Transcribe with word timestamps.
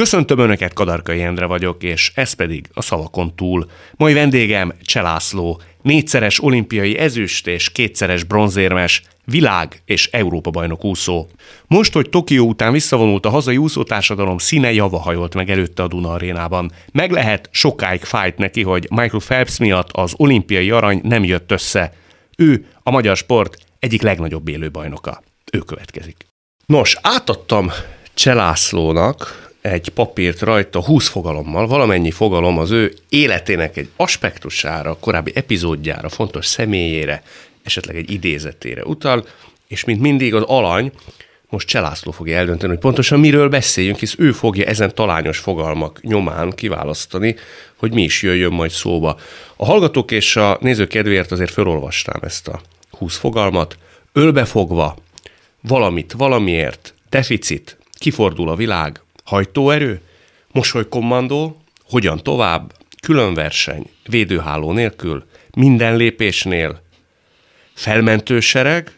Köszöntöm 0.00 0.38
Önöket, 0.38 0.72
Kadarkai 0.72 1.22
Endre 1.22 1.46
vagyok, 1.46 1.82
és 1.82 2.12
ez 2.14 2.32
pedig 2.32 2.68
a 2.72 2.82
szavakon 2.82 3.34
túl. 3.34 3.70
Mai 3.96 4.12
vendégem 4.12 4.72
Cselászló, 4.82 5.60
négyszeres 5.82 6.42
olimpiai 6.42 6.98
ezüst 6.98 7.46
és 7.46 7.70
kétszeres 7.72 8.24
bronzérmes, 8.24 9.02
világ- 9.24 9.82
és 9.84 10.06
Európa-bajnok 10.06 10.84
úszó. 10.84 11.26
Most, 11.66 11.92
hogy 11.92 12.08
Tokió 12.08 12.46
után 12.46 12.72
visszavonult 12.72 13.26
a 13.26 13.30
hazai 13.30 13.56
úszótársadalom 13.56 14.38
színe 14.38 14.72
java 14.72 14.98
hajolt 14.98 15.34
meg 15.34 15.50
előtte 15.50 15.82
a 15.82 15.88
Duna 15.88 16.12
arénában. 16.12 16.72
Meg 16.92 17.10
lehet, 17.10 17.48
sokáig 17.52 18.02
fájt 18.02 18.38
neki, 18.38 18.62
hogy 18.62 18.86
Michael 18.90 19.22
Phelps 19.24 19.58
miatt 19.58 19.88
az 19.92 20.14
olimpiai 20.16 20.70
arany 20.70 21.00
nem 21.02 21.24
jött 21.24 21.50
össze. 21.50 21.92
Ő 22.36 22.66
a 22.82 22.90
magyar 22.90 23.16
sport 23.16 23.56
egyik 23.78 24.02
legnagyobb 24.02 24.48
élőbajnoka. 24.48 25.22
Ő 25.52 25.58
következik. 25.58 26.26
Nos, 26.66 26.98
átadtam 27.02 27.70
Cselászlónak 28.14 29.43
egy 29.70 29.88
papírt 29.88 30.40
rajta 30.40 30.82
20 30.82 31.08
fogalommal, 31.08 31.66
valamennyi 31.66 32.10
fogalom 32.10 32.58
az 32.58 32.70
ő 32.70 32.94
életének 33.08 33.76
egy 33.76 33.88
aspektusára, 33.96 34.96
korábbi 35.00 35.32
epizódjára, 35.34 36.08
fontos 36.08 36.46
személyére, 36.46 37.22
esetleg 37.62 37.96
egy 37.96 38.10
idézetére 38.10 38.84
utal, 38.84 39.26
és 39.68 39.84
mint 39.84 40.00
mindig 40.00 40.34
az 40.34 40.42
alany, 40.42 40.92
most 41.48 41.68
Cselászló 41.68 42.12
fogja 42.12 42.36
eldönteni, 42.36 42.72
hogy 42.72 42.80
pontosan 42.80 43.20
miről 43.20 43.48
beszéljünk, 43.48 43.98
hisz 43.98 44.14
ő 44.18 44.32
fogja 44.32 44.64
ezen 44.64 44.94
talányos 44.94 45.38
fogalmak 45.38 46.02
nyomán 46.02 46.50
kiválasztani, 46.50 47.36
hogy 47.76 47.92
mi 47.92 48.02
is 48.02 48.22
jöjjön 48.22 48.52
majd 48.52 48.70
szóba. 48.70 49.16
A 49.56 49.64
hallgatók 49.64 50.10
és 50.10 50.36
a 50.36 50.58
nézők 50.60 50.88
kedvéért 50.88 51.32
azért 51.32 51.50
felolvastám 51.50 52.20
ezt 52.22 52.48
a 52.48 52.60
20 52.90 53.16
fogalmat. 53.16 53.76
Ölbefogva, 54.12 54.96
valamit 55.60 56.12
valamiért, 56.12 56.94
deficit, 57.08 57.78
kifordul 57.98 58.48
a 58.48 58.54
világ, 58.54 59.03
hajtóerő, 59.24 60.00
mosolykommandó, 60.52 61.62
hogyan 61.82 62.22
tovább, 62.22 62.72
különverseny, 63.02 63.90
védőháló 64.08 64.72
nélkül, 64.72 65.26
minden 65.56 65.96
lépésnél, 65.96 66.82
felmentősereg, 67.74 68.92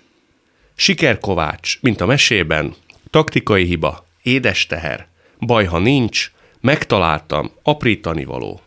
sikerkovács, 0.75 1.79
mint 1.81 2.01
a 2.01 2.07
mesében, 2.07 2.75
taktikai 3.11 3.65
hiba, 3.65 4.07
édes 4.23 4.67
teher, 4.67 5.09
baj, 5.39 5.65
ha 5.65 5.79
nincs, 5.79 6.31
megtaláltam, 6.61 7.51
aprítani 7.63 8.25
való, 8.25 8.61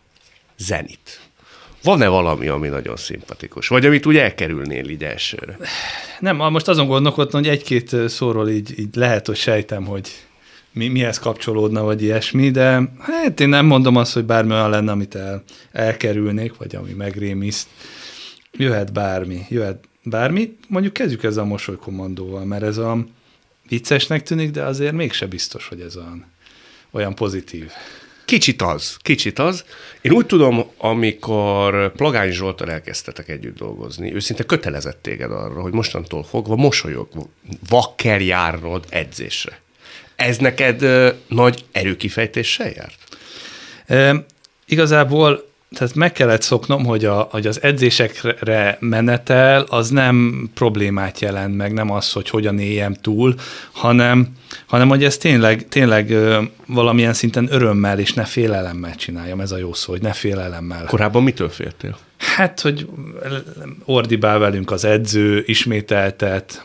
zenit. 0.58 1.20
Van-e 1.82 2.08
valami, 2.08 2.48
ami 2.48 2.68
nagyon 2.68 2.96
szimpatikus? 2.96 3.68
Vagy 3.68 3.86
amit 3.86 4.06
úgy 4.06 4.16
elkerülnél 4.16 4.88
így 4.88 5.04
elsőre? 5.04 5.56
Nem, 6.18 6.36
most 6.36 6.68
azon 6.68 6.86
gondolkodtam, 6.86 7.40
hogy 7.40 7.50
egy-két 7.50 8.08
szóról 8.08 8.48
így, 8.48 8.78
így 8.78 8.94
lehet, 8.94 9.26
hogy 9.26 9.36
sejtem, 9.36 9.84
hogy 9.84 10.10
mi, 10.72 10.88
mihez 10.88 11.18
kapcsolódna, 11.18 11.82
vagy 11.82 12.02
ilyesmi, 12.02 12.50
de 12.50 12.82
hát 12.98 13.40
én 13.40 13.48
nem 13.48 13.66
mondom 13.66 13.96
azt, 13.96 14.12
hogy 14.12 14.24
bármi 14.24 14.52
olyan 14.52 14.70
lenne, 14.70 14.90
amit 14.90 15.14
el, 15.14 15.42
elkerülnék, 15.72 16.56
vagy 16.56 16.74
ami 16.76 16.92
megrémiszt. 16.92 17.68
Jöhet 18.52 18.92
bármi, 18.92 19.46
jöhet 19.48 19.84
bármi. 20.02 20.56
Mondjuk 20.68 20.92
kezdjük 20.92 21.22
ezzel 21.22 21.42
a 21.42 21.46
mosolykommandóval, 21.46 22.44
mert 22.44 22.62
ez 22.62 22.76
a 22.76 23.06
viccesnek 23.68 24.22
tűnik, 24.22 24.50
de 24.50 24.62
azért 24.62 24.92
mégse 24.92 25.26
biztos, 25.26 25.68
hogy 25.68 25.80
ez 25.80 25.96
olyan, 25.96 26.26
olyan 26.90 27.14
pozitív. 27.14 27.70
Kicsit 28.24 28.62
az, 28.62 28.96
kicsit 28.98 29.38
az. 29.38 29.64
Én 30.00 30.12
úgy 30.12 30.26
tudom, 30.26 30.64
amikor 30.76 31.92
Plagány 31.92 32.30
Zsoltal 32.30 32.70
elkezdtetek 32.70 33.28
együtt 33.28 33.56
dolgozni, 33.56 34.14
ő 34.14 34.18
szinte 34.18 34.44
kötelezett 34.44 35.02
téged 35.02 35.32
arra, 35.32 35.60
hogy 35.60 35.72
mostantól 35.72 36.24
fogva 36.24 36.56
mosolyogva 36.56 37.94
kell 37.96 38.20
járnod 38.20 38.84
edzésre. 38.88 39.60
Ez 40.20 40.36
neked 40.36 40.84
nagy 41.28 41.64
erőkifejtéssel 41.72 42.70
járt? 42.74 42.98
E, 43.86 44.24
igazából 44.66 45.48
tehát 45.76 45.94
meg 45.94 46.12
kellett 46.12 46.42
szoknom, 46.42 46.84
hogy, 46.84 47.04
a, 47.04 47.28
hogy 47.30 47.46
az 47.46 47.62
edzésekre 47.62 48.76
menetel 48.80 49.62
az 49.68 49.88
nem 49.90 50.48
problémát 50.54 51.20
jelent 51.20 51.56
meg, 51.56 51.72
nem 51.72 51.90
az, 51.90 52.12
hogy 52.12 52.30
hogyan 52.30 52.58
éljem 52.58 52.94
túl, 52.94 53.34
hanem, 53.72 54.28
hanem 54.66 54.88
hogy 54.88 55.04
ez 55.04 55.16
tényleg, 55.16 55.68
tényleg 55.68 56.14
valamilyen 56.66 57.12
szinten 57.12 57.48
örömmel 57.50 57.98
és 57.98 58.12
ne 58.12 58.24
félelemmel 58.24 58.94
csináljam, 58.94 59.40
ez 59.40 59.52
a 59.52 59.58
jó 59.58 59.72
szó, 59.72 59.92
hogy 59.92 60.02
ne 60.02 60.12
félelemmel. 60.12 60.84
Korábban 60.84 61.22
mitől 61.22 61.48
féltél? 61.48 61.98
Hát, 62.16 62.60
hogy 62.60 62.86
ordibál 63.84 64.38
velünk 64.38 64.70
az 64.70 64.84
edző, 64.84 65.42
ismételtet, 65.46 66.64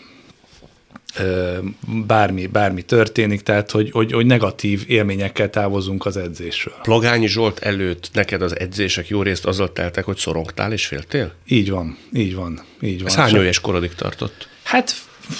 bármi, 2.07 2.47
bármi 2.47 2.81
történik, 2.81 3.41
tehát 3.41 3.71
hogy, 3.71 3.91
hogy, 3.91 4.11
hogy 4.11 4.25
negatív 4.25 4.83
élményekkel 4.87 5.49
távozunk 5.49 6.05
az 6.05 6.17
edzésről. 6.17 6.75
Plagányi 6.81 7.27
Zsolt 7.27 7.59
előtt 7.59 8.09
neked 8.13 8.41
az 8.41 8.59
edzések 8.59 9.07
jó 9.07 9.21
részt 9.21 9.45
azzal 9.45 9.73
teltek, 9.73 10.03
hogy 10.03 10.17
szorongtál 10.17 10.71
és 10.71 10.85
féltél? 10.85 11.33
Így 11.47 11.69
van, 11.69 11.97
így 12.13 12.35
van, 12.35 12.61
így 12.81 12.97
van. 12.97 13.07
Ez 13.07 13.15
hány 13.15 13.35
éves 13.35 13.59
korodig 13.59 13.93
tartott? 13.93 14.47
Hát 14.63 14.95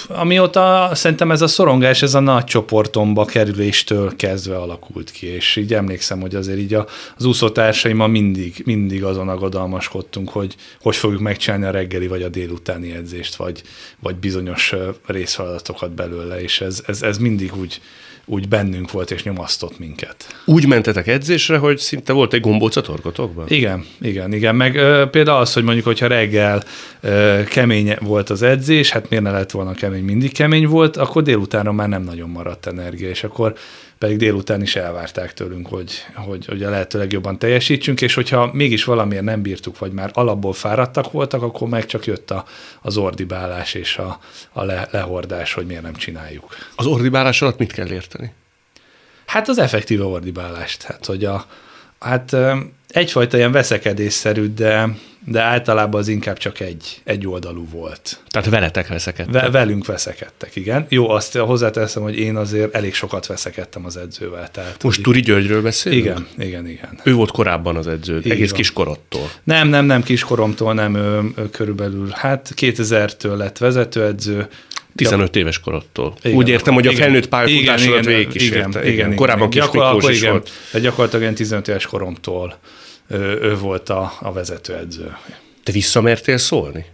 amióta 0.08 0.90
szerintem 0.92 1.30
ez 1.30 1.42
a 1.42 1.46
szorongás, 1.46 2.02
ez 2.02 2.14
a 2.14 2.20
nagy 2.20 2.44
csoportomba 2.44 3.24
kerüléstől 3.24 4.16
kezdve 4.16 4.56
alakult 4.56 5.10
ki, 5.10 5.26
és 5.26 5.56
így 5.56 5.74
emlékszem, 5.74 6.20
hogy 6.20 6.34
azért 6.34 6.58
így 6.58 6.74
a, 6.74 6.86
az 7.16 7.24
úszótársaimmal 7.24 8.08
mindig, 8.08 8.62
mindig 8.64 9.04
azon 9.04 9.28
aggodalmaskodtunk, 9.28 10.28
hogy 10.28 10.54
hogy 10.80 10.96
fogjuk 10.96 11.20
megcsinálni 11.20 11.64
a 11.64 11.70
reggeli 11.70 12.06
vagy 12.06 12.22
a 12.22 12.28
délutáni 12.28 12.92
edzést, 12.92 13.34
vagy, 13.36 13.62
vagy 14.00 14.16
bizonyos 14.16 14.74
részfeladatokat 15.06 15.90
belőle, 15.90 16.40
és 16.42 16.60
ez, 16.60 16.82
ez, 16.86 17.02
ez 17.02 17.18
mindig 17.18 17.56
úgy, 17.56 17.80
úgy 18.28 18.48
bennünk 18.48 18.90
volt 18.90 19.10
és 19.10 19.22
nyomasztott 19.22 19.78
minket. 19.78 20.26
Úgy 20.44 20.66
mentetek 20.66 21.06
edzésre, 21.06 21.56
hogy 21.56 21.78
szinte 21.78 22.12
volt 22.12 22.32
egy 22.32 22.40
gombóc 22.40 22.76
a 22.76 22.80
torkotokban? 22.80 23.44
Igen, 23.48 23.84
igen, 24.00 24.32
igen. 24.32 24.54
Meg 24.54 24.74
ö, 24.76 25.04
például 25.10 25.40
az, 25.40 25.52
hogy 25.52 25.62
mondjuk, 25.62 25.86
hogyha 25.86 26.06
reggel 26.06 26.62
ö, 27.00 27.40
kemény 27.48 27.96
volt 28.00 28.30
az 28.30 28.42
edzés, 28.42 28.90
hát 28.90 29.08
miért 29.08 29.24
ne 29.24 29.30
lett 29.30 29.50
volna 29.50 29.74
kemény, 29.74 30.04
mindig 30.04 30.32
kemény 30.32 30.66
volt, 30.66 30.96
akkor 30.96 31.22
délutánra 31.22 31.72
már 31.72 31.88
nem 31.88 32.02
nagyon 32.02 32.28
maradt 32.28 32.66
energia, 32.66 33.08
és 33.08 33.24
akkor 33.24 33.54
pedig 33.98 34.16
délután 34.16 34.62
is 34.62 34.76
elvárták 34.76 35.34
tőlünk, 35.34 35.68
hogy, 35.68 35.92
hogy, 36.14 36.46
hogy 36.46 36.62
a 36.62 36.70
lehető 36.70 36.98
legjobban 36.98 37.38
teljesítsünk, 37.38 38.00
és 38.00 38.14
hogyha 38.14 38.50
mégis 38.52 38.84
valamiért 38.84 39.24
nem 39.24 39.42
bírtuk, 39.42 39.78
vagy 39.78 39.92
már 39.92 40.10
alapból 40.12 40.52
fáradtak 40.52 41.12
voltak, 41.12 41.42
akkor 41.42 41.68
meg 41.68 41.86
csak 41.86 42.06
jött 42.06 42.30
a, 42.30 42.44
az 42.82 42.96
ordibálás 42.96 43.74
és 43.74 43.96
a, 43.96 44.20
a 44.52 44.64
le, 44.64 44.88
lehordás, 44.90 45.52
hogy 45.52 45.66
miért 45.66 45.82
nem 45.82 45.94
csináljuk. 45.94 46.56
Az 46.76 46.86
ordibálás 46.86 47.42
alatt 47.42 47.58
mit 47.58 47.72
kell 47.72 47.90
érteni? 47.90 48.32
Hát 49.26 49.48
az 49.48 49.58
effektív 49.58 50.06
ordibálást, 50.06 50.82
hát 50.82 51.06
hogy 51.06 51.24
a, 51.24 51.46
hát 51.98 52.36
egyfajta 52.88 53.36
ilyen 53.36 53.52
veszekedésszerű, 53.52 54.54
de, 54.54 54.88
de 55.28 55.40
általában 55.40 56.00
az 56.00 56.08
inkább 56.08 56.36
csak 56.38 56.60
egy, 56.60 57.00
egy 57.04 57.26
oldalú 57.26 57.68
volt. 57.70 58.20
Tehát 58.28 58.48
veletek 58.48 58.88
veszekedtek? 58.88 59.42
Ve, 59.42 59.50
velünk 59.50 59.86
veszekedtek, 59.86 60.56
igen. 60.56 60.86
Jó, 60.88 61.10
azt 61.10 61.36
hozzáteszem, 61.36 62.02
hogy 62.02 62.18
én 62.18 62.36
azért 62.36 62.74
elég 62.74 62.94
sokat 62.94 63.26
veszekedtem 63.26 63.84
az 63.84 63.96
edzővel. 63.96 64.50
Tehát, 64.50 64.82
Most 64.82 65.02
Turi 65.02 65.20
Györgyről 65.20 65.62
beszélünk? 65.62 66.04
Igen, 66.04 66.26
igen, 66.38 66.68
igen. 66.68 67.00
Ő 67.04 67.14
volt 67.14 67.30
korábban 67.30 67.76
az 67.76 67.86
edző, 67.86 68.16
Így 68.16 68.30
egész 68.30 68.52
kiskorodtól. 68.52 69.30
Nem, 69.44 69.68
nem, 69.68 69.84
nem 69.84 70.02
kiskoromtól, 70.02 70.74
nem, 70.74 70.94
ő, 70.94 71.20
ő 71.36 71.50
körülbelül, 71.50 72.08
hát 72.14 72.52
2000-től 72.56 73.36
lett 73.36 73.58
vezetőedző, 73.58 74.48
15 74.94 75.36
éves 75.36 75.60
korodtól. 75.60 76.14
Igen. 76.22 76.36
Úgy 76.36 76.48
értem, 76.48 76.74
hogy 76.74 76.86
a 76.86 76.90
Igen. 76.90 77.02
felnőtt 77.02 77.28
pályafutásodat 77.28 77.98
Igen, 78.00 78.02
igen, 78.02 78.16
végigkísérte. 78.16 78.80
igen, 78.80 78.92
igen, 78.92 79.14
Korábban 79.14 79.50
igen. 79.50 79.50
kis 79.50 79.72
Gyakor- 79.72 79.92
Miklós 79.92 80.12
is 80.12 80.18
igen, 80.20 80.30
volt. 80.32 80.50
De 80.72 80.78
gyakorlatilag 80.78 81.24
én 81.24 81.34
15 81.34 81.68
éves 81.68 81.86
koromtól 81.86 82.58
ő, 83.08 83.56
volt 83.56 83.88
a, 83.88 84.12
a 84.20 84.32
vezetőedző. 84.32 85.16
Te 85.62 85.72
visszamertél 85.72 86.38
szólni? 86.38 86.84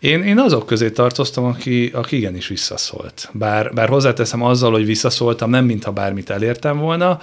Én, 0.00 0.22
én 0.22 0.38
azok 0.38 0.66
közé 0.66 0.90
tartoztam, 0.90 1.44
aki, 1.44 1.90
aki 1.94 2.16
igenis 2.16 2.48
visszaszólt. 2.48 3.28
Bár, 3.32 3.72
bár 3.74 3.88
hozzáteszem 3.88 4.42
azzal, 4.42 4.70
hogy 4.70 4.84
visszaszóltam, 4.84 5.50
nem 5.50 5.64
mintha 5.64 5.92
bármit 5.92 6.30
elértem 6.30 6.78
volna, 6.78 7.18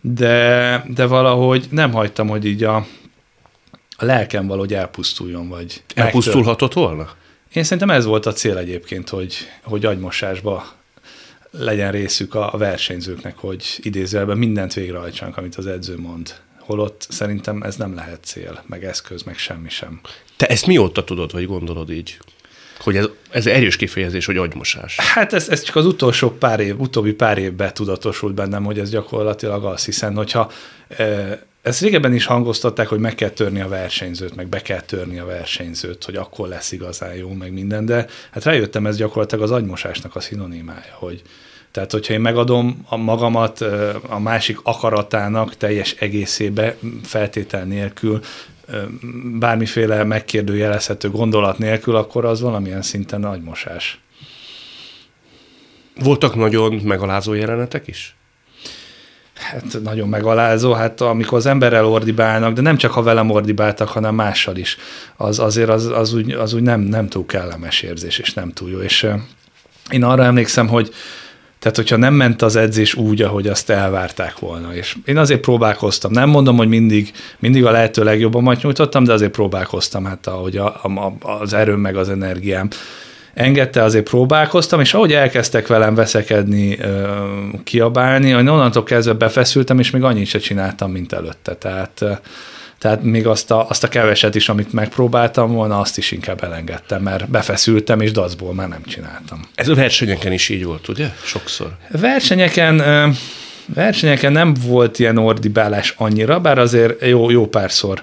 de, 0.00 0.84
de 0.94 1.06
valahogy 1.06 1.66
nem 1.70 1.92
hagytam, 1.92 2.28
hogy 2.28 2.44
így 2.44 2.64
a, 2.64 2.76
a 3.96 4.04
lelkem 4.04 4.46
valahogy 4.46 4.74
elpusztuljon, 4.74 5.48
vagy 5.48 5.66
megtör- 5.66 5.98
Elpusztulhatott 6.04 6.72
volna? 6.72 7.10
Én 7.52 7.62
szerintem 7.62 7.90
ez 7.90 8.04
volt 8.04 8.26
a 8.26 8.32
cél 8.32 8.56
egyébként, 8.56 9.08
hogy, 9.08 9.34
hogy 9.62 9.84
agymosásba 9.84 10.66
legyen 11.50 11.90
részük 11.90 12.34
a, 12.34 12.54
a 12.54 12.56
versenyzőknek, 12.56 13.36
hogy 13.36 13.78
idézőjelben 13.82 14.38
mindent 14.38 14.74
végrehajtsanak, 14.74 15.36
amit 15.36 15.54
az 15.54 15.66
edző 15.66 15.98
mond. 15.98 16.34
Holott 16.64 17.06
szerintem 17.08 17.62
ez 17.62 17.76
nem 17.76 17.94
lehet 17.94 18.24
cél, 18.24 18.62
meg 18.66 18.84
eszköz, 18.84 19.22
meg 19.22 19.38
semmi 19.38 19.68
sem. 19.68 20.00
Te 20.36 20.46
ezt 20.46 20.66
mióta 20.66 21.04
tudod, 21.04 21.32
vagy 21.32 21.46
gondolod 21.46 21.90
így? 21.90 22.18
Hogy 22.78 22.96
ez, 22.96 23.08
ez 23.30 23.46
erős 23.46 23.76
kifejezés, 23.76 24.26
hogy 24.26 24.36
agymosás. 24.36 24.96
Hát 24.96 25.32
ez, 25.32 25.48
ez 25.48 25.62
csak 25.62 25.76
az 25.76 25.86
utolsó 25.86 26.30
pár 26.30 26.60
év, 26.60 26.80
utóbbi 26.80 27.12
pár 27.12 27.38
évben 27.38 27.74
tudatosult 27.74 28.34
bennem, 28.34 28.64
hogy 28.64 28.78
ez 28.78 28.90
gyakorlatilag 28.90 29.64
az, 29.64 29.84
hiszen 29.84 30.14
hogyha 30.14 30.50
e, 30.88 31.40
ezt 31.62 31.80
régebben 31.80 32.14
is 32.14 32.24
hangoztatták, 32.26 32.88
hogy 32.88 32.98
meg 32.98 33.14
kell 33.14 33.28
törni 33.28 33.60
a 33.60 33.68
versenyzőt, 33.68 34.34
meg 34.34 34.46
be 34.46 34.62
kell 34.62 34.80
törni 34.80 35.18
a 35.18 35.24
versenyzőt, 35.24 36.04
hogy 36.04 36.16
akkor 36.16 36.48
lesz 36.48 36.72
igazán 36.72 37.14
jó, 37.14 37.32
meg 37.32 37.52
minden, 37.52 37.86
de 37.86 38.06
hát 38.30 38.44
rájöttem, 38.44 38.86
ez 38.86 38.96
gyakorlatilag 38.96 39.44
az 39.44 39.50
agymosásnak 39.50 40.16
a 40.16 40.20
szinonimája, 40.20 40.94
hogy, 40.94 41.22
Tehát, 41.74 41.92
hogyha 41.92 42.12
én 42.12 42.20
megadom 42.20 42.84
a 42.88 42.96
magamat 42.96 43.60
a 44.08 44.18
másik 44.18 44.58
akaratának 44.62 45.56
teljes 45.56 45.92
egészébe, 45.92 46.76
feltétel 47.02 47.64
nélkül, 47.64 48.20
bármiféle 49.38 50.04
megkérdőjelezhető 50.04 51.10
gondolat 51.10 51.58
nélkül, 51.58 51.96
akkor 51.96 52.24
az 52.24 52.40
valamilyen 52.40 52.82
szinten 52.82 53.20
nagy 53.20 53.42
mosás. 53.42 54.00
Voltak 56.00 56.34
nagyon 56.34 56.74
megalázó 56.74 57.32
jelenetek 57.32 57.86
is? 57.86 58.16
Hát 59.34 59.82
nagyon 59.82 60.08
megalázó, 60.08 60.72
hát 60.72 61.00
amikor 61.00 61.38
az 61.38 61.46
emberrel 61.46 61.86
ordibálnak, 61.86 62.52
de 62.52 62.60
nem 62.60 62.76
csak 62.76 62.92
ha 62.92 63.02
velem 63.02 63.30
ordibáltak, 63.30 63.88
hanem 63.88 64.14
mással 64.14 64.56
is, 64.56 64.76
az 65.16 65.38
azért 65.38 65.68
az, 65.68 65.86
az 65.86 66.14
úgy, 66.14 66.32
az 66.32 66.52
úgy 66.52 66.62
nem, 66.62 66.80
nem 66.80 67.08
túl 67.08 67.26
kellemes 67.26 67.82
érzés, 67.82 68.18
és 68.18 68.32
nem 68.32 68.52
túl 68.52 68.70
jó. 68.70 68.78
És 68.78 69.06
én 69.90 70.04
arra 70.04 70.24
emlékszem, 70.24 70.68
hogy 70.68 70.94
tehát, 71.64 71.78
hogyha 71.78 71.96
nem 71.96 72.14
ment 72.14 72.42
az 72.42 72.56
edzés 72.56 72.94
úgy, 72.94 73.22
ahogy 73.22 73.46
azt 73.46 73.70
elvárták 73.70 74.38
volna. 74.38 74.74
És 74.74 74.96
én 75.04 75.16
azért 75.16 75.40
próbálkoztam. 75.40 76.12
Nem 76.12 76.28
mondom, 76.28 76.56
hogy 76.56 76.68
mindig, 76.68 77.12
mindig 77.38 77.64
a 77.64 77.70
lehető 77.70 78.04
legjobban 78.04 78.56
nyújtottam, 78.62 79.04
de 79.04 79.12
azért 79.12 79.30
próbálkoztam, 79.30 80.04
hát 80.04 80.26
ahogy 80.26 80.56
a, 80.56 80.66
a, 80.66 81.12
az 81.20 81.52
erőm 81.52 81.80
meg 81.80 81.96
az 81.96 82.08
energiám 82.08 82.68
engedte, 83.34 83.82
azért 83.82 84.08
próbálkoztam, 84.08 84.80
és 84.80 84.94
ahogy 84.94 85.12
elkezdtek 85.12 85.66
velem 85.66 85.94
veszekedni, 85.94 86.78
kiabálni, 87.62 88.30
hogy 88.30 88.48
onnantól 88.48 88.82
kezdve 88.82 89.12
befeszültem, 89.12 89.78
és 89.78 89.90
még 89.90 90.02
annyit 90.02 90.26
se 90.26 90.38
csináltam, 90.38 90.90
mint 90.90 91.12
előtte. 91.12 91.54
Tehát, 91.54 92.04
tehát 92.84 93.02
még 93.02 93.26
azt 93.26 93.50
a, 93.50 93.68
azt 93.68 93.84
a 93.84 93.88
keveset 93.88 94.34
is, 94.34 94.48
amit 94.48 94.72
megpróbáltam 94.72 95.52
volna, 95.52 95.80
azt 95.80 95.98
is 95.98 96.10
inkább 96.10 96.44
elengedtem, 96.44 97.02
mert 97.02 97.30
befeszültem, 97.30 98.00
és 98.00 98.12
dacból 98.12 98.54
már 98.54 98.68
nem 98.68 98.82
csináltam. 98.84 99.48
Ez 99.54 99.68
a 99.68 99.74
versenyeken 99.74 100.32
is 100.32 100.48
így 100.48 100.64
volt, 100.64 100.88
ugye? 100.88 101.08
Sokszor. 101.22 101.76
Versenyeken 101.90 102.82
versenyeken 103.66 104.32
nem 104.32 104.54
volt 104.60 104.98
ilyen 104.98 105.18
ordibálás 105.18 105.94
annyira, 105.96 106.40
bár 106.40 106.58
azért 106.58 107.06
jó, 107.06 107.30
jó 107.30 107.46
párszor 107.46 108.02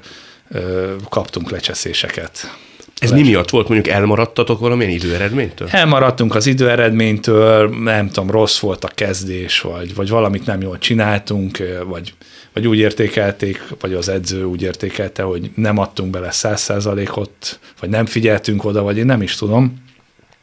kaptunk 1.09 1.51
lecseszéseket. 1.51 2.57
Ez 3.01 3.11
mi 3.11 3.21
miatt 3.21 3.49
volt? 3.49 3.67
Mondjuk 3.67 3.95
elmaradtatok 3.95 4.59
valamilyen 4.59 4.91
időeredménytől? 4.91 5.67
Elmaradtunk 5.71 6.35
az 6.35 6.47
időeredménytől, 6.47 7.69
nem 7.69 8.07
tudom, 8.07 8.31
rossz 8.31 8.59
volt 8.59 8.83
a 8.83 8.87
kezdés, 8.95 9.59
vagy, 9.59 9.95
vagy 9.95 10.09
valamit 10.09 10.45
nem 10.45 10.61
jól 10.61 10.77
csináltunk, 10.77 11.57
vagy, 11.85 12.13
vagy 12.53 12.67
úgy 12.67 12.77
értékelték, 12.77 13.63
vagy 13.79 13.93
az 13.93 14.09
edző 14.09 14.43
úgy 14.43 14.61
értékelte, 14.61 15.23
hogy 15.23 15.51
nem 15.55 15.77
adtunk 15.77 16.09
bele 16.09 16.31
száz 16.31 16.61
százalékot, 16.61 17.59
vagy 17.79 17.89
nem 17.89 18.05
figyeltünk 18.05 18.65
oda, 18.65 18.81
vagy 18.81 18.97
én 18.97 19.05
nem 19.05 19.21
is 19.21 19.35
tudom. 19.35 19.83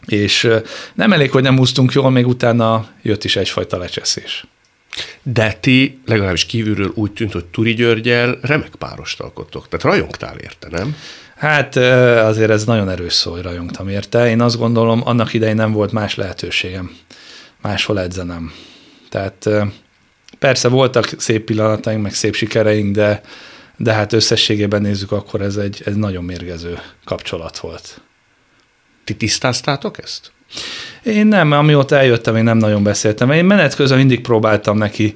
És 0.07 0.49
nem 0.95 1.13
elég, 1.13 1.31
hogy 1.31 1.43
nem 1.43 1.57
húztunk 1.57 1.93
jól, 1.93 2.11
még 2.11 2.27
utána 2.27 2.89
jött 3.03 3.25
is 3.25 3.37
egyfajta 3.37 3.79
lecseszés. 3.79 4.45
De 5.23 5.53
ti 5.61 5.99
legalábbis 6.07 6.47
kívülről 6.47 6.93
úgy 6.95 7.13
tűnt, 7.13 7.33
hogy 7.33 7.45
Turi 7.45 7.75
Györgyel 7.75 8.39
remek 8.43 8.75
párost 8.79 9.21
alkottok. 9.21 9.69
Tehát 9.69 9.85
rajongtál 9.85 10.37
érte, 10.39 10.69
nem? 10.71 10.97
Hát 11.39 11.77
azért 11.77 12.51
ez 12.51 12.65
nagyon 12.65 12.89
erős 12.89 13.13
szó, 13.13 13.33
hogy 13.33 13.43
rajongtam 13.43 13.89
érte. 13.89 14.29
Én 14.29 14.41
azt 14.41 14.59
gondolom, 14.59 15.01
annak 15.05 15.33
idején 15.33 15.55
nem 15.55 15.73
volt 15.73 15.93
más 15.93 16.15
lehetőségem. 16.15 16.97
Máshol 17.63 18.01
edzenem. 18.01 18.53
Tehát 19.09 19.49
persze 20.39 20.69
voltak 20.69 21.09
szép 21.17 21.45
pillanataink, 21.45 22.03
meg 22.03 22.15
szép 22.15 22.35
sikereink, 22.35 22.95
de, 22.95 23.21
de 23.77 23.93
hát 23.93 24.13
összességében 24.13 24.83
nézzük, 24.83 25.13
akkor 25.13 25.41
ez 25.41 25.57
egy 25.57 25.83
ez 25.85 25.95
nagyon 25.95 26.25
mérgező 26.25 26.79
kapcsolat 27.05 27.59
volt. 27.59 28.01
Ti 29.05 29.17
tisztáztátok 29.17 30.03
ezt? 30.03 30.33
Én 31.05 31.27
nem, 31.27 31.53
amióta 31.53 31.97
eljöttem, 31.97 32.37
én 32.37 32.45
nem 32.45 32.59
nagyon 32.59 32.83
beszéltem. 32.83 33.31
Én 33.31 33.45
menet 33.45 33.75
közben 33.75 33.99
mindig 33.99 34.21
próbáltam 34.21 34.79
neki 34.79 35.15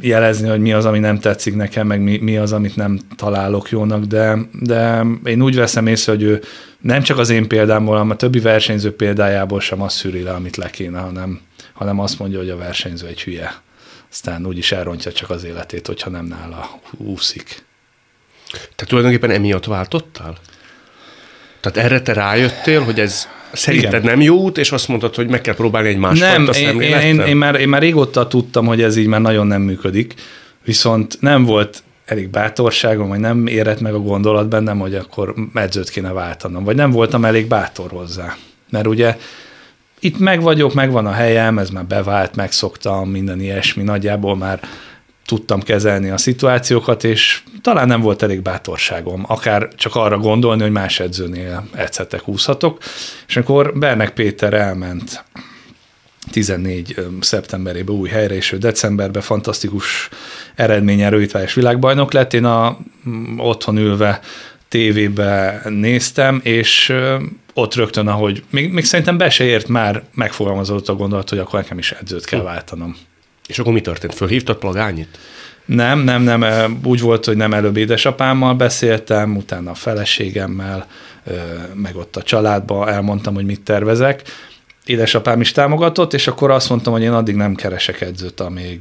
jelezni, 0.00 0.48
hogy 0.48 0.60
mi 0.60 0.72
az, 0.72 0.84
ami 0.84 0.98
nem 0.98 1.18
tetszik 1.18 1.54
nekem, 1.54 1.86
meg 1.86 2.00
mi, 2.00 2.18
mi 2.18 2.36
az, 2.36 2.52
amit 2.52 2.76
nem 2.76 2.98
találok 3.16 3.70
jónak, 3.70 4.04
de, 4.04 4.38
de 4.52 5.04
én 5.24 5.42
úgy 5.42 5.56
veszem 5.56 5.86
észre, 5.86 6.12
hogy 6.12 6.22
ő 6.22 6.42
nem 6.80 7.02
csak 7.02 7.18
az 7.18 7.30
én 7.30 7.48
példámból, 7.48 7.94
hanem 7.94 8.10
a 8.10 8.16
többi 8.16 8.40
versenyző 8.40 8.94
példájából 8.94 9.60
sem 9.60 9.82
azt 9.82 9.96
szűri 9.96 10.22
le, 10.22 10.30
amit 10.32 10.56
le 10.56 10.70
kéne, 10.70 10.98
hanem, 10.98 11.40
hanem 11.72 12.00
azt 12.00 12.18
mondja, 12.18 12.38
hogy 12.38 12.50
a 12.50 12.56
versenyző 12.56 13.06
egy 13.06 13.22
hülye. 13.22 13.62
Aztán 14.10 14.46
úgyis 14.46 14.72
elrontja 14.72 15.12
csak 15.12 15.30
az 15.30 15.44
életét, 15.44 15.86
hogyha 15.86 16.10
nem 16.10 16.24
nála 16.24 16.80
úszik. 16.90 17.64
Te 18.76 18.84
tulajdonképpen 18.84 19.30
emiatt 19.30 19.64
váltottál? 19.64 20.36
Tehát 21.70 21.90
erre 21.90 22.00
te 22.00 22.12
rájöttél, 22.12 22.82
hogy 22.82 23.00
ez 23.00 23.28
szerinted 23.52 23.92
Igen. 23.92 24.04
nem 24.04 24.20
jó 24.20 24.36
út, 24.36 24.58
és 24.58 24.72
azt 24.72 24.88
mondtad, 24.88 25.14
hogy 25.14 25.28
meg 25.28 25.40
kell 25.40 25.54
próbálni 25.54 25.88
egy 25.88 25.96
másfajta 25.96 26.38
Nem, 26.38 26.80
én, 26.80 26.80
én, 26.80 27.00
én, 27.00 27.20
én, 27.20 27.36
már, 27.36 27.54
én 27.54 27.68
már 27.68 27.80
régóta 27.80 28.26
tudtam, 28.26 28.66
hogy 28.66 28.82
ez 28.82 28.96
így 28.96 29.06
már 29.06 29.20
nagyon 29.20 29.46
nem 29.46 29.62
működik, 29.62 30.14
viszont 30.64 31.16
nem 31.20 31.44
volt 31.44 31.82
elég 32.04 32.28
bátorságom, 32.28 33.08
vagy 33.08 33.18
nem 33.18 33.46
érett 33.46 33.80
meg 33.80 33.94
a 33.94 33.98
gondolat 33.98 34.48
bennem, 34.48 34.78
hogy 34.78 34.94
akkor 34.94 35.34
edzőt 35.54 35.90
kéne 35.90 36.12
váltanom, 36.12 36.64
vagy 36.64 36.76
nem 36.76 36.90
voltam 36.90 37.24
elég 37.24 37.46
bátor 37.46 37.90
hozzá. 37.90 38.36
Mert 38.70 38.86
ugye 38.86 39.16
itt 40.00 40.18
meg 40.18 40.40
vagyok, 40.40 40.74
megvan 40.74 41.06
a 41.06 41.12
helyem, 41.12 41.58
ez 41.58 41.70
már 41.70 41.84
bevált, 41.84 42.36
megszoktam, 42.36 43.10
minden 43.10 43.40
ilyesmi, 43.40 43.82
nagyjából 43.82 44.36
már 44.36 44.60
tudtam 45.26 45.62
kezelni 45.62 46.10
a 46.10 46.16
szituációkat, 46.16 47.04
és 47.04 47.42
talán 47.62 47.86
nem 47.86 48.00
volt 48.00 48.22
elég 48.22 48.42
bátorságom, 48.42 49.24
akár 49.28 49.68
csak 49.74 49.94
arra 49.94 50.18
gondolni, 50.18 50.62
hogy 50.62 50.70
más 50.70 51.00
edzőnél 51.00 51.68
edzhetek, 51.74 52.28
úszhatok. 52.28 52.78
És 53.26 53.36
akkor 53.36 53.78
Bernek 53.78 54.10
Péter 54.10 54.54
elment 54.54 55.24
14 56.30 57.06
szeptemberében 57.20 57.94
új 57.94 58.08
helyre, 58.08 58.34
és 58.34 58.52
ő 58.52 58.58
decemberben 58.58 59.22
fantasztikus 59.22 60.08
eredményen 60.54 61.10
rövidvályos 61.10 61.54
világbajnok 61.54 62.12
lett. 62.12 62.34
Én 62.34 62.44
a, 62.44 62.78
otthon 63.36 63.76
ülve 63.76 64.20
tévébe 64.68 65.62
néztem, 65.68 66.40
és 66.42 66.92
ott 67.54 67.74
rögtön, 67.74 68.08
ahogy 68.08 68.42
még, 68.50 68.72
még 68.72 68.84
szerintem 68.84 69.16
be 69.16 69.30
se 69.30 69.44
ért 69.44 69.68
már 69.68 70.02
megfogalmazott 70.14 70.88
a 70.88 70.94
gondolat, 70.94 71.28
hogy 71.28 71.38
akkor 71.38 71.60
nekem 71.60 71.78
is 71.78 71.92
edzőt 71.92 72.24
kell 72.24 72.42
váltanom. 72.42 72.96
És 73.46 73.58
akkor 73.58 73.72
mi 73.72 73.80
történt? 73.80 74.14
Fölhívtad 74.14 74.56
plagányit? 74.56 75.18
Nem, 75.64 75.98
nem, 75.98 76.22
nem. 76.22 76.44
Úgy 76.84 77.00
volt, 77.00 77.24
hogy 77.24 77.36
nem 77.36 77.54
előbb 77.54 77.76
édesapámmal 77.76 78.54
beszéltem, 78.54 79.36
utána 79.36 79.70
a 79.70 79.74
feleségemmel, 79.74 80.86
meg 81.74 81.96
ott 81.96 82.16
a 82.16 82.22
családba 82.22 82.90
elmondtam, 82.90 83.34
hogy 83.34 83.44
mit 83.44 83.60
tervezek. 83.60 84.22
Édesapám 84.84 85.40
is 85.40 85.52
támogatott, 85.52 86.14
és 86.14 86.26
akkor 86.26 86.50
azt 86.50 86.68
mondtam, 86.68 86.92
hogy 86.92 87.02
én 87.02 87.12
addig 87.12 87.34
nem 87.34 87.54
keresek 87.54 88.00
edzőt, 88.00 88.40
amíg 88.40 88.80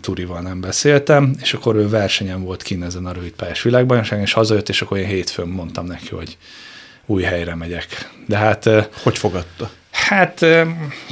Turival 0.00 0.40
nem 0.40 0.60
beszéltem, 0.60 1.34
és 1.40 1.54
akkor 1.54 1.76
ő 1.76 1.88
versenyen 1.88 2.44
volt 2.44 2.62
kín 2.62 2.82
ezen 2.82 3.06
a 3.06 3.12
rövidpályás 3.12 3.62
világbajnokságon, 3.62 4.24
és 4.24 4.32
hazajött, 4.32 4.68
és 4.68 4.82
akkor 4.82 4.98
én 4.98 5.06
hétfőn 5.06 5.48
mondtam 5.48 5.86
neki, 5.86 6.08
hogy 6.10 6.36
új 7.06 7.22
helyre 7.22 7.54
megyek. 7.54 8.10
De 8.26 8.36
hát... 8.36 8.70
Hogy 9.02 9.18
fogadta? 9.18 9.70
Hát 9.90 10.46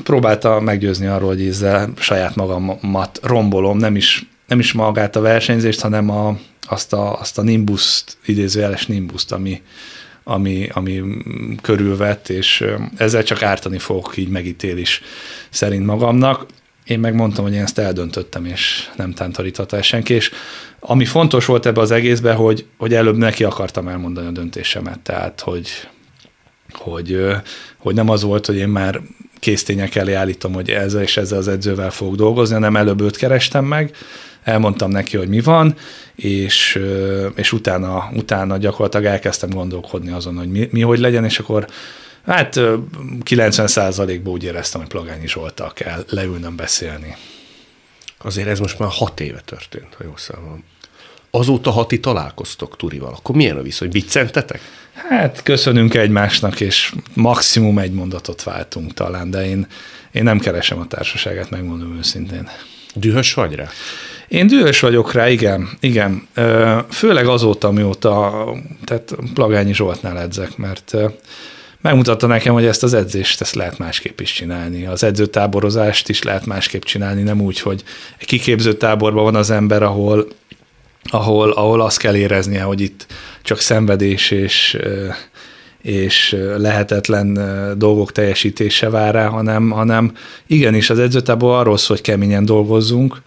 próbálta 0.02 0.60
meggyőzni 0.60 1.06
arról, 1.06 1.28
hogy 1.28 1.46
ezzel 1.46 1.92
saját 1.98 2.34
magamat 2.34 3.20
rombolom, 3.22 3.78
nem 3.78 3.96
is, 3.96 4.26
nem 4.46 4.58
is 4.58 4.72
magát 4.72 5.16
a 5.16 5.20
versenyzést, 5.20 5.80
hanem 5.80 6.10
a, 6.10 6.38
azt, 6.68 6.92
a, 6.92 7.20
azt 7.20 7.38
a 7.38 7.42
nimbuszt, 7.42 8.16
idézőjeles 8.26 8.86
nimbuszt, 8.86 9.32
ami, 9.32 9.62
ami, 10.24 10.68
ami 10.72 11.02
körülvett, 11.62 12.28
és 12.28 12.64
ezzel 12.96 13.22
csak 13.22 13.42
ártani 13.42 13.78
fogok 13.78 14.16
így 14.16 14.28
megítélés 14.28 15.02
szerint 15.50 15.86
magamnak. 15.86 16.46
Én 16.84 17.00
megmondtam, 17.00 17.44
hogy 17.44 17.54
én 17.54 17.62
ezt 17.62 17.78
eldöntöttem, 17.78 18.44
és 18.44 18.90
nem 18.96 19.12
tántoríthatás 19.12 19.86
senki, 19.86 20.14
és 20.14 20.30
ami 20.84 21.04
fontos 21.04 21.46
volt 21.46 21.66
ebbe 21.66 21.80
az 21.80 21.90
egészbe, 21.90 22.32
hogy, 22.32 22.66
hogy 22.78 22.94
előbb 22.94 23.16
neki 23.16 23.44
akartam 23.44 23.88
elmondani 23.88 24.26
a 24.26 24.30
döntésemet, 24.30 25.00
tehát, 25.00 25.40
hogy 25.40 25.68
hogy, 26.72 27.26
hogy 27.78 27.94
nem 27.94 28.08
az 28.08 28.22
volt, 28.22 28.46
hogy 28.46 28.56
én 28.56 28.68
már 28.68 29.00
késztények 29.38 29.94
elé 29.94 30.12
állítom, 30.12 30.52
hogy 30.52 30.70
ezzel 30.70 31.02
és 31.02 31.16
ezzel 31.16 31.38
az 31.38 31.48
edzővel 31.48 31.90
fogok 31.90 32.14
dolgozni, 32.14 32.54
hanem 32.54 32.76
előbb 32.76 33.00
őt 33.00 33.16
kerestem 33.16 33.64
meg, 33.64 33.96
elmondtam 34.42 34.90
neki, 34.90 35.16
hogy 35.16 35.28
mi 35.28 35.40
van, 35.40 35.74
és, 36.14 36.80
és 37.34 37.52
utána, 37.52 38.10
utána 38.14 38.56
gyakorlatilag 38.56 39.06
elkezdtem 39.06 39.50
gondolkodni 39.50 40.10
azon, 40.10 40.36
hogy 40.36 40.50
mi, 40.50 40.68
mi 40.70 40.80
hogy 40.80 40.98
legyen, 40.98 41.24
és 41.24 41.38
akkor 41.38 41.66
hát 42.26 42.60
90%-ban 43.24 44.32
úgy 44.32 44.44
éreztem, 44.44 44.80
hogy 44.80 44.90
Plagányi 44.90 45.28
Zsoltal 45.28 45.72
kell 45.72 46.04
leülnöm 46.08 46.56
beszélni. 46.56 47.16
Azért 48.18 48.48
ez 48.48 48.58
most 48.58 48.78
már 48.78 48.88
hat 48.92 49.20
éve 49.20 49.40
történt, 49.44 49.94
ha 49.98 50.04
jól 50.04 50.16
számolom. 50.16 50.64
Azóta, 51.34 51.70
ha 51.70 51.86
ti 51.86 52.00
találkoztok 52.00 52.76
Turival, 52.76 53.14
akkor 53.18 53.34
milyen 53.34 53.56
a 53.56 53.62
viszony? 53.62 53.90
Viccentetek? 53.90 54.60
Hát 55.08 55.42
köszönünk 55.42 55.94
egymásnak, 55.94 56.60
és 56.60 56.92
maximum 57.14 57.78
egy 57.78 57.92
mondatot 57.92 58.42
váltunk 58.42 58.94
talán, 58.94 59.30
de 59.30 59.46
én, 59.46 59.66
én 60.12 60.22
nem 60.22 60.38
keresem 60.38 60.78
a 60.78 60.86
társaságát, 60.86 61.50
megmondom 61.50 61.96
őszintén. 61.96 62.48
Dühös 62.94 63.34
vagy 63.34 63.54
rá? 63.54 63.68
Én 64.28 64.46
dühös 64.46 64.80
vagyok 64.80 65.12
rá, 65.12 65.28
igen, 65.28 65.68
igen. 65.80 66.28
Főleg 66.90 67.26
azóta, 67.26 67.70
mióta, 67.70 68.44
tehát 68.84 69.16
Plagányi 69.34 69.74
Zsoltnál 69.74 70.20
edzek, 70.20 70.56
mert 70.56 70.96
megmutatta 71.80 72.26
nekem, 72.26 72.52
hogy 72.52 72.64
ezt 72.64 72.82
az 72.82 72.94
edzést 72.94 73.40
ezt 73.40 73.54
lehet 73.54 73.78
másképp 73.78 74.20
is 74.20 74.32
csinálni. 74.32 74.86
Az 74.86 75.02
edzőtáborozást 75.02 76.08
is 76.08 76.22
lehet 76.22 76.46
másképp 76.46 76.82
csinálni, 76.82 77.22
nem 77.22 77.40
úgy, 77.40 77.60
hogy 77.60 77.82
egy 78.18 78.26
kiképző 78.26 78.72
táborban 78.72 79.24
van 79.24 79.34
az 79.34 79.50
ember, 79.50 79.82
ahol, 79.82 80.26
ahol, 81.02 81.50
ahol 81.50 81.80
azt 81.80 81.98
kell 81.98 82.16
éreznie, 82.16 82.62
hogy 82.62 82.80
itt 82.80 83.06
csak 83.42 83.60
szenvedés 83.60 84.30
és, 84.30 84.78
és 85.82 86.36
lehetetlen 86.56 87.38
dolgok 87.78 88.12
teljesítése 88.12 88.90
vár 88.90 89.14
rá, 89.14 89.26
hanem, 89.26 89.70
hanem 89.70 90.12
igenis 90.46 90.90
az 90.90 90.98
edzőtábor 90.98 91.58
arról 91.58 91.76
szól, 91.76 91.96
hogy 91.96 92.04
keményen 92.04 92.44
dolgozzunk, 92.44 93.22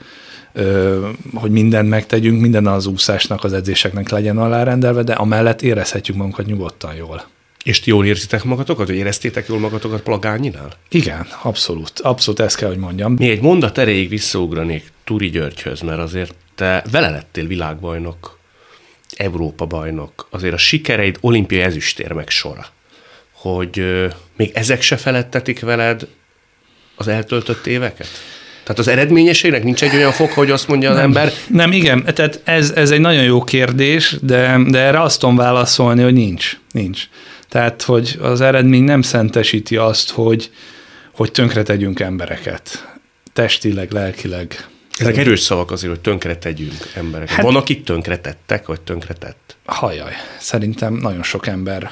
hogy 1.34 1.52
mindent 1.52 1.90
megtegyünk, 1.90 2.42
minden 2.42 2.68
az 2.68 2.86
úszásnak, 2.86 3.44
az 3.44 3.54
edzéseknek 3.54 4.10
legyen 4.10 4.38
alárendelve, 4.38 5.04
de 5.04 5.14
amellett 5.14 5.62
érezhetjük 5.62 6.18
magunkat 6.18 6.46
nyugodtan 6.46 6.96
jól. 6.96 7.24
És 7.64 7.80
ti 7.80 7.90
jól 7.90 8.06
érzitek 8.06 8.44
magatokat, 8.44 8.88
vagy 8.88 8.96
éreztétek 8.96 9.48
jól 9.48 9.60
magatokat 9.60 10.02
Plagányinál? 10.02 10.72
Igen, 10.90 11.28
abszolút. 11.42 12.00
Abszolút 12.00 12.40
ezt 12.40 12.56
kell, 12.56 12.70
hogy 12.70 12.78
mondjam. 12.78 13.14
Mi 13.14 13.30
egy 13.30 13.42
mondat 13.42 13.78
erejéig 13.78 14.10
visszaugranék 14.10 14.92
Turi 15.04 15.30
Györgyhöz, 15.30 15.82
mert 15.82 16.00
azért 16.00 16.36
te 16.56 16.84
vele 16.92 17.10
lettél 17.10 17.48
világbajnok, 17.48 18.40
Európa 19.16 19.66
bajnok, 19.66 20.28
azért 20.30 20.54
a 20.54 20.58
sikereid 20.58 21.18
olimpiai 21.22 21.62
ezüstérmek 21.62 22.30
sora. 22.30 22.66
Hogy 23.32 23.80
euh, 23.80 24.12
még 24.38 24.52
ezek 24.54 24.82
se 24.82 24.98
felettetik 24.98 25.60
veled 25.60 26.08
az 26.96 27.08
eltöltött 27.08 27.66
éveket? 27.66 28.08
Tehát 28.64 28.80
az 28.80 28.88
eredményességnek 28.88 29.64
nincs 29.64 29.84
egy 29.84 29.96
olyan 29.96 30.12
fok, 30.12 30.32
hogy 30.32 30.52
azt 30.52 30.68
mondja 30.68 30.90
az 30.90 30.96
nem, 30.96 31.06
ember. 31.06 31.32
Nem, 31.48 31.72
igen, 31.72 32.04
tehát 32.04 32.42
ez, 32.44 32.72
ez 32.72 32.92
egy 32.92 33.00
nagyon 33.00 33.24
jó 33.24 33.44
kérdés, 33.44 34.16
de, 34.22 34.60
de 34.68 34.80
erre 34.80 35.02
azt 35.02 35.20
tudom 35.20 35.36
válaszolni, 35.36 36.04
hogy 36.04 36.14
nincs. 36.14 36.60
Nincs. 36.72 37.04
Tehát, 37.50 37.82
hogy 37.82 38.18
az 38.22 38.42
eredmény 38.42 38.84
nem 38.84 39.02
szentesíti 39.02 39.76
azt, 39.76 40.12
hogy, 40.12 40.52
hogy 41.14 41.32
tönkre 41.32 41.64
tegyünk 41.64 42.00
embereket. 42.00 42.96
Testileg, 43.34 43.92
lelkileg. 43.92 44.68
Ezek 44.98 45.18
erős 45.18 45.40
szavak 45.40 45.72
azért, 45.72 45.94
hogy 45.94 46.02
tönkre 46.02 46.38
tegyünk 46.38 46.92
embereket. 46.94 47.36
Hát, 47.36 47.46
Van, 47.46 47.56
akit 47.56 47.86
tönkre 47.86 48.18
tettek, 48.18 48.66
vagy 48.66 48.82
tönkre 48.82 49.14
tett? 49.14 49.58
Hajaj, 49.66 50.14
szerintem 50.40 50.94
nagyon 50.94 51.24
sok 51.24 51.48
ember 51.48 51.92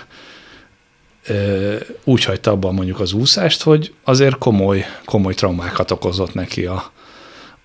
ö, 1.28 1.76
úgy 2.04 2.24
hagyta 2.24 2.52
abban 2.52 2.74
mondjuk 2.74 3.00
az 3.00 3.14
úszást, 3.14 3.64
hogy 3.64 3.94
azért 4.04 4.38
komoly, 4.38 4.86
komoly 5.06 5.34
traumákat 5.34 5.92
okozott 5.92 6.34
neki 6.34 6.66
a, 6.66 6.92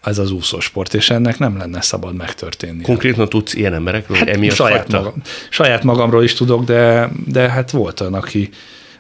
ez 0.02 0.18
az 0.18 0.30
úszósport, 0.30 0.95
és 0.95 1.11
ennek 1.11 1.38
nem 1.38 1.57
lenne 1.57 1.80
szabad 1.80 2.14
megtörténni. 2.14 2.83
Konkrétan 2.83 3.28
tudsz 3.28 3.54
ilyen 3.54 3.75
emberekről, 3.75 4.16
hát 4.16 4.28
emiatt 4.28 4.54
saját, 4.54 4.92
magam, 4.92 5.14
saját 5.50 5.83
magamról 5.83 6.25
is 6.25 6.35
tudok, 6.35 6.64
de, 6.64 7.11
de 7.26 7.49
hát 7.49 7.71
volt 7.71 8.00
olyan, 8.00 8.14
aki, 8.14 8.49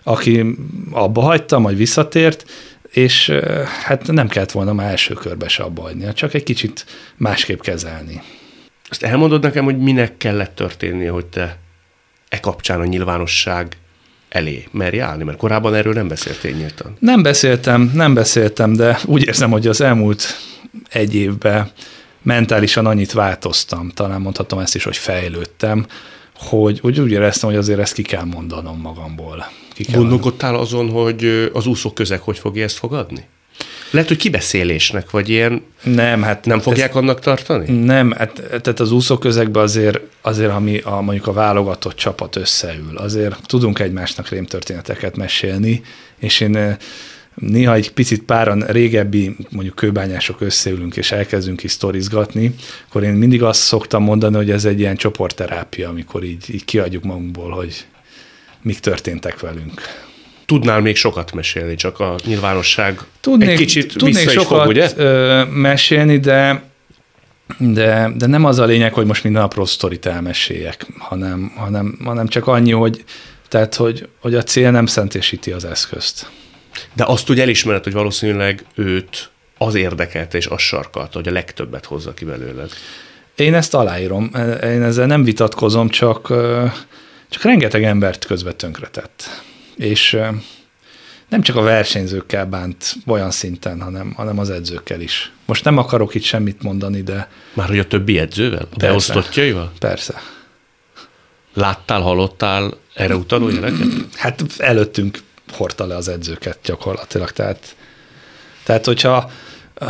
aki 0.02 0.56
abba 0.90 1.20
hagyta, 1.20 1.58
majd 1.58 1.76
visszatért, 1.76 2.44
és 2.90 3.32
hát 3.84 4.06
nem 4.06 4.28
kellett 4.28 4.50
volna 4.50 4.72
már 4.72 4.90
első 4.90 5.14
körbe 5.14 5.48
se 5.48 5.62
abba 5.62 5.82
hagyni, 5.82 6.12
csak 6.12 6.34
egy 6.34 6.42
kicsit 6.42 6.86
másképp 7.16 7.60
kezelni. 7.60 8.22
Azt 8.88 9.02
elmondod 9.02 9.42
nekem, 9.42 9.64
hogy 9.64 9.78
minek 9.78 10.16
kellett 10.16 10.54
történnie, 10.54 11.10
hogy 11.10 11.26
te 11.26 11.58
e 12.28 12.40
kapcsán 12.40 12.80
a 12.80 12.84
nyilvánosság 12.84 13.76
elé 14.28 14.68
merj 14.70 15.00
állni? 15.00 15.24
Mert 15.24 15.38
korábban 15.38 15.74
erről 15.74 15.92
nem 15.92 16.08
beszéltél 16.08 16.50
nyíltan. 16.50 16.96
Nem 16.98 17.22
beszéltem, 17.22 17.90
nem 17.94 18.14
beszéltem, 18.14 18.72
de 18.72 18.98
úgy 19.04 19.26
érzem, 19.26 19.50
hogy 19.50 19.66
az 19.66 19.80
elmúlt 19.80 20.36
egy 20.90 21.14
évben 21.14 21.70
mentálisan 22.22 22.86
annyit 22.86 23.12
változtam, 23.12 23.90
talán 23.90 24.20
mondhatom 24.20 24.58
ezt 24.58 24.74
is, 24.74 24.84
hogy 24.84 24.96
fejlődtem, 24.96 25.86
hogy, 26.38 26.80
hogy 26.80 27.00
úgy 27.00 27.10
éreztem, 27.10 27.48
hogy 27.48 27.58
azért 27.58 27.78
ezt 27.78 27.94
ki 27.94 28.02
kell 28.02 28.24
mondanom 28.24 28.80
magamból. 28.80 29.50
Ki 29.74 29.84
kell 29.84 29.98
Gondolkodtál 29.98 30.54
azon, 30.54 30.90
hogy 30.90 31.50
az 31.52 31.66
úszók 31.66 31.94
közeg 31.94 32.20
hogy 32.20 32.38
fogja 32.38 32.64
ezt 32.64 32.76
fogadni? 32.76 33.24
Lehet, 33.90 34.08
hogy 34.08 34.16
kibeszélésnek, 34.16 35.10
vagy 35.10 35.28
ilyen 35.28 35.62
nem, 35.82 36.22
hát 36.22 36.44
nem 36.44 36.60
fogják 36.60 36.90
ez, 36.90 36.96
annak 36.96 37.20
tartani? 37.20 37.84
Nem, 37.84 38.10
hát, 38.10 38.32
tehát 38.34 38.80
az 38.80 38.92
úszó 38.92 39.18
közegben 39.18 39.62
azért, 39.62 40.00
azért 40.20 40.50
ami 40.50 40.78
a, 40.78 41.00
mondjuk 41.00 41.26
a 41.26 41.32
válogatott 41.32 41.94
csapat 41.94 42.36
összeül, 42.36 42.96
azért 42.96 43.46
tudunk 43.46 43.78
egymásnak 43.78 44.28
rémtörténeteket 44.28 45.16
mesélni, 45.16 45.82
és 46.18 46.40
én 46.40 46.76
néha 47.38 47.74
egy 47.74 47.92
picit 47.92 48.22
páran 48.22 48.60
régebbi, 48.60 49.36
mondjuk 49.50 49.74
kőbányások 49.74 50.40
összeülünk 50.40 50.96
és 50.96 51.12
elkezdünk 51.12 51.62
is 51.62 51.70
sztorizgatni, 51.70 52.54
akkor 52.88 53.02
én 53.02 53.12
mindig 53.12 53.42
azt 53.42 53.60
szoktam 53.60 54.02
mondani, 54.02 54.36
hogy 54.36 54.50
ez 54.50 54.64
egy 54.64 54.80
ilyen 54.80 54.96
csoportterápia, 54.96 55.88
amikor 55.88 56.24
így, 56.24 56.44
így 56.54 56.64
kiadjuk 56.64 57.04
magunkból, 57.04 57.50
hogy 57.50 57.86
mik 58.62 58.78
történtek 58.78 59.40
velünk. 59.40 59.82
Tudnál 60.46 60.80
még 60.80 60.96
sokat 60.96 61.32
mesélni, 61.32 61.74
csak 61.74 62.00
a 62.00 62.14
nyilvánosság 62.24 63.00
tudnék, 63.20 63.48
egy 63.48 63.56
kicsit 63.56 63.96
tudnék 63.96 64.14
vissza 64.14 64.30
sokat 64.30 64.76
is 64.76 64.86
fog, 64.86 65.02
ugye? 65.02 65.44
mesélni, 65.44 66.18
de 66.18 66.66
de, 67.58 68.12
de 68.16 68.26
nem 68.26 68.44
az 68.44 68.58
a 68.58 68.64
lényeg, 68.64 68.92
hogy 68.92 69.06
most 69.06 69.24
minden 69.24 69.42
apró 69.42 69.64
sztorit 69.64 70.06
elmeséljek, 70.06 70.86
hanem, 70.98 71.52
hanem, 71.56 71.98
hanem 72.04 72.28
csak 72.28 72.46
annyi, 72.46 72.72
hogy, 72.72 73.04
tehát, 73.48 73.74
hogy, 73.74 74.08
hogy 74.20 74.34
a 74.34 74.42
cél 74.42 74.70
nem 74.70 74.86
szentésíti 74.86 75.52
az 75.52 75.64
eszközt. 75.64 76.30
De 76.92 77.04
azt 77.04 77.30
úgy 77.30 77.40
elismered, 77.40 77.84
hogy 77.84 77.92
valószínűleg 77.92 78.64
őt 78.74 79.30
az 79.58 79.74
érdekelte 79.74 80.36
és 80.36 80.46
az 80.46 80.60
sarkalta, 80.60 81.18
hogy 81.18 81.28
a 81.28 81.32
legtöbbet 81.32 81.84
hozza 81.84 82.14
ki 82.14 82.24
belőled. 82.24 82.70
Én 83.34 83.54
ezt 83.54 83.74
aláírom, 83.74 84.30
én 84.62 84.82
ezzel 84.82 85.06
nem 85.06 85.24
vitatkozom, 85.24 85.88
csak, 85.88 86.26
csak 87.28 87.42
rengeteg 87.42 87.84
embert 87.84 88.24
közbe 88.24 88.52
tönkretett. 88.52 89.42
És 89.76 90.20
nem 91.28 91.42
csak 91.42 91.56
a 91.56 91.62
versenyzőkkel 91.62 92.46
bánt 92.46 92.94
olyan 93.06 93.30
szinten, 93.30 93.80
hanem, 93.80 94.12
hanem 94.16 94.38
az 94.38 94.50
edzőkkel 94.50 95.00
is. 95.00 95.32
Most 95.46 95.64
nem 95.64 95.78
akarok 95.78 96.14
itt 96.14 96.22
semmit 96.22 96.62
mondani, 96.62 97.02
de... 97.02 97.28
Már 97.52 97.68
hogy 97.68 97.78
a 97.78 97.86
többi 97.86 98.18
edzővel? 98.18 98.68
A 98.72 98.76
beosztottjaival? 98.76 99.72
Persze. 99.78 100.22
Láttál, 101.54 102.00
hallottál 102.00 102.74
erre 102.94 103.16
utaló 103.16 103.48
jeleket? 103.48 103.86
Hát 104.16 104.44
előttünk 104.58 105.18
hordta 105.50 105.86
le 105.86 105.96
az 105.96 106.08
edzőket 106.08 106.58
gyakorlatilag. 106.64 107.30
Tehát, 107.30 107.76
tehát 108.64 108.84
hogyha 108.84 109.30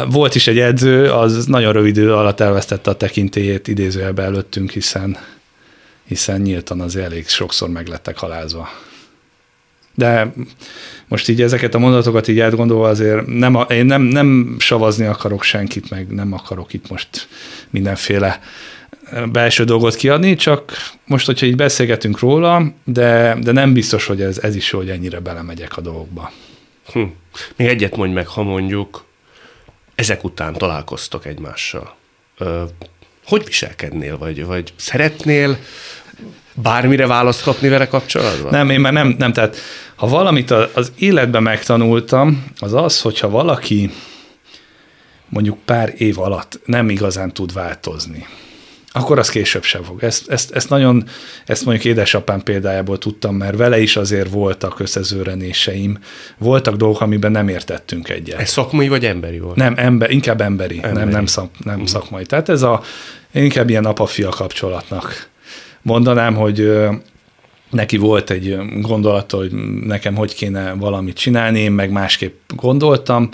volt 0.08 0.34
is 0.34 0.46
egy 0.46 0.58
edző, 0.58 1.12
az 1.12 1.46
nagyon 1.46 1.72
rövid 1.72 1.96
idő 1.96 2.14
alatt 2.14 2.40
elvesztette 2.40 2.90
a 2.90 2.96
tekintélyét 2.96 3.68
idézőjelbe 3.68 4.22
előttünk, 4.22 4.70
hiszen, 4.70 5.16
hiszen 6.04 6.40
nyíltan 6.40 6.80
az 6.80 6.96
elég 6.96 7.28
sokszor 7.28 7.68
meglettek 7.68 8.18
halázva. 8.18 8.68
De 9.94 10.32
most 11.08 11.28
így 11.28 11.42
ezeket 11.42 11.74
a 11.74 11.78
mondatokat 11.78 12.28
így 12.28 12.40
átgondolva 12.40 12.88
azért 12.88 13.26
nem, 13.26 13.64
én 13.68 13.86
nem, 13.86 14.02
nem 14.02 14.56
savazni 14.58 15.06
akarok 15.06 15.42
senkit, 15.42 15.90
meg 15.90 16.06
nem 16.06 16.32
akarok 16.32 16.72
itt 16.72 16.88
most 16.88 17.28
mindenféle 17.70 18.40
belső 19.32 19.64
dolgot 19.64 19.94
kiadni, 19.94 20.34
csak 20.34 20.72
most, 21.04 21.26
hogyha 21.26 21.46
így 21.46 21.56
beszélgetünk 21.56 22.18
róla, 22.18 22.62
de, 22.84 23.36
de 23.40 23.52
nem 23.52 23.72
biztos, 23.72 24.06
hogy 24.06 24.22
ez, 24.22 24.38
ez 24.38 24.56
is, 24.56 24.70
hogy 24.70 24.90
ennyire 24.90 25.20
belemegyek 25.20 25.76
a 25.76 25.80
dolgokba. 25.80 26.32
Hm. 26.92 27.02
Még 27.56 27.68
egyet 27.68 27.96
mondj 27.96 28.14
meg, 28.14 28.26
ha 28.26 28.42
mondjuk 28.42 29.04
ezek 29.94 30.24
után 30.24 30.52
találkoztok 30.52 31.26
egymással. 31.26 31.96
Ö, 32.38 32.62
hogy 33.24 33.44
viselkednél, 33.44 34.18
vagy, 34.18 34.44
vagy 34.44 34.72
szeretnél 34.76 35.58
bármire 36.54 37.06
választ 37.06 37.42
kapni 37.42 37.68
vele 37.68 37.88
kapcsolatban? 37.88 38.50
Nem, 38.50 38.70
én 38.70 38.80
már 38.80 38.92
nem, 38.92 39.14
nem, 39.18 39.32
tehát 39.32 39.56
ha 39.94 40.06
valamit 40.06 40.50
az 40.50 40.92
életben 40.98 41.42
megtanultam, 41.42 42.44
az 42.58 42.72
az, 42.72 43.00
hogyha 43.00 43.28
valaki 43.28 43.90
mondjuk 45.28 45.58
pár 45.64 45.94
év 45.96 46.18
alatt 46.18 46.60
nem 46.64 46.88
igazán 46.88 47.32
tud 47.32 47.52
változni, 47.52 48.26
akkor 48.98 49.18
az 49.18 49.28
később 49.28 49.62
sem 49.62 49.82
fog. 49.82 50.02
Ezt, 50.02 50.30
ezt, 50.30 50.50
ezt 50.50 50.68
nagyon, 50.68 51.04
ezt 51.46 51.64
mondjuk 51.64 51.86
édesapám 51.86 52.42
példájából 52.42 52.98
tudtam, 52.98 53.34
mert 53.34 53.56
vele 53.56 53.80
is 53.80 53.96
azért 53.96 54.30
voltak 54.30 54.80
összezőrenéseim, 54.80 55.98
voltak 56.38 56.74
dolgok, 56.74 57.00
amiben 57.00 57.30
nem 57.30 57.48
értettünk 57.48 58.08
egyet. 58.08 58.40
Ez 58.40 58.50
szakmai 58.50 58.88
vagy 58.88 59.04
emberi 59.04 59.38
volt? 59.38 59.56
Nem, 59.56 59.74
ember, 59.76 60.10
inkább 60.10 60.40
emberi, 60.40 60.76
emberi. 60.76 60.96
nem, 60.96 61.08
nem, 61.08 61.26
szak, 61.26 61.50
nem 61.64 61.80
mm. 61.80 61.84
szakmai. 61.84 62.24
Tehát 62.24 62.48
ez 62.48 62.62
a, 62.62 62.82
inkább 63.32 63.70
ilyen 63.70 63.84
apa-fia 63.84 64.28
kapcsolatnak 64.28 65.28
mondanám, 65.82 66.34
hogy 66.34 66.72
neki 67.70 67.96
volt 67.96 68.30
egy 68.30 68.58
gondolata, 68.80 69.36
hogy 69.36 69.52
nekem 69.84 70.14
hogy 70.14 70.34
kéne 70.34 70.72
valamit 70.72 71.16
csinálni, 71.16 71.60
én 71.60 71.72
meg 71.72 71.90
másképp 71.90 72.50
gondoltam, 72.56 73.28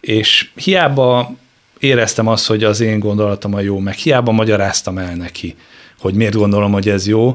és 0.00 0.50
hiába 0.54 1.36
éreztem 1.80 2.26
azt, 2.26 2.46
hogy 2.46 2.64
az 2.64 2.80
én 2.80 2.98
gondolatom 2.98 3.54
a 3.54 3.60
jó, 3.60 3.78
meg 3.78 3.94
hiába 3.94 4.32
magyaráztam 4.32 4.98
el 4.98 5.14
neki, 5.14 5.56
hogy 6.00 6.14
miért 6.14 6.34
gondolom, 6.34 6.72
hogy 6.72 6.88
ez 6.88 7.06
jó. 7.06 7.34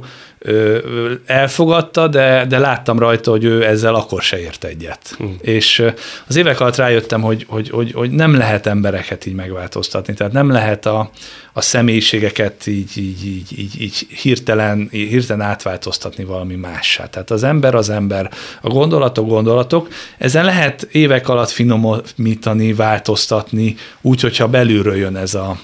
Elfogadta, 1.26 2.08
de, 2.08 2.46
de 2.50 2.60
láttam 2.60 3.00
rajta, 3.00 3.32
hogy 3.32 3.44
ő 3.44 3.66
ezzel 3.66 3.96
akkor 3.96 4.22
se 4.22 4.40
ért 4.40 4.64
egyet. 4.64 5.16
Hmm. 5.18 5.36
És 5.42 5.84
az 6.28 6.36
évek 6.36 6.60
alatt 6.60 6.76
rájöttem, 6.76 7.22
hogy, 7.22 7.46
hogy, 7.48 7.70
hogy, 7.70 7.92
hogy 7.92 8.12
nem 8.12 8.38
lehet 8.38 8.66
embereket 8.66 9.26
így 9.26 9.34
megváltoztatni, 9.34 10.14
tehát 10.14 10.34
nem 10.34 10.50
lehet 10.50 10.86
a, 10.86 11.10
a 11.54 11.62
személyiségeket 11.62 12.68
így, 12.68 12.98
így, 12.98 13.26
így, 13.26 13.60
így, 13.60 13.82
így 13.82 14.08
hirtelen, 14.22 14.88
hirtelen 14.92 15.48
átváltoztatni 15.48 16.24
valami 16.24 16.56
mássá. 16.56 17.06
Tehát 17.06 17.32
az 17.32 17.44
ember 17.44 17.76
az 17.76 17.90
ember, 17.90 18.32
a 18.62 18.68
gondolatok 18.68 19.28
gondolatok, 19.28 19.88
ezen 20.18 20.46
lehet 20.46 20.88
évek 20.92 21.30
alatt 21.30 21.50
finomítani, 21.50 22.74
változtatni, 22.74 23.76
úgy, 24.02 24.22
hogyha 24.22 24.48
belülről 24.48 24.96
jön 24.96 25.16
ez 25.16 25.34
a, 25.34 25.58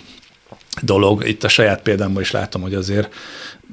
dolog. 0.82 1.28
Itt 1.28 1.44
a 1.44 1.48
saját 1.48 1.82
példámban 1.82 2.22
is 2.22 2.32
látom, 2.32 2.62
hogy 2.62 2.74
azért 2.74 3.14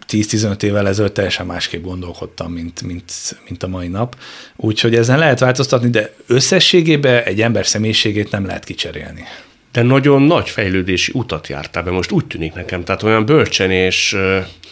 10-15 0.09 0.62
évvel 0.62 0.88
ezelőtt 0.88 1.14
teljesen 1.14 1.47
másképp 1.47 1.85
gondolkodtam, 1.85 2.52
mint, 2.52 2.83
mint, 2.83 3.12
mint 3.49 3.62
a 3.62 3.69
mai 3.69 3.88
nap. 3.88 4.17
Úgyhogy 4.57 4.95
ezen 4.95 5.19
lehet 5.19 5.38
változtatni, 5.38 5.90
de 5.90 6.14
összességében 6.26 7.23
egy 7.23 7.40
ember 7.40 7.67
személyiségét 7.67 8.31
nem 8.31 8.47
lehet 8.47 8.64
kicserélni. 8.64 9.25
De 9.73 9.83
nagyon 9.83 10.23
nagy 10.23 10.49
fejlődési 10.49 11.12
utat 11.14 11.49
jártál 11.49 11.83
be, 11.83 11.90
most 11.90 12.11
úgy 12.11 12.26
tűnik 12.26 12.52
nekem, 12.52 12.85
tehát 12.85 13.02
olyan 13.02 13.25
bölcsen 13.25 13.71
és 13.71 14.17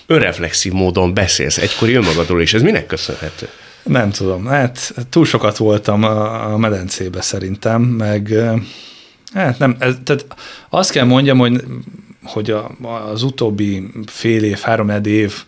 önreflexív 0.06 0.72
módon 0.72 1.14
beszélsz 1.14 1.58
egykori 1.58 1.94
önmagadról, 1.94 2.40
és 2.40 2.54
ez 2.54 2.62
minek 2.62 2.86
köszönhető? 2.86 3.48
Nem 3.82 4.10
tudom, 4.10 4.46
hát 4.46 4.94
túl 5.10 5.24
sokat 5.24 5.56
voltam 5.56 6.02
a 6.02 6.56
medencébe 6.56 7.20
szerintem, 7.20 7.82
meg 7.82 8.32
hát 9.34 9.58
nem, 9.58 9.76
ez, 9.78 9.94
tehát 10.04 10.26
azt 10.70 10.90
kell 10.90 11.04
mondjam, 11.04 11.38
hogy 11.38 11.62
hogy 12.26 12.50
a, 12.50 12.70
az 13.10 13.22
utóbbi 13.22 13.90
fél 14.06 14.44
év, 14.44 14.58
három 14.58 15.04
év 15.04 15.44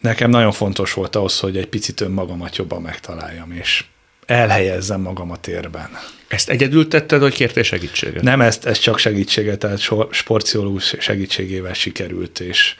nekem 0.00 0.30
nagyon 0.30 0.52
fontos 0.52 0.92
volt 0.92 1.16
ahhoz, 1.16 1.38
hogy 1.38 1.56
egy 1.56 1.66
picit 1.66 2.00
önmagamat 2.00 2.56
jobban 2.56 2.82
megtaláljam, 2.82 3.52
és 3.52 3.84
elhelyezzem 4.26 5.00
magam 5.00 5.30
a 5.30 5.36
térben. 5.36 5.88
Ezt 6.28 6.48
egyedül 6.48 6.88
tetted, 6.88 7.20
vagy 7.20 7.34
kértél 7.34 7.62
segítséget? 7.62 8.22
Nem, 8.22 8.40
ezt, 8.40 8.64
ezt 8.64 8.80
csak 8.80 8.98
segítséget, 8.98 9.58
tehát 9.58 9.80
sportpszichológus 10.10 10.94
segítségével 10.98 11.72
sikerült, 11.72 12.40
és, 12.40 12.74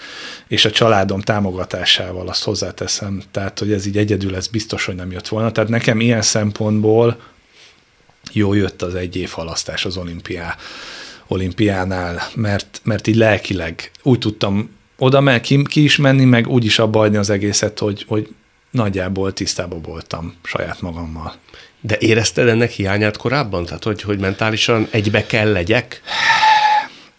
és 0.49 0.65
a 0.65 0.71
családom 0.71 1.21
támogatásával 1.21 2.29
azt 2.29 2.45
hozzáteszem. 2.45 3.23
Tehát, 3.31 3.59
hogy 3.59 3.73
ez 3.73 3.87
így 3.87 3.97
egyedül, 3.97 4.37
ez 4.37 4.47
biztos, 4.47 4.85
hogy 4.85 4.95
nem 4.95 5.11
jött 5.11 5.29
volna. 5.29 5.53
Tehát 5.53 5.71
nekem 5.71 6.01
ilyen 6.01 6.23
szempontból 6.23 7.21
jó 8.33 8.55
jött 8.55 8.83
az 8.83 8.95
egy 8.95 9.17
év 9.17 9.31
halasztás 9.31 9.85
az 9.85 9.97
olimpiá 9.97 10.57
olimpiánál, 11.31 12.21
mert, 12.35 12.81
mert 12.85 13.07
így 13.07 13.17
lelkileg 13.17 13.91
úgy 14.03 14.19
tudtam 14.19 14.71
oda 14.99 15.21
meg, 15.21 15.41
ki, 15.41 15.63
ki 15.63 15.83
is 15.83 15.97
menni, 15.97 16.25
meg 16.25 16.49
úgy 16.49 16.65
is 16.65 16.79
abba 16.79 17.01
adni 17.01 17.17
az 17.17 17.31
egészet, 17.31 17.79
hogy, 17.79 18.05
hogy 18.09 18.29
nagyjából 18.71 19.33
tisztában 19.33 19.83
voltam 19.83 20.35
saját 20.43 20.81
magammal. 20.81 21.35
De 21.81 21.97
érezted 21.99 22.49
ennek 22.49 22.71
hiányát 22.71 23.17
korábban? 23.17 23.65
Tehát, 23.65 23.85
hogy, 23.85 24.03
hogy 24.03 24.19
mentálisan 24.19 24.87
egybe 24.91 25.27
kell 25.27 25.53
legyek? 25.53 26.01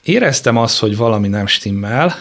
Éreztem 0.03 0.57
azt, 0.57 0.79
hogy 0.79 0.97
valami 0.97 1.27
nem 1.27 1.47
stimmel, 1.47 2.15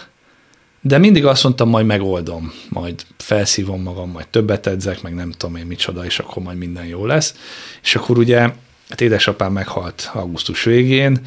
de 0.81 0.97
mindig 0.97 1.25
azt 1.25 1.43
mondtam, 1.43 1.69
majd 1.69 1.85
megoldom, 1.85 2.53
majd 2.69 3.01
felszívom 3.17 3.81
magam, 3.81 4.09
majd 4.09 4.27
többet 4.27 4.67
edzek, 4.67 5.01
meg 5.01 5.13
nem 5.13 5.31
tudom 5.31 5.55
én 5.55 5.65
micsoda, 5.65 6.05
és 6.05 6.19
akkor 6.19 6.43
majd 6.43 6.57
minden 6.57 6.85
jó 6.85 7.05
lesz. 7.05 7.35
És 7.83 7.95
akkor 7.95 8.17
ugye, 8.17 8.39
hát 8.89 9.01
édesapám 9.01 9.51
meghalt 9.51 10.09
augusztus 10.13 10.63
végén, 10.63 11.21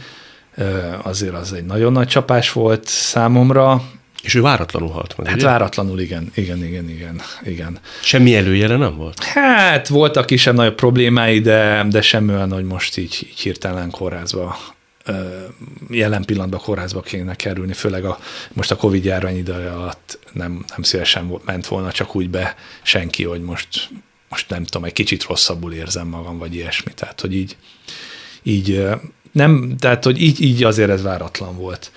azért 1.02 1.34
az 1.34 1.52
egy 1.52 1.64
nagyon 1.64 1.92
nagy 1.92 2.08
csapás 2.08 2.52
volt 2.52 2.87
számomra. 2.88 3.82
És 4.23 4.34
ő 4.34 4.40
váratlanul 4.40 4.88
halt 4.88 5.16
meg, 5.16 5.26
Hát 5.26 5.37
ugye? 5.37 5.44
váratlanul, 5.44 6.00
igen, 6.00 6.30
igen, 6.34 6.64
igen, 6.64 6.88
igen, 6.88 7.20
igen. 7.44 7.78
Semmi 8.00 8.34
előjele 8.37 8.76
nem 8.76 8.96
volt? 8.96 9.25
Hát 9.25 9.88
voltak 9.88 10.26
kisebb 10.26 10.54
nagyobb 10.54 10.75
problémái, 10.75 11.40
de, 11.40 11.87
de 11.90 12.02
semmi 12.02 12.32
olyan, 12.32 12.52
hogy 12.52 12.64
most 12.64 12.96
így, 12.96 13.26
így 13.30 13.40
hirtelen 13.40 13.90
kórházba 13.90 14.56
jelen 15.90 16.25
pillanatban 16.25 16.61
kórházba 16.61 17.00
kéne 17.00 17.34
kerülni, 17.34 17.73
főleg 17.73 18.04
a, 18.04 18.18
most 18.52 18.70
a 18.70 18.76
Covid 18.76 19.04
járvány 19.04 19.37
ideje 19.37 19.70
alatt 19.70 20.18
nem, 20.32 20.64
nem 20.68 20.82
szívesen 20.82 21.40
ment 21.44 21.66
volna 21.66 21.92
csak 21.92 22.14
úgy 22.16 22.30
be 22.30 22.54
senki, 22.82 23.25
hogy 23.25 23.42
most, 23.42 23.88
most 24.28 24.50
nem 24.50 24.64
tudom, 24.64 24.84
egy 24.84 24.92
kicsit 24.92 25.25
rosszabbul 25.25 25.73
érzem 25.73 26.06
magam, 26.06 26.38
vagy 26.38 26.54
ilyesmi. 26.54 26.92
Tehát, 26.94 27.20
hogy 27.20 27.34
így, 27.34 27.56
így 28.44 28.86
nem, 29.32 29.74
tehát, 29.78 30.04
hogy 30.04 30.22
így, 30.22 30.40
így 30.40 30.64
azért 30.64 30.90
ez 30.90 31.02
váratlan 31.02 31.56
volt. 31.56 31.92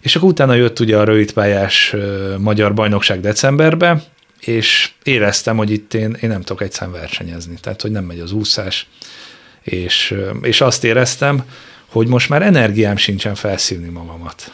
És 0.00 0.16
akkor 0.16 0.28
utána 0.28 0.54
jött 0.54 0.80
ugye 0.80 0.98
a 0.98 1.04
rövidpályás 1.04 1.94
magyar 2.38 2.74
bajnokság 2.74 3.20
decemberbe, 3.20 4.04
és 4.40 4.90
éreztem, 5.02 5.56
hogy 5.56 5.70
itt 5.70 5.94
én, 5.94 6.16
én 6.20 6.28
nem 6.28 6.40
tudok 6.40 6.62
egyszer 6.62 6.90
versenyezni, 6.90 7.58
tehát 7.60 7.82
hogy 7.82 7.90
nem 7.90 8.04
megy 8.04 8.20
az 8.20 8.32
úszás, 8.32 8.86
és, 9.62 10.14
és 10.42 10.60
azt 10.60 10.84
éreztem, 10.84 11.44
hogy 11.86 12.06
most 12.06 12.28
már 12.28 12.42
energiám 12.42 12.96
sincsen 12.96 13.34
felszívni 13.34 13.88
magamat. 13.88 14.52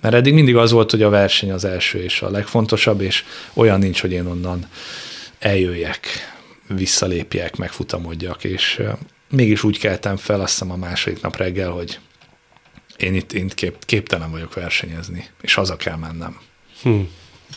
Mert 0.00 0.14
eddig 0.14 0.32
mindig 0.34 0.56
az 0.56 0.70
volt, 0.70 0.90
hogy 0.90 1.02
a 1.02 1.08
verseny 1.08 1.52
az 1.52 1.64
első 1.64 2.02
és 2.02 2.22
a 2.22 2.30
legfontosabb, 2.30 3.00
és 3.00 3.24
olyan 3.52 3.78
nincs, 3.78 4.00
hogy 4.00 4.12
én 4.12 4.26
onnan 4.26 4.66
eljöjjek, 5.38 6.06
visszalépjek, 6.68 7.56
megfutamodjak, 7.56 8.44
és 8.44 8.82
mégis 9.30 9.62
úgy 9.62 9.78
keltem 9.78 10.16
fel, 10.16 10.40
azt 10.40 10.52
hiszem 10.52 10.70
a 10.70 10.76
második 10.76 11.22
nap 11.22 11.36
reggel, 11.36 11.70
hogy 11.70 11.98
én 12.96 13.14
itt, 13.14 13.32
itt 13.32 13.54
kép, 13.54 13.84
képtelen 13.84 14.30
vagyok 14.30 14.54
versenyezni, 14.54 15.28
és 15.40 15.54
haza 15.54 15.76
kell 15.76 15.96
mennem. 15.96 16.38
Hm. 16.82 17.00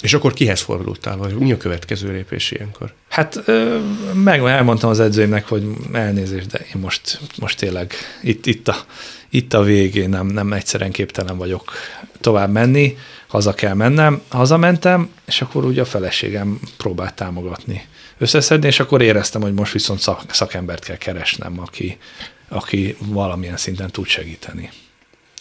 És 0.02 0.14
akkor 0.14 0.34
kihez 0.34 0.62
fordultál, 0.62 1.18
vagy 1.18 1.34
mi 1.34 1.52
a 1.52 1.58
következő 1.58 2.12
lépés 2.12 2.52
ilyenkor? 2.52 2.94
Hát 3.10 3.44
meg 4.14 4.44
elmondtam 4.44 4.90
az 4.90 5.00
edzőimnek, 5.00 5.48
hogy 5.48 5.64
elnézést, 5.92 6.48
de 6.48 6.60
én 6.60 6.82
most, 6.82 7.20
most 7.40 7.58
tényleg 7.58 7.94
itt, 8.22 8.46
itt, 8.46 8.68
a, 8.68 8.76
itt 9.30 9.54
a 9.54 9.64
végén 9.64 10.10
nem, 10.10 10.28
nem 10.28 10.54
egyszerűen 10.54 10.92
képtelen 10.92 11.38
vagyok 11.38 11.72
tovább 12.22 12.52
menni, 12.52 12.98
haza 13.28 13.54
kell 13.54 13.74
mennem. 13.74 14.22
Hazamentem, 14.28 15.10
és 15.26 15.42
akkor 15.42 15.66
ugye 15.66 15.82
a 15.82 15.86
feleségem 15.86 16.60
próbált 16.78 17.14
támogatni 17.14 17.86
összeszedni, 18.18 18.68
és 18.68 18.80
akkor 18.80 19.02
éreztem, 19.02 19.42
hogy 19.42 19.54
most 19.54 19.74
viszont 19.74 20.00
szak, 20.00 20.22
szakembert 20.34 20.84
kell 20.84 20.98
keresnem, 20.98 21.60
aki, 21.60 21.98
aki 22.48 22.96
valamilyen 23.00 23.58
szinten 23.58 23.92
tud 23.92 24.06
segíteni. 24.06 24.70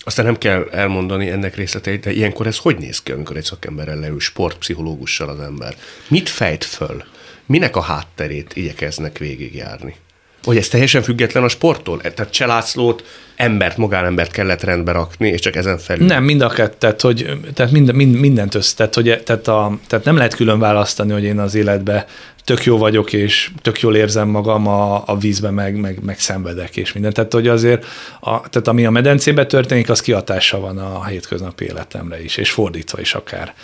Aztán 0.04 0.24
nem 0.24 0.38
kell 0.38 0.68
elmondani 0.70 1.30
ennek 1.30 1.56
részleteit, 1.56 2.00
de 2.00 2.12
ilyenkor 2.12 2.46
ez 2.46 2.56
hogy 2.56 2.76
néz 2.76 3.02
ki, 3.02 3.12
amikor 3.12 3.36
egy 3.36 3.44
szakemberrel 3.44 3.98
leül 3.98 4.20
sportpszichológussal 4.20 5.28
az 5.28 5.40
ember? 5.40 5.76
Mit 6.08 6.28
fejt 6.28 6.64
föl? 6.64 7.04
Minek 7.46 7.76
a 7.76 7.80
hátterét 7.80 8.56
igyekeznek 8.56 9.18
végigjárni? 9.18 9.96
Hogy 10.42 10.56
ez 10.56 10.68
teljesen 10.68 11.02
független 11.02 11.42
a 11.42 11.48
sporttól? 11.48 12.00
Tehát 12.00 12.32
Cselászlót, 12.32 13.04
embert, 13.36 13.76
magánembert 13.76 14.30
kellett 14.30 14.62
rendbe 14.62 14.92
rakni, 14.92 15.28
és 15.28 15.40
csak 15.40 15.56
ezen 15.56 15.78
felül? 15.78 16.06
Nem, 16.06 16.24
mind 16.24 16.40
a 16.40 16.48
kettőt, 16.48 17.00
hogy, 17.00 17.38
tehát 17.54 17.72
mind, 17.72 17.94
mind, 17.94 18.14
mindent 18.14 18.54
össze, 18.54 18.76
tehát, 18.76 18.94
hogy, 18.94 19.22
tehát, 19.24 19.48
a, 19.48 19.78
tehát 19.86 20.04
nem 20.04 20.16
lehet 20.16 20.34
külön 20.34 20.58
választani, 20.58 21.12
hogy 21.12 21.24
én 21.24 21.38
az 21.38 21.54
életbe 21.54 22.06
tök 22.44 22.64
jó 22.64 22.78
vagyok, 22.78 23.12
és 23.12 23.50
tök 23.62 23.80
jól 23.80 23.96
érzem 23.96 24.28
magam 24.28 24.66
a, 24.66 25.02
a 25.06 25.16
vízben, 25.18 25.54
meg, 25.54 25.76
meg, 25.76 25.98
meg 26.02 26.18
szenvedek, 26.18 26.76
és 26.76 26.92
minden. 26.92 27.12
Tehát, 27.12 27.32
hogy 27.32 27.48
azért, 27.48 27.84
a, 28.20 28.40
tehát 28.40 28.68
ami 28.68 28.86
a 28.86 28.90
medencében 28.90 29.48
történik, 29.48 29.90
az 29.90 30.00
kihatása 30.00 30.60
van 30.60 30.78
a 30.78 31.04
hétköznapi 31.04 31.64
életemre 31.64 32.22
is, 32.22 32.36
és 32.36 32.50
fordítva 32.50 33.00
is 33.00 33.14
akár. 33.14 33.54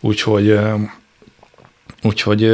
Úgyhogy 0.00 0.58
Úgyhogy 2.02 2.50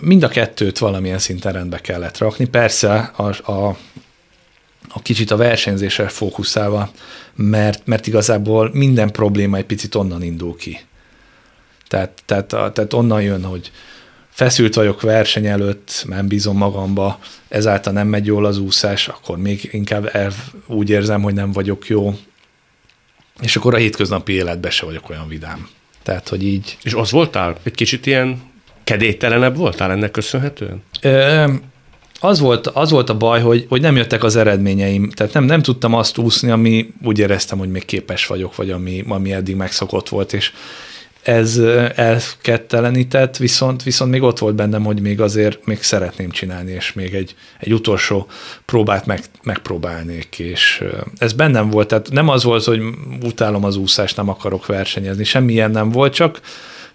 mind 0.00 0.22
a 0.22 0.28
kettőt 0.28 0.78
valamilyen 0.78 1.18
szinten 1.18 1.52
rendbe 1.52 1.78
kellett 1.78 2.18
rakni. 2.18 2.44
Persze 2.44 2.94
a, 3.16 3.52
a, 3.52 3.76
a 4.88 5.02
kicsit 5.02 5.30
a 5.30 5.36
versenyzésre 5.36 6.08
fókuszálva, 6.08 6.90
mert, 7.34 7.86
mert 7.86 8.06
igazából 8.06 8.70
minden 8.72 9.10
probléma 9.10 9.56
egy 9.56 9.64
picit 9.64 9.94
onnan 9.94 10.22
indul 10.22 10.56
ki. 10.56 10.78
Tehát, 11.88 12.22
tehát, 12.24 12.46
tehát 12.46 12.92
onnan 12.92 13.22
jön, 13.22 13.44
hogy 13.44 13.70
feszült 14.30 14.74
vagyok 14.74 15.00
verseny 15.00 15.46
előtt, 15.46 16.04
nem 16.08 16.28
bízom 16.28 16.56
magamba, 16.56 17.18
ezáltal 17.48 17.92
nem 17.92 18.08
megy 18.08 18.26
jól 18.26 18.44
az 18.44 18.58
úszás, 18.58 19.08
akkor 19.08 19.38
még 19.38 19.68
inkább 19.72 20.10
el, 20.12 20.32
úgy 20.66 20.90
érzem, 20.90 21.22
hogy 21.22 21.34
nem 21.34 21.52
vagyok 21.52 21.86
jó, 21.86 22.18
és 23.40 23.56
akkor 23.56 23.74
a 23.74 23.78
hétköznapi 23.78 24.32
életben 24.32 24.70
se 24.70 24.84
vagyok 24.84 25.10
olyan 25.10 25.28
vidám. 25.28 25.68
Tehát, 26.02 26.28
hogy 26.28 26.42
így... 26.44 26.78
És 26.82 26.92
az 26.92 27.10
voltál? 27.10 27.56
Egy 27.62 27.74
kicsit 27.74 28.06
ilyen 28.06 28.42
kedélytelenebb 28.88 29.56
voltál 29.56 29.90
ennek 29.90 30.10
köszönhetően? 30.10 30.82
Ö, 31.02 31.44
az 32.20 32.40
volt, 32.40 32.66
az 32.66 32.90
volt 32.90 33.10
a 33.10 33.16
baj, 33.16 33.40
hogy, 33.40 33.66
hogy 33.68 33.80
nem 33.80 33.96
jöttek 33.96 34.24
az 34.24 34.36
eredményeim, 34.36 35.10
tehát 35.10 35.32
nem, 35.32 35.44
nem 35.44 35.62
tudtam 35.62 35.94
azt 35.94 36.18
úszni, 36.18 36.50
ami 36.50 36.92
úgy 37.04 37.18
éreztem, 37.18 37.58
hogy 37.58 37.70
még 37.70 37.84
képes 37.84 38.26
vagyok, 38.26 38.56
vagy 38.56 38.70
ami, 38.70 39.04
ami 39.08 39.32
eddig 39.32 39.56
megszokott 39.56 40.08
volt, 40.08 40.32
és 40.32 40.52
ez 41.22 41.58
elkettelenített, 41.94 43.36
viszont, 43.36 43.82
viszont 43.82 44.10
még 44.10 44.22
ott 44.22 44.38
volt 44.38 44.54
bennem, 44.54 44.84
hogy 44.84 45.00
még 45.00 45.20
azért 45.20 45.66
még 45.66 45.82
szeretném 45.82 46.30
csinálni, 46.30 46.70
és 46.70 46.92
még 46.92 47.14
egy, 47.14 47.34
egy 47.58 47.72
utolsó 47.72 48.26
próbát 48.64 49.06
meg, 49.06 49.20
megpróbálnék, 49.42 50.38
és 50.38 50.84
ez 51.18 51.32
bennem 51.32 51.70
volt, 51.70 51.88
tehát 51.88 52.10
nem 52.10 52.28
az 52.28 52.44
volt, 52.44 52.64
hogy 52.64 52.80
utálom 53.22 53.64
az 53.64 53.76
úszást, 53.76 54.16
nem 54.16 54.28
akarok 54.28 54.66
versenyezni, 54.66 55.24
semmilyen 55.24 55.70
nem 55.70 55.90
volt, 55.90 56.14
csak 56.14 56.40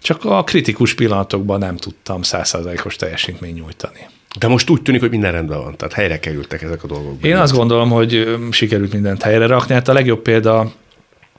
csak 0.04 0.24
a 0.24 0.44
kritikus 0.44 0.94
pillanatokban 0.94 1.58
nem 1.58 1.76
tudtam 1.76 2.22
százszázalékos 2.22 2.96
teljesítményt 2.96 3.56
nyújtani. 3.56 4.06
De 4.38 4.48
most 4.48 4.70
úgy 4.70 4.82
tűnik, 4.82 5.00
hogy 5.00 5.10
minden 5.10 5.32
rendben 5.32 5.58
van, 5.58 5.76
tehát 5.76 5.94
helyre 5.94 6.18
kerültek 6.18 6.62
ezek 6.62 6.84
a 6.84 6.86
dolgok. 6.86 7.24
Én 7.24 7.36
azt 7.36 7.52
gondolom, 7.52 7.90
hogy 7.90 8.38
sikerült 8.50 8.92
mindent 8.92 9.22
helyre 9.22 9.46
rakni. 9.46 9.74
Hát 9.74 9.88
a 9.88 9.92
legjobb 9.92 10.22
példa 10.22 10.72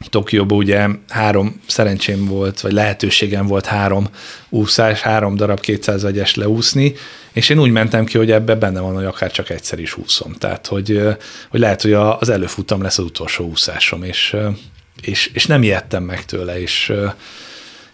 Tokióban 0.09 0.57
ugye 0.57 0.87
három 1.09 1.61
szerencsém 1.67 2.25
volt, 2.25 2.61
vagy 2.61 2.71
lehetőségem 2.71 3.47
volt 3.47 3.65
három 3.65 4.07
úszás, 4.49 5.01
három 5.01 5.35
darab 5.35 5.59
200 5.59 6.03
vegyes 6.03 6.35
leúszni, 6.35 6.93
és 7.33 7.49
én 7.49 7.59
úgy 7.59 7.71
mentem 7.71 8.05
ki, 8.05 8.17
hogy 8.17 8.31
ebbe 8.31 8.55
benne 8.55 8.79
van, 8.79 8.95
hogy 8.95 9.05
akár 9.05 9.31
csak 9.31 9.49
egyszer 9.49 9.79
is 9.79 9.97
úszom. 9.97 10.33
Tehát, 10.33 10.67
hogy, 10.67 11.01
hogy 11.49 11.59
lehet, 11.59 11.81
hogy 11.81 11.93
az 11.93 12.29
előfutam 12.29 12.81
lesz 12.81 12.97
az 12.97 13.05
utolsó 13.05 13.45
úszásom, 13.45 14.03
és, 14.03 14.35
és, 15.01 15.29
és 15.33 15.45
nem 15.45 15.63
ijedtem 15.63 16.03
meg 16.03 16.25
tőle, 16.25 16.61
és, 16.61 16.93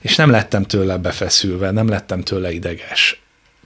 és 0.02 0.16
nem 0.16 0.30
lettem 0.30 0.64
tőle 0.64 0.98
befeszülve, 0.98 1.72
nem 1.72 1.88
lettem 1.88 2.22
tőle 2.22 2.52
ideges. 2.52 3.22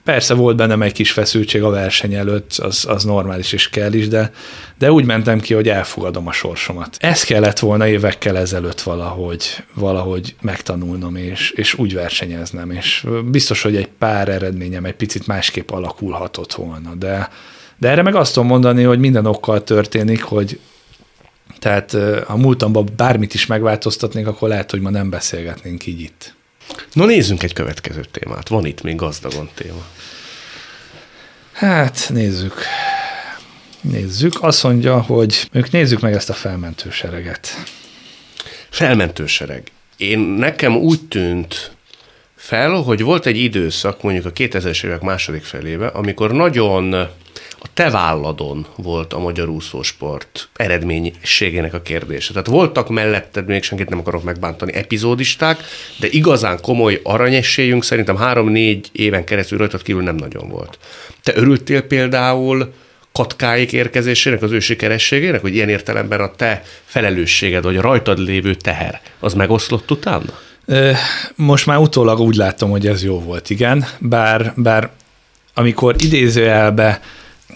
Persze 0.06 0.34
volt 0.34 0.56
bennem 0.56 0.82
egy 0.82 0.92
kis 0.92 1.12
feszültség 1.12 1.62
a 1.62 1.70
verseny 1.70 2.14
előtt, 2.14 2.52
az, 2.52 2.84
az 2.88 3.04
normális 3.04 3.52
és 3.52 3.68
kell 3.68 3.92
is, 3.92 4.08
de, 4.08 4.30
de 4.78 4.92
úgy 4.92 5.04
mentem 5.04 5.40
ki, 5.40 5.54
hogy 5.54 5.68
elfogadom 5.68 6.26
a 6.26 6.32
sorsomat. 6.32 6.96
Ez 7.00 7.22
kellett 7.22 7.58
volna 7.58 7.88
évekkel 7.88 8.38
ezelőtt 8.38 8.80
valahogy, 8.80 9.64
valahogy 9.74 10.34
megtanulnom, 10.40 11.16
és, 11.16 11.50
és 11.50 11.74
úgy 11.74 11.94
versenyeznem, 11.94 12.70
és 12.70 13.06
biztos, 13.24 13.62
hogy 13.62 13.76
egy 13.76 13.88
pár 13.98 14.28
eredményem 14.28 14.84
egy 14.84 14.94
picit 14.94 15.26
másképp 15.26 15.70
alakulhatott 15.70 16.54
volna, 16.54 16.94
de, 16.94 17.28
de 17.78 17.88
erre 17.88 18.02
meg 18.02 18.14
azt 18.14 18.34
tudom 18.34 18.48
mondani, 18.48 18.82
hogy 18.82 18.98
minden 18.98 19.26
okkal 19.26 19.64
történik, 19.64 20.22
hogy 20.22 20.58
tehát 21.58 21.94
a 22.26 22.36
múltamban 22.36 22.88
bármit 22.96 23.34
is 23.34 23.46
megváltoztatnék, 23.46 24.26
akkor 24.26 24.48
lehet, 24.48 24.70
hogy 24.70 24.80
ma 24.80 24.90
nem 24.90 25.10
beszélgetnénk 25.10 25.86
így 25.86 26.00
itt. 26.00 26.34
No 26.92 27.04
nézzünk 27.04 27.42
egy 27.42 27.52
következő 27.52 28.04
témát. 28.10 28.48
Van 28.48 28.66
itt 28.66 28.82
még 28.82 28.96
gazdagon 28.96 29.50
téma. 29.54 29.86
Hát 31.52 32.10
nézzük. 32.12 32.54
Nézzük. 33.80 34.42
Azt 34.42 34.62
mondja, 34.62 35.00
hogy 35.00 35.48
ők 35.52 35.70
nézzük 35.70 36.00
meg 36.00 36.12
ezt 36.12 36.30
a 36.30 36.34
felmentő 36.34 36.90
sereget. 36.90 37.48
Felmentő 38.70 39.26
sereg. 39.26 39.62
Én 39.96 40.18
nekem 40.18 40.76
úgy 40.76 41.00
tűnt 41.08 41.70
fel, 42.36 42.70
hogy 42.70 43.02
volt 43.02 43.26
egy 43.26 43.36
időszak, 43.36 44.02
mondjuk 44.02 44.26
a 44.26 44.32
2000-es 44.32 44.84
évek 44.84 45.00
második 45.00 45.44
felébe, 45.44 45.86
amikor 45.86 46.32
nagyon 46.32 47.08
a 47.66 47.70
te 47.74 47.90
válladon 47.90 48.66
volt 48.76 49.12
a 49.12 49.18
magyar 49.18 49.48
úszósport 49.48 50.48
eredménységének 50.54 51.74
a 51.74 51.82
kérdése. 51.82 52.32
Tehát 52.32 52.46
voltak 52.46 52.88
melletted, 52.88 53.46
még 53.46 53.62
senkit 53.62 53.88
nem 53.88 53.98
akarok 53.98 54.22
megbántani, 54.22 54.74
epizódisták, 54.74 55.60
de 56.00 56.06
igazán 56.10 56.58
komoly 56.60 57.00
aranyesélyünk 57.02 57.84
szerintem 57.84 58.16
három-négy 58.16 58.88
éven 58.92 59.24
keresztül 59.24 59.58
rajtad 59.58 59.82
kívül 59.82 60.02
nem 60.02 60.16
nagyon 60.16 60.48
volt. 60.48 60.78
Te 61.22 61.32
örültél 61.36 61.82
például 61.82 62.72
katkáik 63.12 63.72
érkezésének, 63.72 64.42
az 64.42 64.50
ő 64.50 64.60
sikerességének, 64.60 65.40
hogy 65.40 65.54
ilyen 65.54 65.68
értelemben 65.68 66.20
a 66.20 66.30
te 66.30 66.62
felelősséged, 66.84 67.62
vagy 67.62 67.76
a 67.76 67.80
rajtad 67.80 68.18
lévő 68.18 68.54
teher, 68.54 69.00
az 69.18 69.34
megoszlott 69.34 69.90
utána? 69.90 70.38
Most 71.34 71.66
már 71.66 71.78
utólag 71.78 72.20
úgy 72.20 72.34
látom, 72.34 72.70
hogy 72.70 72.86
ez 72.86 73.04
jó 73.04 73.20
volt, 73.20 73.50
igen, 73.50 73.86
bár, 73.98 74.52
bár 74.56 74.90
amikor 75.58 75.94
idézőjelbe 75.98 77.00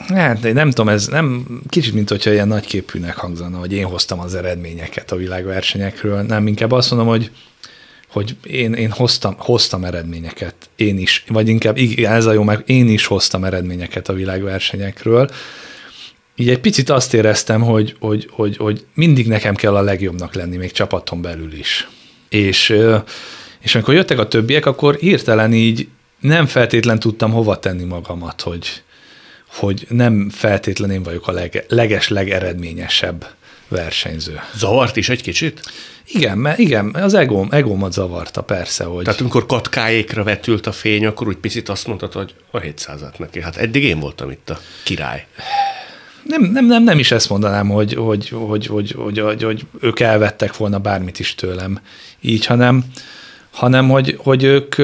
Hát 0.08 0.44
én 0.44 0.54
nem 0.54 0.68
tudom, 0.68 0.88
ez 0.88 1.06
nem 1.06 1.46
kicsit, 1.68 1.94
mint 1.94 2.08
hogyha 2.08 2.32
ilyen 2.32 2.48
nagyképűnek 2.48 3.16
hangzana, 3.16 3.58
hogy 3.58 3.72
én 3.72 3.84
hoztam 3.84 4.20
az 4.20 4.34
eredményeket 4.34 5.12
a 5.12 5.16
világversenyekről. 5.16 6.22
Nem, 6.22 6.46
inkább 6.46 6.72
azt 6.72 6.90
mondom, 6.90 7.08
hogy 7.08 7.30
hogy 8.12 8.36
én, 8.42 8.72
én 8.72 8.90
hoztam, 8.90 9.34
hoztam 9.38 9.84
eredményeket, 9.84 10.54
én 10.76 10.98
is, 10.98 11.24
vagy 11.28 11.48
inkább 11.48 11.76
igen, 11.76 12.12
ez 12.12 12.26
a 12.26 12.32
jó, 12.32 12.42
meg 12.42 12.62
én 12.66 12.88
is 12.88 13.06
hoztam 13.06 13.44
eredményeket 13.44 14.08
a 14.08 14.12
világversenyekről. 14.12 15.30
Így 16.36 16.48
egy 16.48 16.60
picit 16.60 16.90
azt 16.90 17.14
éreztem, 17.14 17.62
hogy, 17.62 17.96
hogy, 18.00 18.28
hogy, 18.30 18.56
hogy 18.56 18.86
mindig 18.94 19.26
nekem 19.26 19.54
kell 19.54 19.76
a 19.76 19.82
legjobbnak 19.82 20.34
lenni, 20.34 20.56
még 20.56 20.72
csapaton 20.72 21.22
belül 21.22 21.52
is. 21.52 21.88
És, 22.28 22.74
és 23.60 23.74
amikor 23.74 23.94
jöttek 23.94 24.18
a 24.18 24.28
többiek, 24.28 24.66
akkor 24.66 24.94
hirtelen 24.94 25.52
így 25.52 25.88
nem 26.20 26.46
feltétlen 26.46 26.98
tudtam 26.98 27.32
hova 27.32 27.58
tenni 27.58 27.84
magamat, 27.84 28.40
hogy, 28.40 28.82
hogy 29.52 29.86
nem 29.88 30.30
feltétlenül 30.30 30.94
én 30.94 31.02
vagyok 31.02 31.28
a 31.28 31.32
leg, 31.32 31.64
leges, 31.68 32.08
legeredményesebb 32.08 33.26
versenyző. 33.68 34.40
Zavart 34.54 34.96
is 34.96 35.08
egy 35.08 35.22
kicsit? 35.22 35.60
Igen, 36.12 36.38
mert 36.38 36.58
igen, 36.58 36.94
az 36.94 37.14
egóm, 37.14 37.48
egómat 37.50 37.92
zavarta 37.92 38.40
persze, 38.42 38.84
hogy... 38.84 39.04
Tehát 39.04 39.20
amikor 39.20 39.46
katkáékra 39.46 40.22
vetült 40.22 40.66
a 40.66 40.72
fény, 40.72 41.06
akkor 41.06 41.26
úgy 41.28 41.36
picit 41.36 41.68
azt 41.68 41.86
mondtad, 41.86 42.12
hogy 42.12 42.34
a 42.50 42.58
700-at 42.58 43.18
neki. 43.18 43.40
Hát 43.40 43.56
eddig 43.56 43.84
én 43.84 43.98
voltam 44.00 44.30
itt 44.30 44.50
a 44.50 44.60
király. 44.82 45.26
Nem, 46.22 46.42
nem, 46.42 46.66
nem, 46.66 46.82
nem 46.82 46.98
is 46.98 47.10
ezt 47.10 47.28
mondanám, 47.28 47.68
hogy, 47.68 47.94
hogy, 47.94 48.28
hogy, 48.28 48.66
hogy, 48.66 48.90
hogy, 48.90 49.18
hogy, 49.18 49.42
hogy 49.42 49.66
ők 49.80 50.00
elvettek 50.00 50.56
volna 50.56 50.78
bármit 50.78 51.18
is 51.18 51.34
tőlem 51.34 51.80
így, 52.20 52.46
hanem, 52.46 52.84
hanem 53.50 53.88
hogy, 53.88 54.16
hogy 54.18 54.42
ők 54.42 54.74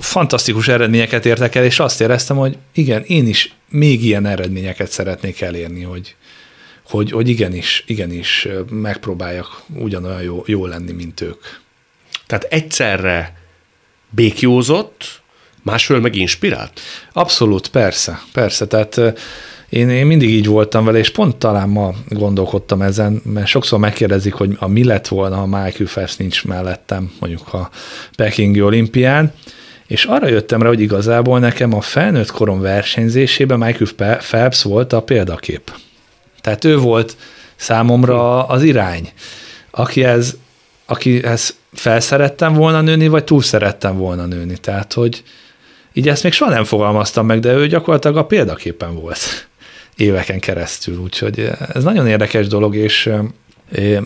fantasztikus 0.00 0.68
eredményeket 0.68 1.26
értek 1.26 1.54
el, 1.54 1.64
és 1.64 1.80
azt 1.80 2.00
éreztem, 2.00 2.36
hogy 2.36 2.56
igen, 2.72 3.02
én 3.02 3.26
is 3.26 3.54
még 3.72 4.04
ilyen 4.04 4.26
eredményeket 4.26 4.90
szeretnék 4.90 5.40
elérni, 5.40 5.82
hogy, 5.82 6.16
hogy, 6.88 7.10
hogy 7.10 7.28
igenis, 7.28 7.84
igenis 7.86 8.48
megpróbáljak 8.70 9.62
ugyanolyan 9.74 10.22
jó, 10.22 10.42
jó 10.46 10.66
lenni, 10.66 10.92
mint 10.92 11.20
ők. 11.20 11.42
Tehát 12.26 12.44
egyszerre 12.44 13.36
békjózott, 14.10 15.22
másfél 15.62 16.00
meg 16.00 16.14
inspirált? 16.14 16.80
Abszolút, 17.12 17.68
persze, 17.68 18.22
persze. 18.32 18.66
Tehát 18.66 19.00
én, 19.68 19.88
én 19.88 20.06
mindig 20.06 20.30
így 20.30 20.46
voltam 20.46 20.84
vele, 20.84 20.98
és 20.98 21.10
pont 21.10 21.36
talán 21.36 21.68
ma 21.68 21.94
gondolkodtam 22.08 22.82
ezen, 22.82 23.20
mert 23.24 23.46
sokszor 23.46 23.78
megkérdezik, 23.78 24.32
hogy 24.32 24.56
a 24.58 24.68
mi 24.68 24.84
lett 24.84 25.08
volna, 25.08 25.36
ha 25.36 25.46
Michael 25.46 25.88
Phelps 25.90 26.16
nincs 26.16 26.44
mellettem, 26.44 27.12
mondjuk 27.20 27.54
a 27.54 27.70
Pekingi 28.16 28.62
olimpián, 28.62 29.32
és 29.92 30.04
arra 30.04 30.28
jöttem 30.28 30.62
rá, 30.62 30.68
hogy 30.68 30.80
igazából 30.80 31.38
nekem 31.38 31.74
a 31.74 31.80
felnőtt 31.80 32.30
korom 32.30 32.60
versenyzésében 32.60 33.58
Michael 33.58 34.16
Phelps 34.18 34.62
volt 34.62 34.92
a 34.92 35.02
példakép. 35.02 35.72
Tehát 36.40 36.64
ő 36.64 36.76
volt 36.76 37.16
számomra 37.56 38.46
az 38.46 38.62
irány, 38.62 39.12
akihez, 39.70 40.36
akihez 40.86 41.56
felszerettem 41.72 42.54
volna 42.54 42.80
nőni, 42.80 43.08
vagy 43.08 43.24
túl 43.24 43.42
szerettem 43.42 43.96
volna 43.96 44.26
nőni. 44.26 44.56
Tehát, 44.56 44.92
hogy 44.92 45.22
így 45.92 46.08
ezt 46.08 46.22
még 46.22 46.32
soha 46.32 46.50
nem 46.50 46.64
fogalmaztam 46.64 47.26
meg, 47.26 47.40
de 47.40 47.52
ő 47.52 47.66
gyakorlatilag 47.66 48.16
a 48.16 48.26
példaképen 48.26 48.94
volt 48.94 49.48
éveken 49.96 50.40
keresztül, 50.40 50.98
úgyhogy 50.98 51.50
ez 51.74 51.84
nagyon 51.84 52.06
érdekes 52.06 52.46
dolog, 52.46 52.76
és, 52.76 53.10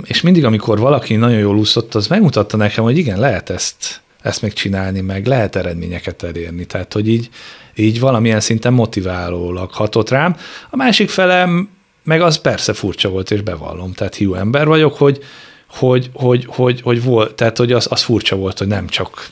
és 0.05 0.21
mindig, 0.21 0.45
amikor 0.45 0.79
valaki 0.79 1.17
nagyon 1.17 1.39
jól 1.39 1.57
úszott, 1.57 1.95
az 1.95 2.07
megmutatta 2.07 2.57
nekem, 2.57 2.85
hogy 2.85 2.99
igen, 2.99 3.19
lehet 3.19 3.51
ezt, 3.51 4.05
ezt 4.27 4.43
még 4.43 4.53
csinálni, 4.53 5.01
meg 5.01 5.27
lehet 5.27 5.57
eredményeket 5.57 6.23
elérni. 6.23 6.65
Tehát, 6.65 6.93
hogy 6.93 7.09
így, 7.09 7.29
így 7.75 8.01
valamilyen 8.01 8.41
szinten 8.41 8.73
motiválólag 8.73 9.73
hatott 9.73 10.11
rám. 10.11 10.37
A 10.71 10.77
másik 10.77 11.09
felem 11.09 11.69
meg 12.03 12.21
az 12.21 12.39
persze 12.39 12.73
furcsa 12.73 13.09
volt, 13.09 13.31
és 13.31 13.41
bevallom, 13.41 13.93
tehát 13.93 14.15
hiú 14.15 14.35
ember 14.35 14.67
vagyok, 14.67 14.97
hogy, 14.97 15.25
hogy, 15.69 16.11
hogy, 16.13 16.47
hogy, 16.49 16.81
hogy 16.81 17.03
volt, 17.03 17.35
tehát 17.35 17.57
hogy 17.57 17.73
az, 17.73 17.87
az 17.91 18.03
furcsa 18.03 18.37
volt, 18.37 18.59
hogy 18.59 18.67
nem 18.67 18.87
csak 18.87 19.29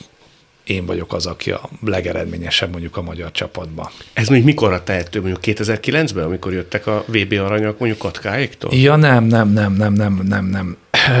én 0.63 0.85
vagyok 0.85 1.13
az, 1.13 1.25
aki 1.25 1.51
a 1.51 1.69
legeredményesebb 1.85 2.71
mondjuk 2.71 2.97
a 2.97 3.01
magyar 3.01 3.31
csapatban. 3.31 3.89
Ez 4.13 4.27
még 4.27 4.43
mikorra 4.43 4.83
tehető, 4.83 5.21
mondjuk 5.21 5.57
2009-ben, 5.59 6.23
amikor 6.23 6.53
jöttek 6.53 6.87
a 6.87 7.03
VB 7.07 7.31
aranyok 7.31 7.79
mondjuk 7.79 7.99
Katkáéktól? 7.99 8.73
Ja 8.73 8.95
nem, 8.95 9.23
nem, 9.23 9.49
nem, 9.49 9.73
nem, 9.73 9.93
nem, 9.93 10.21
nem, 10.27 10.45
nem. 10.45 10.77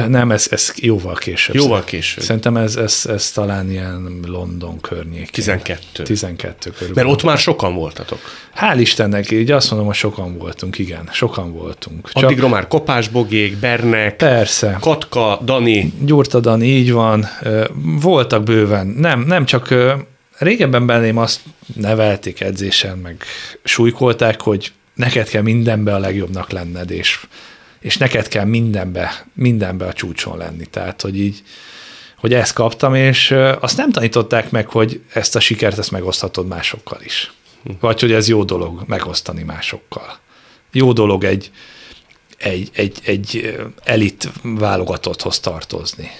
Nem, 0.07 0.31
ez, 0.31 0.47
ez 0.51 0.73
jóval 0.75 1.13
később. 1.13 1.55
Jóval 1.55 1.83
később. 1.83 2.23
Szerintem 2.23 2.57
ez, 2.57 2.75
ez, 2.75 3.05
ez 3.09 3.31
talán 3.31 3.71
ilyen 3.71 4.19
London 4.27 4.81
környék. 4.81 5.29
12. 5.29 6.03
12 6.03 6.71
körül. 6.77 6.93
Mert 6.95 7.07
ott 7.07 7.23
már 7.23 7.37
sokan 7.37 7.75
voltatok. 7.75 8.19
Hál' 8.59 8.77
Istennek, 8.79 9.31
így 9.31 9.51
azt 9.51 9.69
mondom, 9.69 9.87
hogy 9.87 9.97
sokan 9.97 10.37
voltunk, 10.37 10.77
igen, 10.77 11.09
sokan 11.11 11.53
voltunk. 11.53 12.11
Csak... 12.13 12.23
Addigra 12.23 12.47
már 12.47 12.67
Kopás 12.67 13.07
Bogék, 13.07 13.57
Bernek, 13.57 14.15
Persze. 14.15 14.77
Katka, 14.79 15.39
Dani. 15.43 15.93
Gyurta 16.01 16.39
Dani, 16.39 16.67
így 16.67 16.91
van. 16.91 17.25
Voltak 18.01 18.43
bőven. 18.43 18.87
Nem, 18.87 19.19
nem 19.19 19.45
csak 19.45 19.73
régebben 20.37 20.85
benném 20.85 21.17
azt 21.17 21.39
nevelték 21.75 22.41
edzésen, 22.41 22.97
meg 22.97 23.23
súlykolták, 23.63 24.41
hogy 24.41 24.71
neked 24.93 25.27
kell 25.27 25.41
mindenbe 25.41 25.93
a 25.93 25.99
legjobbnak 25.99 26.51
lenned, 26.51 26.91
és 26.91 27.19
és 27.85 27.97
neked 27.97 28.27
kell 28.27 28.45
mindenbe, 28.45 29.25
mindenbe 29.33 29.85
a 29.85 29.93
csúcson 29.93 30.37
lenni. 30.37 30.65
Tehát, 30.65 31.01
hogy 31.01 31.19
így, 31.19 31.43
hogy 32.17 32.33
ezt 32.33 32.53
kaptam, 32.53 32.95
és 32.95 33.35
azt 33.59 33.77
nem 33.77 33.91
tanították 33.91 34.51
meg, 34.51 34.69
hogy 34.69 35.01
ezt 35.13 35.35
a 35.35 35.39
sikert 35.39 35.77
ezt 35.77 35.91
megoszthatod 35.91 36.47
másokkal 36.47 36.99
is. 37.03 37.33
Vagy 37.79 37.99
hogy 37.99 38.11
ez 38.11 38.27
jó 38.27 38.43
dolog 38.43 38.83
megosztani 38.87 39.43
másokkal. 39.43 40.17
Jó 40.71 40.93
dolog 40.93 41.23
egy, 41.23 41.51
egy, 42.37 42.69
egy, 42.73 42.99
egy 43.03 43.57
elit 43.83 44.31
válogatotthoz 44.41 45.39
tartozni. 45.39 46.11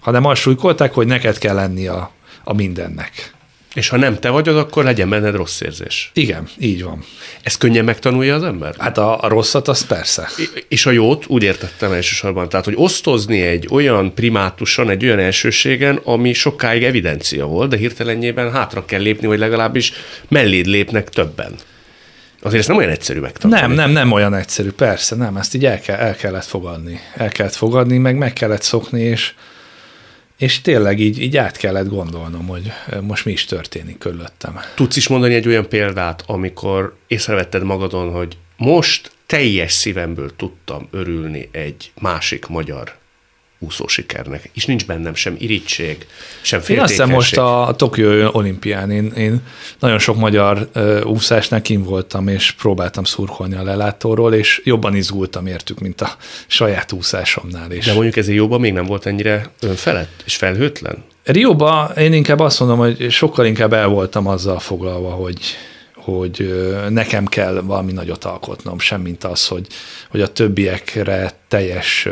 Hanem 0.00 0.24
azt 0.24 0.40
súlykolták, 0.40 0.94
hogy 0.94 1.06
neked 1.06 1.38
kell 1.38 1.54
lenni 1.54 1.86
a, 1.86 2.10
a 2.44 2.52
mindennek. 2.52 3.34
És 3.78 3.88
ha 3.88 3.96
nem 3.96 4.18
te 4.18 4.28
vagy 4.28 4.48
az, 4.48 4.56
akkor 4.56 4.84
legyen 4.84 5.08
benned 5.08 5.34
rossz 5.34 5.60
érzés. 5.60 6.10
Igen, 6.14 6.48
így 6.58 6.82
van. 6.82 7.04
Ezt 7.42 7.58
könnyen 7.58 7.84
megtanulja 7.84 8.34
az 8.34 8.42
ember? 8.42 8.74
Hát 8.78 8.98
a, 8.98 9.22
a 9.22 9.28
rosszat, 9.28 9.68
az 9.68 9.86
persze. 9.86 10.28
És 10.68 10.86
a 10.86 10.90
jót 10.90 11.24
úgy 11.26 11.42
értettem 11.42 11.92
elsősorban, 11.92 12.48
tehát 12.48 12.64
hogy 12.64 12.74
osztozni 12.76 13.40
egy 13.40 13.68
olyan 13.70 14.14
primátuson, 14.14 14.90
egy 14.90 15.04
olyan 15.04 15.18
elsőségen, 15.18 16.00
ami 16.04 16.32
sokáig 16.32 16.84
evidencia 16.84 17.46
volt, 17.46 17.70
de 17.70 17.76
hirtelenjében 17.76 18.52
hátra 18.52 18.84
kell 18.84 19.00
lépni, 19.00 19.26
vagy 19.26 19.38
legalábbis 19.38 19.92
melléd 20.28 20.66
lépnek 20.66 21.08
többen. 21.08 21.54
Azért 22.42 22.62
ez 22.62 22.68
nem 22.68 22.76
olyan 22.76 22.90
egyszerű 22.90 23.20
megtanulni. 23.20 23.62
Nem, 23.62 23.72
nem, 23.72 23.90
nem 23.90 24.12
olyan 24.12 24.34
egyszerű, 24.34 24.70
persze, 24.70 25.16
nem, 25.16 25.36
ezt 25.36 25.54
így 25.54 25.64
el, 25.64 25.80
kell, 25.80 25.96
el 25.96 26.16
kellett 26.16 26.46
fogadni. 26.46 27.00
El 27.16 27.28
kellett 27.28 27.54
fogadni, 27.54 27.98
meg 27.98 28.16
meg 28.16 28.32
kellett 28.32 28.62
szokni, 28.62 29.00
és, 29.00 29.34
és 30.38 30.60
tényleg 30.60 31.00
így, 31.00 31.22
így 31.22 31.36
át 31.36 31.56
kellett 31.56 31.88
gondolnom, 31.88 32.46
hogy 32.46 32.72
most 33.00 33.24
mi 33.24 33.32
is 33.32 33.44
történik 33.44 33.98
körülöttem. 33.98 34.60
Tudsz 34.74 34.96
is 34.96 35.08
mondani 35.08 35.34
egy 35.34 35.46
olyan 35.46 35.68
példát, 35.68 36.22
amikor 36.26 36.96
észrevetted 37.06 37.62
magadon, 37.62 38.10
hogy 38.10 38.36
most 38.56 39.12
teljes 39.26 39.72
szívemből 39.72 40.36
tudtam 40.36 40.88
örülni 40.90 41.48
egy 41.52 41.92
másik 42.00 42.46
magyar 42.46 42.96
úszó 43.58 43.86
sikernek, 43.86 44.50
és 44.54 44.66
nincs 44.66 44.86
bennem 44.86 45.14
sem 45.14 45.36
irítség, 45.38 46.06
sem 46.40 46.60
Én 46.68 46.80
azt 46.80 46.90
hiszem 46.90 47.10
most 47.10 47.36
a 47.36 47.74
Tokió 47.76 48.28
olimpián, 48.32 48.90
én, 48.90 49.12
én 49.16 49.42
nagyon 49.78 49.98
sok 49.98 50.16
magyar 50.16 50.68
uh, 50.74 51.00
úszásnál 51.04 51.62
kim 51.62 51.82
voltam, 51.82 52.28
és 52.28 52.50
próbáltam 52.50 53.04
szurkolni 53.04 53.54
a 53.54 53.62
lelátóról, 53.62 54.34
és 54.34 54.60
jobban 54.64 54.94
izgultam 54.94 55.46
értük, 55.46 55.78
mint 55.78 56.00
a 56.00 56.16
saját 56.46 56.92
úszásomnál. 56.92 57.70
És 57.70 57.84
De 57.84 57.92
mondjuk 57.92 58.16
ezért 58.16 58.36
jobban 58.36 58.60
még 58.60 58.72
nem 58.72 58.84
volt 58.84 59.06
ennyire 59.06 59.50
önfelett 59.60 60.22
és 60.24 60.36
felhőtlen? 60.36 61.04
Rióban 61.24 61.92
én 61.96 62.12
inkább 62.12 62.40
azt 62.40 62.60
mondom, 62.60 62.78
hogy 62.78 63.10
sokkal 63.10 63.46
inkább 63.46 63.72
el 63.72 63.88
voltam 63.88 64.26
azzal 64.26 64.58
foglalva, 64.58 65.10
hogy, 65.10 65.40
hogy 65.94 66.54
nekem 66.88 67.26
kell 67.26 67.60
valami 67.60 67.92
nagyot 67.92 68.24
alkotnom, 68.24 68.78
semmint 68.78 69.24
az, 69.24 69.46
hogy, 69.46 69.66
hogy 70.10 70.20
a 70.20 70.32
többiekre 70.32 71.32
teljes 71.48 72.08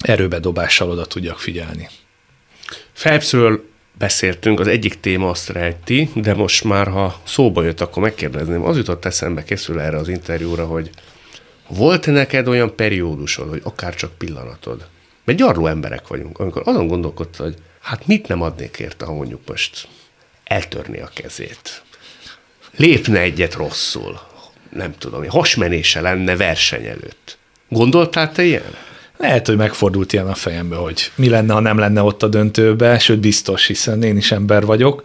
erőbedobással 0.00 0.90
oda 0.90 1.06
tudjak 1.06 1.38
figyelni. 1.38 1.88
Phelpsről 2.94 3.64
beszéltünk, 3.98 4.60
az 4.60 4.66
egyik 4.66 5.00
téma 5.00 5.28
azt 5.28 5.48
rejti, 5.48 6.10
de 6.14 6.34
most 6.34 6.64
már, 6.64 6.88
ha 6.88 7.20
szóba 7.24 7.62
jött, 7.62 7.80
akkor 7.80 8.02
megkérdezném. 8.02 8.64
Az 8.64 8.76
jutott 8.76 9.04
eszembe, 9.04 9.44
készül 9.44 9.80
erre 9.80 9.96
az 9.96 10.08
interjúra, 10.08 10.66
hogy 10.66 10.90
volt 11.68 12.06
neked 12.06 12.48
olyan 12.48 12.74
periódusod, 12.74 13.48
hogy 13.48 13.60
akár 13.64 13.94
csak 13.94 14.18
pillanatod, 14.18 14.86
mert 15.24 15.38
gyarló 15.38 15.66
emberek 15.66 16.06
vagyunk, 16.06 16.38
amikor 16.38 16.62
azon 16.64 16.86
gondolkodtad, 16.86 17.46
hogy 17.46 17.56
hát 17.80 18.06
mit 18.06 18.28
nem 18.28 18.42
adnék 18.42 18.78
érte, 18.78 19.04
ha 19.04 19.12
mondjuk 19.12 19.40
most 19.46 19.88
eltörni 20.44 21.00
a 21.00 21.10
kezét. 21.14 21.82
Lépne 22.76 23.20
egyet 23.20 23.54
rosszul, 23.54 24.20
nem 24.70 24.94
tudom, 24.98 25.28
hasmenése 25.28 26.00
lenne 26.00 26.36
verseny 26.36 26.86
előtt. 26.86 27.38
Gondoltál 27.68 28.32
te 28.32 28.44
ilyen? 28.44 28.74
Lehet, 29.16 29.46
hogy 29.46 29.56
megfordult 29.56 30.12
ilyen 30.12 30.28
a 30.28 30.34
fejembe, 30.34 30.76
hogy 30.76 31.10
mi 31.14 31.28
lenne, 31.28 31.52
ha 31.52 31.60
nem 31.60 31.78
lenne 31.78 32.02
ott 32.02 32.22
a 32.22 32.28
döntőbe, 32.28 32.98
sőt 32.98 33.18
biztos, 33.18 33.66
hiszen 33.66 34.02
én 34.02 34.16
is 34.16 34.32
ember 34.32 34.64
vagyok. 34.64 35.02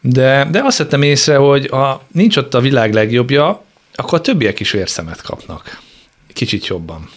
De, 0.00 0.48
de 0.50 0.60
azt 0.64 0.78
vettem 0.78 1.02
észre, 1.02 1.36
hogy 1.36 1.68
ha 1.68 2.02
nincs 2.12 2.36
ott 2.36 2.54
a 2.54 2.60
világ 2.60 2.94
legjobbja, 2.94 3.64
akkor 3.94 4.18
a 4.18 4.22
többiek 4.22 4.60
is 4.60 4.70
vérszemet 4.70 5.22
kapnak. 5.22 5.80
Kicsit 6.32 6.66
jobban. 6.66 7.08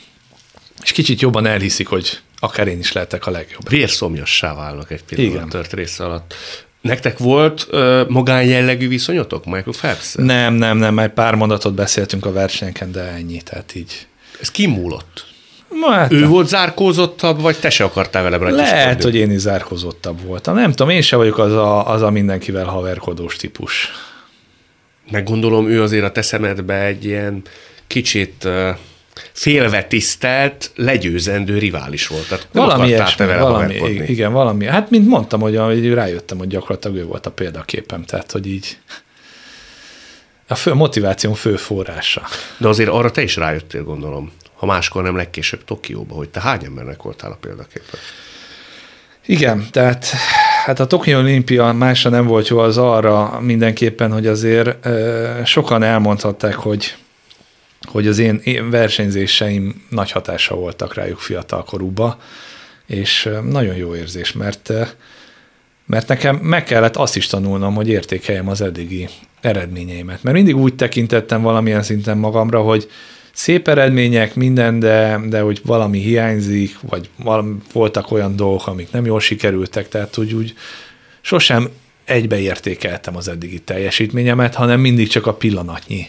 És 0.83 0.91
kicsit 0.91 1.21
jobban 1.21 1.45
elhiszik, 1.45 1.87
hogy 1.87 2.19
akár 2.39 2.67
én 2.67 2.79
is 2.79 2.91
lehetek 2.91 3.27
a 3.27 3.31
legjobb. 3.31 3.69
Vérszomjassá 3.69 4.55
válnak 4.55 4.91
egy 4.91 5.03
pillanat 5.03 5.33
Igen. 5.33 5.49
tört 5.49 5.73
rész 5.73 5.99
alatt. 5.99 6.35
Nektek 6.81 7.17
volt 7.17 7.67
magánjellegű 8.07 8.87
viszonyotok 8.87 9.45
Michael 9.45 9.75
phelps 9.77 10.13
Nem, 10.15 10.53
nem, 10.53 10.77
nem, 10.77 10.93
már 10.93 11.13
pár 11.13 11.35
mondatot 11.35 11.73
beszéltünk 11.73 12.25
a 12.25 12.31
versenyeken, 12.31 12.91
de 12.91 13.01
ennyi, 13.01 13.41
tehát 13.41 13.75
így. 13.75 14.07
Ez 14.41 14.51
kimúlott? 14.51 15.32
Hát, 15.81 16.11
ő 16.11 16.27
volt 16.27 16.47
zárkózottabb, 16.47 17.41
vagy 17.41 17.59
te 17.59 17.69
se 17.69 17.83
akartál 17.83 18.23
vele 18.23 18.37
bratyi 18.37 18.55
Lehet, 18.55 19.03
hogy 19.03 19.15
én 19.15 19.31
is 19.31 19.39
zárkózottabb 19.39 20.21
voltam. 20.21 20.55
Nem 20.55 20.69
tudom, 20.69 20.89
én 20.89 21.01
se 21.01 21.15
vagyok 21.15 21.37
az 21.37 21.51
a, 21.51 21.89
az 21.89 22.01
a 22.01 22.09
mindenkivel 22.09 22.65
haverkodós 22.65 23.35
típus. 23.35 23.91
Meg 25.11 25.23
gondolom, 25.23 25.69
ő 25.69 25.81
azért 25.81 26.03
a 26.03 26.11
te 26.11 26.21
szemedbe 26.21 26.83
egy 26.83 27.05
ilyen 27.05 27.41
kicsit 27.87 28.47
félve 29.31 29.83
tisztelt, 29.83 30.71
legyőzendő 30.75 31.57
rivális 31.57 32.07
volt. 32.07 32.27
Tehát 32.27 32.47
valami 32.51 32.87
ilyesmi, 32.87 33.25
vele 33.25 33.41
valami, 33.41 33.75
igen, 34.07 34.31
valami. 34.31 34.65
Hát, 34.65 34.89
mint 34.89 35.07
mondtam, 35.07 35.39
hogy, 35.39 35.57
hogy 35.57 35.93
rájöttem, 35.93 36.37
hogy 36.37 36.47
gyakorlatilag 36.47 36.97
ő 36.97 37.05
volt 37.05 37.25
a 37.25 37.31
példaképem, 37.31 38.03
tehát, 38.03 38.31
hogy 38.31 38.47
így 38.47 38.77
a 40.47 40.55
fő 40.55 40.73
motiváció 40.73 41.33
fő 41.33 41.55
forrása. 41.55 42.21
De 42.57 42.67
azért 42.67 42.89
arra 42.89 43.11
te 43.11 43.21
is 43.21 43.35
rájöttél, 43.35 43.83
gondolom 43.83 44.31
ha 44.63 44.69
máskor 44.69 45.03
nem 45.03 45.15
legkésőbb 45.15 45.63
Tokióba, 45.63 46.15
hogy 46.15 46.29
te 46.29 46.41
hány 46.41 46.63
embernek 46.65 47.01
voltál 47.01 47.31
a 47.31 47.37
példaképpen? 47.41 47.99
Igen, 49.25 49.67
tehát 49.71 50.05
hát 50.65 50.79
a 50.79 50.87
Tokió 50.87 51.17
olimpia 51.17 51.73
másra 51.73 52.09
nem 52.09 52.25
volt 52.25 52.47
jó, 52.47 52.57
az 52.57 52.77
arra 52.77 53.39
mindenképpen, 53.39 54.11
hogy 54.11 54.27
azért 54.27 54.87
sokan 55.45 55.83
elmondhatták, 55.83 56.55
hogy 56.55 56.95
hogy 57.81 58.07
az 58.07 58.17
én, 58.17 58.41
én 58.43 58.69
versenyzéseim 58.69 59.85
nagy 59.89 60.11
hatása 60.11 60.55
voltak 60.55 60.93
rájuk 60.93 61.19
fiatalkorúba, 61.19 62.17
és 62.85 63.29
nagyon 63.49 63.75
jó 63.75 63.95
érzés, 63.95 64.31
mert 64.31 64.71
mert 65.85 66.07
nekem 66.07 66.35
meg 66.35 66.63
kellett 66.63 66.95
azt 66.95 67.15
is 67.15 67.27
tanulnom, 67.27 67.75
hogy 67.75 67.89
értékeljem 67.89 68.49
az 68.49 68.61
eddigi 68.61 69.09
eredményeimet. 69.41 70.23
Mert 70.23 70.35
mindig 70.35 70.55
úgy 70.55 70.75
tekintettem 70.75 71.41
valamilyen 71.41 71.83
szinten 71.83 72.17
magamra, 72.17 72.61
hogy 72.61 72.89
szép 73.33 73.67
eredmények, 73.67 74.35
minden, 74.35 74.79
de, 74.79 75.19
de 75.25 75.41
hogy 75.41 75.61
valami 75.65 75.99
hiányzik, 75.99 76.79
vagy 76.81 77.09
valami, 77.23 77.55
voltak 77.73 78.11
olyan 78.11 78.35
dolgok, 78.35 78.67
amik 78.67 78.91
nem 78.91 79.05
jól 79.05 79.19
sikerültek, 79.19 79.87
tehát 79.87 80.17
úgy, 80.17 80.33
úgy 80.33 80.53
sosem 81.21 81.69
egybeértékeltem 82.05 83.15
az 83.15 83.27
eddigi 83.27 83.59
teljesítményemet, 83.59 84.55
hanem 84.55 84.79
mindig 84.79 85.07
csak 85.07 85.27
a 85.27 85.33
pillanatnyi 85.33 86.07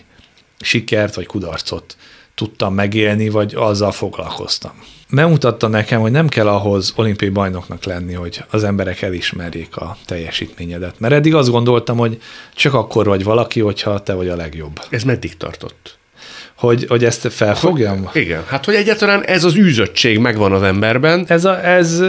sikert 0.60 1.14
vagy 1.14 1.26
kudarcot 1.26 1.96
tudtam 2.34 2.74
megélni, 2.74 3.28
vagy 3.28 3.54
azzal 3.54 3.92
foglalkoztam. 3.92 4.72
Megmutatta 5.08 5.68
nekem, 5.68 6.00
hogy 6.00 6.10
nem 6.10 6.28
kell 6.28 6.48
ahhoz 6.48 6.92
olimpiai 6.96 7.30
bajnoknak 7.30 7.84
lenni, 7.84 8.12
hogy 8.12 8.44
az 8.50 8.64
emberek 8.64 9.02
elismerjék 9.02 9.76
a 9.76 9.96
teljesítményedet. 10.06 11.00
Mert 11.00 11.14
eddig 11.14 11.34
azt 11.34 11.50
gondoltam, 11.50 11.96
hogy 11.96 12.20
csak 12.54 12.74
akkor 12.74 13.06
vagy 13.06 13.24
valaki, 13.24 13.60
hogyha 13.60 14.02
te 14.02 14.12
vagy 14.14 14.28
a 14.28 14.36
legjobb. 14.36 14.80
Ez 14.90 15.02
meddig 15.02 15.36
tartott? 15.36 15.98
Hogy, 16.56 16.84
hogy 16.88 17.04
ezt 17.04 17.32
felfogjam? 17.32 18.04
Hogy, 18.04 18.22
igen, 18.22 18.44
hát 18.46 18.64
hogy 18.64 18.74
egyáltalán 18.74 19.24
ez 19.24 19.44
az 19.44 19.56
űzöttség 19.56 20.18
megvan 20.18 20.52
az 20.52 20.62
emberben. 20.62 21.24
Ez, 21.28 21.44
a, 21.44 21.66
ez 21.66 22.02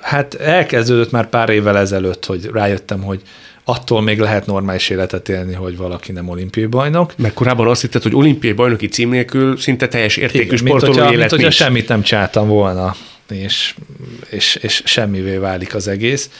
hát 0.00 0.34
elkezdődött 0.34 1.10
már 1.10 1.28
pár 1.28 1.48
évvel 1.48 1.78
ezelőtt, 1.78 2.26
hogy 2.26 2.50
rájöttem, 2.52 3.02
hogy 3.02 3.20
attól 3.64 4.02
még 4.02 4.18
lehet 4.18 4.46
normális 4.46 4.88
életet 4.88 5.28
élni, 5.28 5.54
hogy 5.54 5.76
valaki 5.76 6.12
nem 6.12 6.28
olimpiai 6.28 6.66
bajnok. 6.66 7.12
Meg 7.16 7.32
korábban 7.32 7.68
azt 7.68 7.80
hitted, 7.80 8.02
hogy 8.02 8.14
olimpiai 8.14 8.52
bajnoki 8.52 8.88
cím 8.88 9.10
nélkül 9.10 9.56
szinte 9.56 9.88
teljes 9.88 10.16
értékű 10.16 10.44
Igen, 10.44 10.56
sportoló 10.56 10.92
mint 10.92 11.00
hogyha, 11.00 11.12
élet 11.12 11.30
mint 11.30 11.42
hogyha 11.42 11.64
semmit 11.64 11.88
nem 11.88 12.02
csináltam 12.02 12.48
volna, 12.48 12.94
és, 13.30 13.74
és, 14.30 14.54
és 14.54 14.82
semmivé 14.84 15.36
válik 15.36 15.74
az 15.74 15.88
egész. 15.88 16.30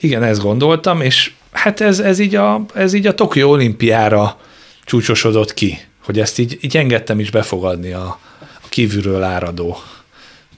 Igen, 0.00 0.22
ezt 0.22 0.42
gondoltam, 0.42 1.00
és 1.00 1.32
hát 1.52 1.80
ez, 1.80 1.98
ez, 1.98 2.18
így, 2.18 2.34
a, 2.34 2.64
ez 2.74 2.92
így 2.92 3.06
a 3.06 3.14
Tokió 3.14 3.50
olimpiára 3.50 4.38
csúcsosodott 4.84 5.54
ki 5.54 5.78
hogy 6.10 6.20
ezt 6.20 6.38
így, 6.38 6.58
így 6.60 6.76
engedtem 6.76 7.20
is 7.20 7.30
befogadni 7.30 7.92
a, 7.92 8.18
a 8.40 8.68
kívülről 8.68 9.22
áradó 9.22 9.76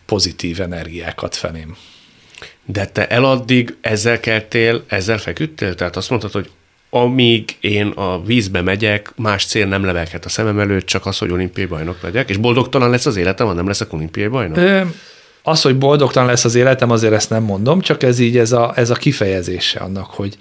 pozitív 0.06 0.60
energiákat 0.60 1.36
felém. 1.36 1.76
De 2.64 2.86
te 2.86 3.08
eladdig 3.08 3.76
ezzel 3.80 4.20
keltél, 4.20 4.84
ezzel 4.86 5.18
feküdtél? 5.18 5.74
Tehát 5.74 5.96
azt 5.96 6.10
mondtad, 6.10 6.32
hogy 6.32 6.50
amíg 6.90 7.56
én 7.60 7.86
a 7.86 8.22
vízbe 8.22 8.60
megyek, 8.60 9.12
más 9.16 9.46
cél 9.46 9.66
nem 9.66 9.84
levelhet 9.84 10.24
a 10.24 10.28
szemem 10.28 10.58
előtt, 10.58 10.86
csak 10.86 11.06
az, 11.06 11.18
hogy 11.18 11.30
olimpiai 11.30 11.66
bajnok 11.66 12.02
legyek, 12.02 12.28
és 12.28 12.36
boldogtalan 12.36 12.90
lesz 12.90 13.06
az 13.06 13.16
életem, 13.16 13.46
ha 13.46 13.52
nem 13.52 13.66
leszek 13.66 13.92
olimpiai 13.92 14.28
bajnok? 14.28 14.56
Ö, 14.56 14.82
az, 15.42 15.62
hogy 15.62 15.78
boldogtalan 15.78 16.28
lesz 16.28 16.44
az 16.44 16.54
életem, 16.54 16.90
azért 16.90 17.12
ezt 17.12 17.30
nem 17.30 17.42
mondom, 17.42 17.80
csak 17.80 18.02
ez 18.02 18.18
így 18.18 18.38
ez 18.38 18.52
a, 18.52 18.72
ez 18.76 18.90
a 18.90 18.94
kifejezése 18.94 19.78
annak, 19.78 20.10
hogy 20.10 20.36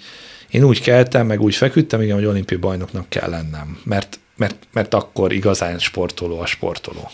én 0.50 0.64
úgy 0.64 0.80
keltem, 0.80 1.26
meg 1.26 1.40
úgy 1.40 1.54
feküdtem, 1.54 2.00
igen, 2.00 2.14
hogy 2.14 2.24
olimpiai 2.24 2.60
bajnoknak 2.60 3.08
kell 3.08 3.30
lennem, 3.30 3.80
mert 3.84 4.20
mert, 4.36 4.56
mert 4.72 4.94
akkor 4.94 5.32
igazán 5.32 5.78
sportoló 5.78 6.40
a 6.40 6.46
sportoló. 6.46 7.10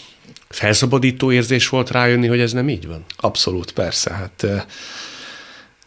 Felszabadító 0.48 1.32
érzés 1.32 1.68
volt 1.68 1.90
rájönni, 1.90 2.26
hogy 2.26 2.40
ez 2.40 2.52
nem 2.52 2.68
így 2.68 2.86
van? 2.86 3.04
Abszolút, 3.16 3.72
persze. 3.72 4.12
Hát 4.12 4.46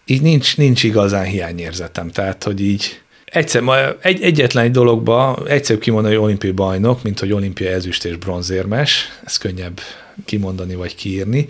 így 0.06 0.22
nincs, 0.22 0.58
nincs 0.58 0.84
igazán 0.84 1.26
hiányérzetem. 1.26 2.10
Tehát, 2.10 2.44
hogy 2.44 2.62
így 2.62 3.02
egyszer, 3.26 3.64
egy, 4.02 4.22
egyetlen 4.22 4.64
egy 4.64 4.72
dologba 4.72 5.44
egyszerűbb 5.48 5.82
kimondani, 5.82 6.16
hogy 6.16 6.24
olimpiai 6.24 6.54
bajnok, 6.54 7.04
mint 7.04 7.20
hogy 7.20 7.32
olimpia 7.32 7.70
ezüst 7.70 8.06
és 8.06 8.16
bronzérmes. 8.16 9.10
Ez 9.26 9.38
könnyebb 9.38 9.80
kimondani 10.26 10.76
vagy 10.76 10.96
kiírni. 10.96 11.48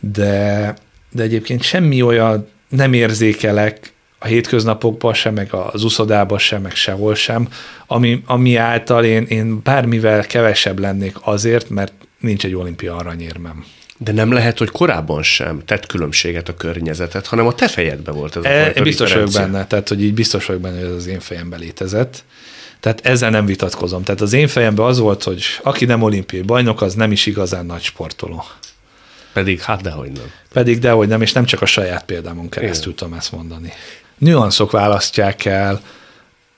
De, 0.00 0.74
de 1.12 1.22
egyébként 1.22 1.62
semmi 1.62 2.02
olyan 2.02 2.48
nem 2.68 2.92
érzékelek 2.92 3.93
a 4.24 4.26
hétköznapokban 4.26 5.14
sem, 5.14 5.34
meg 5.34 5.52
az 5.52 5.84
uszodában 5.84 6.38
sem, 6.38 6.62
meg 6.62 6.74
sehol 6.74 7.14
sem, 7.14 7.48
ami, 7.86 8.22
ami 8.26 8.56
által 8.56 9.04
én, 9.04 9.22
én 9.22 9.60
bármivel 9.62 10.26
kevesebb 10.26 10.78
lennék 10.78 11.16
azért, 11.20 11.68
mert 11.68 11.92
nincs 12.20 12.44
egy 12.44 12.54
olimpia 12.54 12.96
aranyérmem. 12.96 13.64
De 13.98 14.12
nem 14.12 14.32
lehet, 14.32 14.58
hogy 14.58 14.70
korábban 14.70 15.22
sem 15.22 15.62
tett 15.64 15.86
különbséget 15.86 16.48
a 16.48 16.54
környezetet, 16.54 17.26
hanem 17.26 17.46
a 17.46 17.54
te 17.54 17.68
fejedben 17.68 18.14
volt 18.14 18.36
ez 18.36 18.44
a 18.44 18.48
E, 18.48 18.62
fajta 18.62 18.82
biztos 18.82 19.12
vagyok 19.12 19.26
differencia. 19.26 19.52
benne, 19.52 19.66
tehát 19.66 19.88
hogy 19.88 20.02
így 20.02 20.14
biztos 20.14 20.46
vagyok 20.46 20.62
benne, 20.62 20.76
hogy 20.78 20.86
ez 20.86 20.94
az 20.94 21.06
én 21.06 21.20
fejemben 21.20 21.58
létezett. 21.58 22.24
Tehát 22.80 23.06
ezzel 23.06 23.30
nem 23.30 23.46
vitatkozom. 23.46 24.02
Tehát 24.02 24.20
az 24.20 24.32
én 24.32 24.48
fejemben 24.48 24.86
az 24.86 24.98
volt, 24.98 25.22
hogy 25.22 25.42
aki 25.62 25.84
nem 25.84 26.02
olimpiai 26.02 26.42
bajnok, 26.42 26.82
az 26.82 26.94
nem 26.94 27.12
is 27.12 27.26
igazán 27.26 27.66
nagy 27.66 27.82
sportoló. 27.82 28.44
Pedig 29.32 29.60
hát 29.60 29.82
dehogy 29.82 30.10
nem. 30.12 30.30
Pedig 30.52 30.78
dehogy 30.78 31.08
nem, 31.08 31.22
és 31.22 31.32
nem 31.32 31.44
csak 31.44 31.62
a 31.62 31.66
saját 31.66 32.04
példámon 32.04 32.48
keresztül 32.48 32.92
Igen. 32.92 32.96
tudom 32.96 33.18
ezt 33.18 33.32
mondani. 33.32 33.72
Nüanszok 34.24 34.70
választják 34.70 35.44
el 35.44 35.80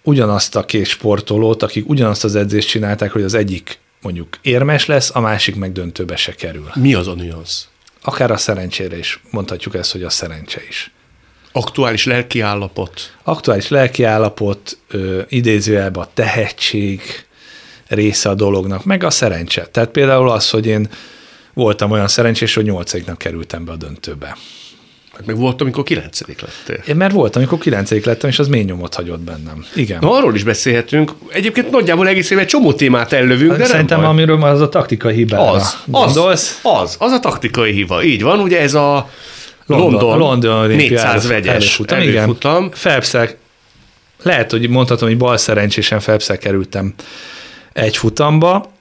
ugyanazt 0.03 0.57
a 0.57 0.65
két 0.65 0.87
sportolót, 0.87 1.63
akik 1.63 1.89
ugyanazt 1.89 2.25
az 2.25 2.35
edzést 2.35 2.69
csinálták, 2.69 3.11
hogy 3.11 3.23
az 3.23 3.35
egyik 3.35 3.79
mondjuk 4.03 4.39
érmes 4.43 4.87
lesz, 4.87 5.11
a 5.15 5.21
másik 5.21 5.57
meg 5.57 5.73
döntőbe 5.73 6.17
se 6.17 6.35
kerül. 6.35 6.71
Mi 6.75 6.95
az 6.95 7.09
a 7.09 7.15
nüansz? 7.15 7.69
Akár 8.03 8.31
a 8.31 8.37
szerencsére 8.37 8.99
is 8.99 9.21
mondhatjuk 9.31 9.75
ezt, 9.75 9.93
hogy 9.93 10.03
a 10.03 10.11
szerencse 10.11 10.61
is. 10.69 10.91
Aktuális 11.53 12.05
lelki 12.05 12.41
állapot. 12.41 13.15
Aktuális 13.23 13.69
lelkiállapot, 13.69 14.79
ö, 14.89 15.21
idézőjelben 15.29 16.03
a 16.03 16.09
tehetség 16.15 17.03
része 17.87 18.29
a 18.29 18.35
dolognak, 18.35 18.85
meg 18.85 19.05
a 19.05 19.11
szerencse. 19.11 19.67
Tehát 19.67 19.91
például 19.91 20.31
az, 20.31 20.51
hogy 20.51 20.67
én 20.67 20.89
voltam 21.55 21.91
olyan 21.91 22.09
szerencsés, 22.09 22.55
hogy 22.55 22.65
nyolcadiknak 22.65 23.19
kerültem 23.19 23.65
be 23.65 23.73
a 23.73 23.77
döntőbe. 23.77 24.37
Meg 25.25 25.37
volt, 25.37 25.61
amikor 25.61 25.85
kilencedik 25.85 26.41
lettél. 26.41 26.85
Én 26.89 26.97
mert 26.97 27.13
voltam, 27.13 27.43
amikor 27.43 27.59
kilencedik 27.59 28.05
lettem, 28.05 28.31
és 28.31 28.39
az 28.39 28.49
mély 28.49 28.63
nyomot 28.63 28.95
hagyott 28.95 29.21
bennem. 29.21 29.65
Igen. 29.75 29.99
Na, 30.01 30.13
arról 30.13 30.35
is 30.35 30.45
beszélhetünk. 30.45 31.13
Egyébként 31.29 31.71
nagyjából 31.71 32.09
egész 32.09 32.31
éve 32.31 32.41
egy 32.41 32.47
csomó 32.47 32.73
témát 32.73 33.13
ellövünk, 33.13 33.57
de 33.57 33.65
Szerintem 33.65 34.01
nem 34.01 34.09
amiről 34.09 34.37
már 34.37 34.53
az 34.53 34.61
a 34.61 34.69
taktikai 34.69 35.15
hibára 35.15 35.51
Az, 35.51 35.63
az, 35.63 36.13
gondolsz. 36.13 36.61
az, 36.63 36.97
az 36.99 37.13
a 37.13 37.21
taktikai 37.21 37.73
hiba. 37.73 38.03
Így 38.03 38.23
van, 38.23 38.41
ugye 38.41 38.61
ez 38.61 38.75
a 38.75 39.11
London, 39.67 40.19
London 40.19 40.59
olimpiára 40.59 41.13
400 41.13 41.27
vegyes 41.27 41.55
előfutam, 41.55 41.99
előfutam. 41.99 42.57
Igen. 42.65 42.71
Phelps-el, 42.71 43.29
lehet, 44.23 44.51
hogy 44.51 44.69
mondhatom, 44.69 45.09
hogy 45.09 45.17
bal 45.17 45.37
szerencsésen 45.37 45.99
phelps 45.99 46.31
kerültem 46.39 46.95
egy 47.73 47.97
futamba, 47.97 48.75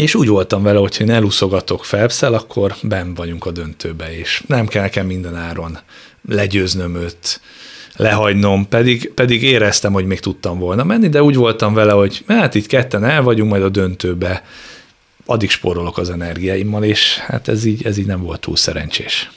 és 0.00 0.14
úgy 0.14 0.28
voltam 0.28 0.62
vele, 0.62 0.78
hogy 0.78 0.96
én 1.00 1.10
elúszogatok 1.10 1.80
phelps 1.80 2.22
akkor 2.22 2.74
ben 2.82 3.14
vagyunk 3.14 3.46
a 3.46 3.50
döntőbe, 3.50 4.18
és 4.18 4.42
nem 4.46 4.66
kell 4.66 4.82
nekem 4.82 5.06
minden 5.06 5.36
áron 5.36 5.78
legyőznöm 6.28 6.96
őt, 6.96 7.40
lehagynom, 7.96 8.68
pedig, 8.68 9.12
pedig 9.14 9.42
éreztem, 9.42 9.92
hogy 9.92 10.06
még 10.06 10.20
tudtam 10.20 10.58
volna 10.58 10.84
menni, 10.84 11.08
de 11.08 11.22
úgy 11.22 11.34
voltam 11.34 11.74
vele, 11.74 11.92
hogy 11.92 12.24
hát 12.26 12.54
itt 12.54 12.66
ketten 12.66 13.04
el 13.04 13.22
vagyunk, 13.22 13.50
majd 13.50 13.62
a 13.62 13.68
döntőbe 13.68 14.44
addig 15.26 15.50
spórolok 15.50 15.98
az 15.98 16.10
energiáimmal, 16.10 16.84
és 16.84 17.18
hát 17.18 17.48
ez 17.48 17.64
így, 17.64 17.86
ez 17.86 17.98
így 17.98 18.06
nem 18.06 18.22
volt 18.22 18.40
túl 18.40 18.56
szerencsés. 18.56 19.30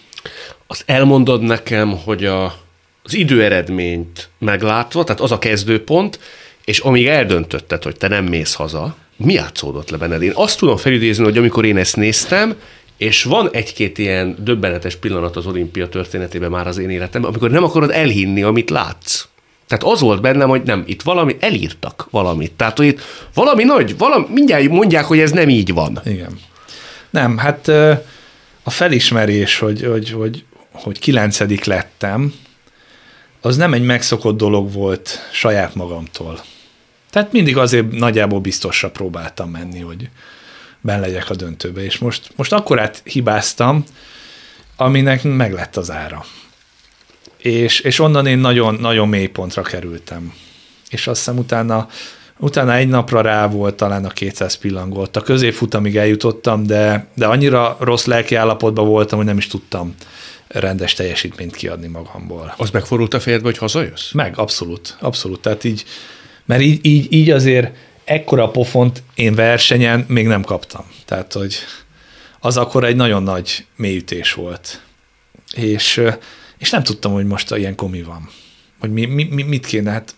Azt 0.67 0.83
elmondod 0.85 1.41
nekem, 1.41 1.97
hogy 1.97 2.25
a, 2.25 2.45
az 3.03 3.13
időeredményt 3.13 4.29
meglátva, 4.39 5.03
tehát 5.03 5.21
az 5.21 5.31
a 5.31 5.39
kezdőpont, 5.39 6.19
és 6.65 6.79
amíg 6.79 7.07
eldöntötted, 7.07 7.83
hogy 7.83 7.97
te 7.97 8.07
nem 8.07 8.25
mész 8.25 8.53
haza, 8.53 8.95
mi 9.17 9.33
játszódott 9.33 9.89
le 9.89 9.97
benned? 9.97 10.21
Én 10.21 10.31
azt 10.35 10.57
tudom 10.57 10.77
felidézni, 10.77 11.23
hogy 11.23 11.37
amikor 11.37 11.65
én 11.65 11.77
ezt 11.77 11.95
néztem, 11.95 12.55
és 12.97 13.23
van 13.23 13.49
egy-két 13.51 13.97
ilyen 13.97 14.35
döbbenetes 14.39 14.95
pillanat 14.95 15.35
az 15.35 15.45
olimpia 15.45 15.89
történetében 15.89 16.51
már 16.51 16.67
az 16.67 16.77
én 16.77 16.89
életemben, 16.89 17.29
amikor 17.29 17.51
nem 17.51 17.63
akarod 17.63 17.91
elhinni, 17.91 18.43
amit 18.43 18.69
látsz. 18.69 19.27
Tehát 19.67 19.83
az 19.83 19.99
volt 19.99 20.21
bennem, 20.21 20.49
hogy 20.49 20.61
nem, 20.63 20.83
itt 20.85 21.01
valami, 21.01 21.35
elírtak 21.39 22.07
valamit. 22.09 22.51
Tehát, 22.51 22.77
hogy 22.77 22.85
itt 22.85 23.01
valami 23.33 23.63
nagy, 23.63 23.97
valami, 23.97 24.25
mindjárt 24.29 24.69
mondják, 24.69 25.05
hogy 25.05 25.19
ez 25.19 25.31
nem 25.31 25.49
így 25.49 25.73
van. 25.73 26.01
Igen. 26.05 26.39
Nem, 27.09 27.37
hát 27.37 27.67
a 28.63 28.69
felismerés, 28.69 29.59
hogy, 29.59 29.83
hogy, 29.83 30.09
hogy, 30.11 30.43
hogy 30.71 30.99
kilencedik 30.99 31.63
lettem, 31.63 32.33
az 33.41 33.57
nem 33.57 33.73
egy 33.73 33.83
megszokott 33.83 34.37
dolog 34.37 34.71
volt 34.71 35.29
saját 35.31 35.75
magamtól. 35.75 36.39
Tehát 37.13 37.31
mindig 37.31 37.57
azért 37.57 37.91
nagyjából 37.91 38.39
biztosra 38.39 38.89
próbáltam 38.89 39.49
menni, 39.49 39.79
hogy 39.79 40.09
ben 40.81 40.99
legyek 40.99 41.29
a 41.29 41.35
döntőbe, 41.35 41.83
és 41.83 41.97
most, 41.97 42.31
most 42.35 42.53
akkorát 42.53 43.01
hibáztam, 43.03 43.83
aminek 44.75 45.23
meg 45.23 45.53
lett 45.53 45.77
az 45.77 45.91
ára. 45.91 46.25
És, 47.37 47.79
és 47.79 47.99
onnan 47.99 48.25
én 48.25 48.37
nagyon, 48.37 48.75
nagyon 48.75 49.07
mély 49.09 49.27
pontra 49.27 49.61
kerültem. 49.61 50.33
És 50.89 51.07
azt 51.07 51.17
hiszem 51.17 51.37
utána, 51.37 51.87
utána 52.37 52.73
egy 52.73 52.87
napra 52.87 53.21
rá 53.21 53.47
volt 53.47 53.75
talán 53.75 54.05
a 54.05 54.09
200 54.09 54.55
pillangolt. 54.55 55.15
A 55.15 55.21
középfutamig 55.21 55.97
eljutottam, 55.97 56.65
de, 56.65 57.07
de 57.15 57.25
annyira 57.25 57.77
rossz 57.79 58.05
lelki 58.05 58.35
állapotban 58.35 58.87
voltam, 58.87 59.17
hogy 59.17 59.27
nem 59.27 59.37
is 59.37 59.47
tudtam 59.47 59.95
rendes 60.47 60.93
teljesítményt 60.93 61.55
kiadni 61.55 61.87
magamból. 61.87 62.53
Az 62.57 62.69
megfordult 62.69 63.13
a 63.13 63.19
fejedbe, 63.19 63.45
hogy 63.45 63.57
hazajössz? 63.57 64.11
Meg, 64.11 64.37
abszolút, 64.37 64.97
abszolút. 64.99 65.39
Tehát 65.39 65.63
így, 65.63 65.85
mert 66.45 66.61
így, 66.61 66.85
így, 66.85 67.13
így 67.13 67.29
azért 67.29 67.75
ekkora 68.03 68.49
pofont 68.49 69.03
én 69.15 69.35
versenyen 69.35 70.05
még 70.07 70.27
nem 70.27 70.43
kaptam. 70.43 70.85
Tehát, 71.05 71.33
hogy 71.33 71.55
az 72.39 72.57
akkor 72.57 72.83
egy 72.83 72.95
nagyon 72.95 73.23
nagy 73.23 73.65
mélyütés 73.75 74.33
volt. 74.33 74.81
És, 75.55 76.01
és 76.57 76.69
nem 76.69 76.83
tudtam, 76.83 77.13
hogy 77.13 77.25
most 77.25 77.55
ilyen 77.55 77.75
komi 77.75 78.01
van. 78.01 78.29
Hogy 78.79 78.91
mi, 78.91 79.05
mi, 79.05 79.23
mi, 79.23 79.43
mit 79.43 79.65
kéne, 79.65 79.91
hát 79.91 80.15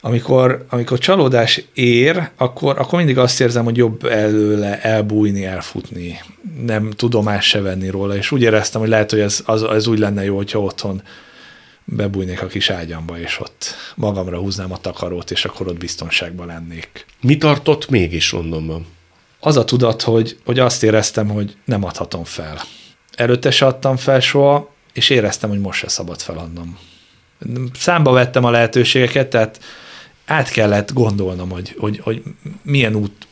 amikor, 0.00 0.64
amikor 0.68 0.98
csalódás 0.98 1.62
ér, 1.74 2.30
akkor, 2.36 2.78
akkor 2.78 2.98
mindig 2.98 3.18
azt 3.18 3.40
érzem, 3.40 3.64
hogy 3.64 3.76
jobb 3.76 4.04
előle 4.04 4.80
elbújni, 4.80 5.44
elfutni, 5.44 6.20
nem 6.64 6.90
tudomás 6.90 7.46
se 7.48 7.60
venni 7.60 7.88
róla, 7.88 8.16
és 8.16 8.30
úgy 8.30 8.42
éreztem, 8.42 8.80
hogy 8.80 8.90
lehet, 8.90 9.10
hogy 9.10 9.20
ez, 9.20 9.42
az, 9.44 9.62
ez 9.62 9.86
úgy 9.86 9.98
lenne 9.98 10.24
jó, 10.24 10.36
hogyha 10.36 10.60
otthon 10.60 11.02
bebújnék 11.86 12.42
a 12.42 12.46
kis 12.46 12.70
ágyamba, 12.70 13.18
és 13.18 13.40
ott 13.40 13.74
magamra 13.94 14.38
húznám 14.38 14.72
a 14.72 14.78
takarót, 14.78 15.30
és 15.30 15.44
akkor 15.44 15.66
ott 15.66 15.78
biztonságban 15.78 16.46
lennék. 16.46 17.06
Mi 17.20 17.36
tartott 17.36 17.88
mégis 17.88 18.32
Londonban? 18.32 18.86
Az 19.40 19.56
a 19.56 19.64
tudat, 19.64 20.02
hogy, 20.02 20.38
hogy 20.44 20.58
azt 20.58 20.82
éreztem, 20.82 21.28
hogy 21.28 21.56
nem 21.64 21.84
adhatom 21.84 22.24
fel. 22.24 22.60
Előtte 23.14 23.50
se 23.50 23.66
adtam 23.66 23.96
fel 23.96 24.20
soha, 24.20 24.74
és 24.92 25.10
éreztem, 25.10 25.50
hogy 25.50 25.60
most 25.60 25.78
se 25.78 25.88
szabad 25.88 26.20
feladnom. 26.20 26.78
Számba 27.74 28.12
vettem 28.12 28.44
a 28.44 28.50
lehetőségeket, 28.50 29.28
tehát 29.28 29.60
át 30.24 30.50
kellett 30.50 30.92
gondolnom, 30.92 31.50
hogy, 31.50 31.74
hogy, 31.78 31.98
hogy 31.98 32.22
milyen 32.62 32.94
út 32.94 33.26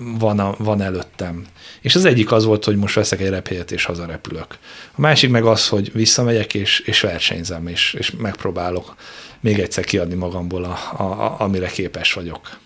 van, 0.00 0.38
a, 0.38 0.54
van 0.58 0.80
előttem. 0.80 1.44
És 1.80 1.94
az 1.94 2.04
egyik 2.04 2.32
az 2.32 2.44
volt, 2.44 2.64
hogy 2.64 2.76
most 2.76 2.94
veszek 2.94 3.20
egy 3.20 3.28
repjegyet 3.28 3.72
és 3.72 3.84
hazarepülök. 3.84 4.58
A 4.94 5.00
másik 5.00 5.30
meg 5.30 5.44
az, 5.44 5.68
hogy 5.68 5.92
visszamegyek 5.92 6.54
és, 6.54 6.80
és 6.80 7.00
versenyzem, 7.00 7.66
és, 7.66 7.94
és 7.98 8.10
megpróbálok 8.18 8.94
még 9.40 9.58
egyszer 9.58 9.84
kiadni 9.84 10.14
magamból, 10.14 10.64
a, 10.64 10.78
a, 10.96 11.02
a, 11.02 11.34
amire 11.38 11.66
képes 11.66 12.12
vagyok. 12.12 12.58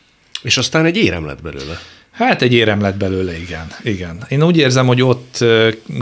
És 0.42 0.56
aztán 0.56 0.84
egy 0.84 0.96
érem 0.96 1.26
lett 1.26 1.42
belőle. 1.42 1.78
Hát 2.10 2.42
egy 2.42 2.52
érem 2.52 2.80
lett 2.80 2.96
belőle, 2.96 3.38
igen. 3.38 3.66
igen. 3.82 4.24
Én 4.28 4.42
úgy 4.42 4.56
érzem, 4.56 4.86
hogy 4.86 5.02
ott 5.02 5.44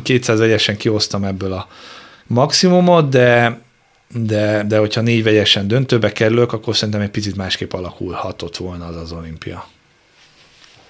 200 0.03 0.39
vegyesen 0.39 0.77
kihoztam 0.77 1.25
ebből 1.25 1.53
a 1.53 1.69
maximumot, 2.27 3.09
de, 3.09 3.61
de, 4.09 4.65
de 4.69 4.79
hogyha 4.79 5.01
négy 5.01 5.23
vegyesen 5.23 5.69
döntőbe 5.69 6.13
kerülök, 6.13 6.53
akkor 6.53 6.77
szerintem 6.77 7.01
egy 7.03 7.11
picit 7.11 7.37
másképp 7.37 7.73
alakulhatott 7.73 8.57
volna 8.57 8.87
az 8.87 8.97
az 8.97 9.13
olimpia. 9.13 9.69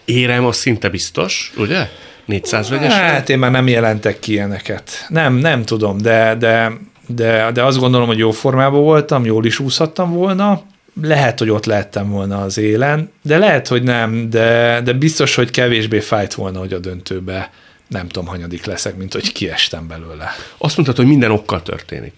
Érem 0.04 0.44
az 0.44 0.56
szinte 0.56 0.88
biztos, 0.88 1.52
ugye? 1.56 1.88
400 2.24 2.68
vegyes? 2.68 2.92
Hát 2.92 3.28
én 3.28 3.38
már 3.38 3.50
nem 3.50 3.68
jelentek 3.68 4.18
ki 4.18 4.32
ilyeneket. 4.32 5.06
Nem, 5.08 5.34
nem 5.34 5.62
tudom, 5.64 5.98
de, 5.98 6.34
de, 6.38 6.72
de, 7.06 7.50
de 7.52 7.62
azt 7.64 7.78
gondolom, 7.78 8.06
hogy 8.06 8.18
jó 8.18 8.30
formában 8.30 8.80
voltam, 8.80 9.24
jól 9.24 9.44
is 9.44 9.58
úszhattam 9.58 10.12
volna, 10.12 10.62
lehet, 11.02 11.38
hogy 11.38 11.50
ott 11.50 11.64
lehettem 11.64 12.10
volna 12.10 12.40
az 12.40 12.58
élen, 12.58 13.12
de 13.22 13.38
lehet, 13.38 13.68
hogy 13.68 13.82
nem, 13.82 14.30
de, 14.30 14.80
de 14.84 14.92
biztos, 14.92 15.34
hogy 15.34 15.50
kevésbé 15.50 16.00
fájt 16.00 16.34
volna, 16.34 16.58
hogy 16.58 16.72
a 16.72 16.78
döntőbe 16.78 17.50
nem 17.88 18.08
tudom, 18.08 18.28
hanyadik 18.28 18.64
leszek, 18.64 18.96
mint 18.96 19.12
hogy 19.12 19.32
kiestem 19.32 19.88
belőle. 19.88 20.34
Azt 20.58 20.76
mondtad, 20.76 20.96
hogy 20.96 21.06
minden 21.06 21.30
okkal 21.30 21.62
történik. 21.62 22.12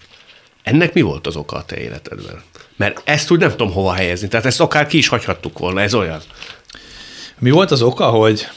Ennek 0.63 0.93
mi 0.93 1.01
volt 1.01 1.27
az 1.27 1.35
oka 1.35 1.55
a 1.55 1.65
te 1.65 1.77
életedben? 1.77 2.41
Mert 2.75 3.01
ezt 3.03 3.31
úgy 3.31 3.39
nem 3.39 3.49
tudom 3.49 3.71
hova 3.71 3.93
helyezni. 3.93 4.27
Tehát 4.27 4.45
ezt 4.45 4.61
akár 4.61 4.87
ki 4.87 4.97
is 4.97 5.07
hagyhattuk 5.07 5.59
volna, 5.59 5.81
ez 5.81 5.93
olyan. 5.93 6.21
Mi 7.39 7.49
volt 7.49 7.71
az 7.71 7.81
oka, 7.81 8.05
hogy 8.05 8.47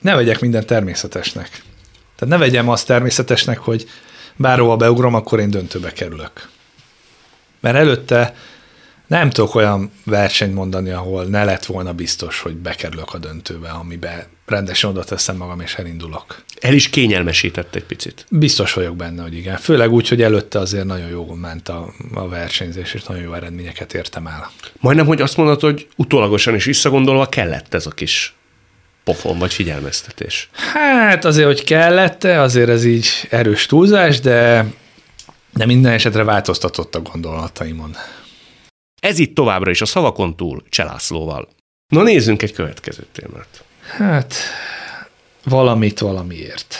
ne 0.00 0.14
vegyek 0.14 0.40
minden 0.40 0.66
természetesnek. 0.66 1.48
Tehát 2.16 2.34
ne 2.34 2.36
vegyem 2.36 2.68
azt 2.68 2.86
természetesnek, 2.86 3.58
hogy 3.58 3.88
bárhova 4.36 4.76
beugrom, 4.76 5.14
akkor 5.14 5.40
én 5.40 5.50
döntőbe 5.50 5.92
kerülök. 5.92 6.48
Mert 7.60 7.76
előtte 7.76 8.34
Nem 9.06 9.30
tudok 9.30 9.54
olyan 9.54 9.90
versenyt 10.04 10.54
mondani, 10.54 10.90
ahol 10.90 11.24
ne 11.24 11.44
lett 11.44 11.64
volna 11.64 11.92
biztos, 11.92 12.40
hogy 12.40 12.54
bekerülök 12.54 13.14
a 13.14 13.18
döntőbe, 13.18 13.68
amiben 13.68 14.24
rendesen 14.46 14.90
oda 14.90 15.04
teszem 15.04 15.36
magam, 15.36 15.60
és 15.60 15.74
elindulok. 15.74 16.42
El 16.60 16.74
is 16.74 16.90
kényelmesített 16.90 17.74
egy 17.74 17.84
picit. 17.84 18.26
Biztos 18.30 18.72
vagyok 18.72 18.96
benne, 18.96 19.22
hogy 19.22 19.36
igen. 19.36 19.56
Főleg 19.56 19.92
úgy, 19.92 20.08
hogy 20.08 20.22
előtte 20.22 20.58
azért 20.58 20.84
nagyon 20.84 21.08
jó 21.08 21.34
ment 21.34 21.68
a, 21.68 21.92
a 22.14 22.28
versenyzés, 22.28 22.94
és 22.94 23.02
nagyon 23.02 23.22
jó 23.22 23.32
eredményeket 23.32 23.94
értem 23.94 24.26
el. 24.26 24.50
Majdnem, 24.80 25.06
hogy 25.06 25.20
azt 25.20 25.36
mondod, 25.36 25.60
hogy 25.60 25.88
utólagosan 25.96 26.54
is 26.54 26.64
visszagondolva 26.64 27.26
kellett 27.26 27.74
ez 27.74 27.86
a 27.86 27.90
kis 27.90 28.34
pofon 29.04 29.38
vagy 29.38 29.54
figyelmeztetés. 29.54 30.48
Hát 30.52 31.24
azért, 31.24 31.46
hogy 31.46 31.64
kellett 31.64 32.24
azért 32.24 32.68
ez 32.68 32.84
így 32.84 33.08
erős 33.30 33.66
túlzás, 33.66 34.20
de, 34.20 34.66
de 35.52 35.66
minden 35.66 35.92
esetre 35.92 36.24
változtatott 36.24 36.94
a 36.94 37.00
gondolataimon. 37.00 37.96
Ez 39.04 39.18
itt 39.18 39.34
továbbra 39.34 39.70
is 39.70 39.80
a 39.80 39.86
szavakon 39.86 40.36
túl 40.36 40.62
Cselászlóval. 40.68 41.48
Na 41.88 42.02
nézzünk 42.02 42.42
egy 42.42 42.52
következő 42.52 43.06
témát. 43.12 43.64
Hát, 43.96 44.34
valamit 45.42 45.98
valamiért. 45.98 46.76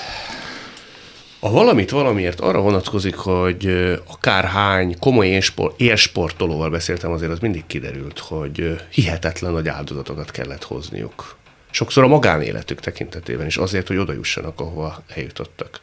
A 1.41 1.51
valamit 1.51 1.91
valamiért 1.91 2.41
arra 2.41 2.61
vonatkozik, 2.61 3.15
hogy 3.15 3.67
akárhány 4.07 4.99
komoly 4.99 5.27
élsport, 5.27 5.81
élsportolóval 5.81 6.71
beszéltem, 6.71 7.11
azért 7.11 7.31
az 7.31 7.39
mindig 7.39 7.67
kiderült, 7.67 8.19
hogy 8.19 8.81
hihetetlen 8.91 9.53
nagy 9.53 9.69
áldozatokat 9.69 10.31
kellett 10.31 10.65
hozniuk. 10.65 11.37
Sokszor 11.71 12.05
a 12.05 12.09
magánéletük 12.09 12.81
tekintetében 12.81 13.47
is 13.47 13.57
azért, 13.57 13.87
hogy 13.89 13.97
oda 13.97 14.13
jussanak, 14.13 14.61
ahova 14.61 15.03
eljutottak. 15.15 15.79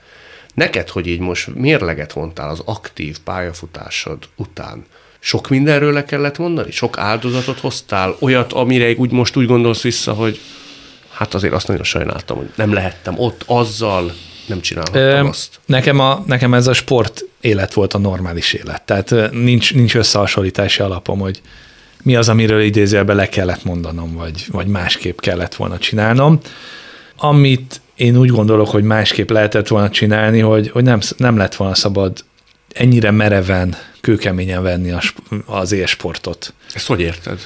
Neked, 0.53 0.89
hogy 0.89 1.07
így 1.07 1.19
most 1.19 1.55
mérleget 1.55 2.13
vontál 2.13 2.49
az 2.49 2.61
aktív 2.65 3.19
pályafutásod 3.19 4.29
után, 4.35 4.85
sok 5.23 5.49
mindenről 5.49 5.93
le 5.93 6.05
kellett 6.05 6.37
mondani? 6.37 6.71
Sok 6.71 6.97
áldozatot 6.97 7.59
hoztál? 7.59 8.15
Olyat, 8.19 8.53
amire 8.53 8.93
úgy 8.97 9.11
most 9.11 9.35
úgy 9.35 9.45
gondolsz 9.45 9.81
vissza, 9.81 10.13
hogy 10.13 10.39
hát 11.11 11.33
azért 11.33 11.53
azt 11.53 11.67
nagyon 11.67 11.83
sajnáltam, 11.83 12.37
hogy 12.37 12.51
nem 12.55 12.73
lehettem 12.73 13.19
ott 13.19 13.43
azzal, 13.45 14.13
nem 14.47 14.61
csinálhattam 14.61 15.25
Ö, 15.25 15.27
azt. 15.27 15.59
Nekem, 15.65 15.99
a, 15.99 16.23
nekem 16.27 16.53
ez 16.53 16.67
a 16.67 16.73
sport 16.73 17.25
élet 17.41 17.73
volt 17.73 17.93
a 17.93 17.97
normális 17.97 18.53
élet. 18.53 18.81
Tehát 18.81 19.31
nincs, 19.31 19.73
nincs 19.73 19.95
összehasonlítási 19.95 20.81
alapom, 20.81 21.19
hogy 21.19 21.41
mi 22.03 22.15
az, 22.15 22.29
amiről 22.29 22.61
idézőjelben 22.61 23.15
le 23.15 23.29
kellett 23.29 23.63
mondanom, 23.63 24.13
vagy, 24.13 24.45
vagy 24.51 24.67
másképp 24.67 25.19
kellett 25.19 25.55
volna 25.55 25.77
csinálnom. 25.77 26.39
Amit 27.17 27.81
én 27.95 28.17
úgy 28.17 28.29
gondolok, 28.29 28.67
hogy 28.67 28.83
másképp 28.83 29.29
lehetett 29.29 29.67
volna 29.67 29.89
csinálni, 29.89 30.39
hogy, 30.39 30.69
hogy 30.69 30.83
nem, 30.83 30.99
nem 31.17 31.37
lett 31.37 31.55
volna 31.55 31.75
szabad 31.75 32.23
ennyire 32.73 33.11
mereven, 33.11 33.75
kőkeményen 34.01 34.63
venni 34.63 34.91
a, 34.91 35.01
az 35.45 35.71
élsportot. 35.71 36.53
Ezt 36.73 36.87
hogy 36.87 36.99
érted? 36.99 37.39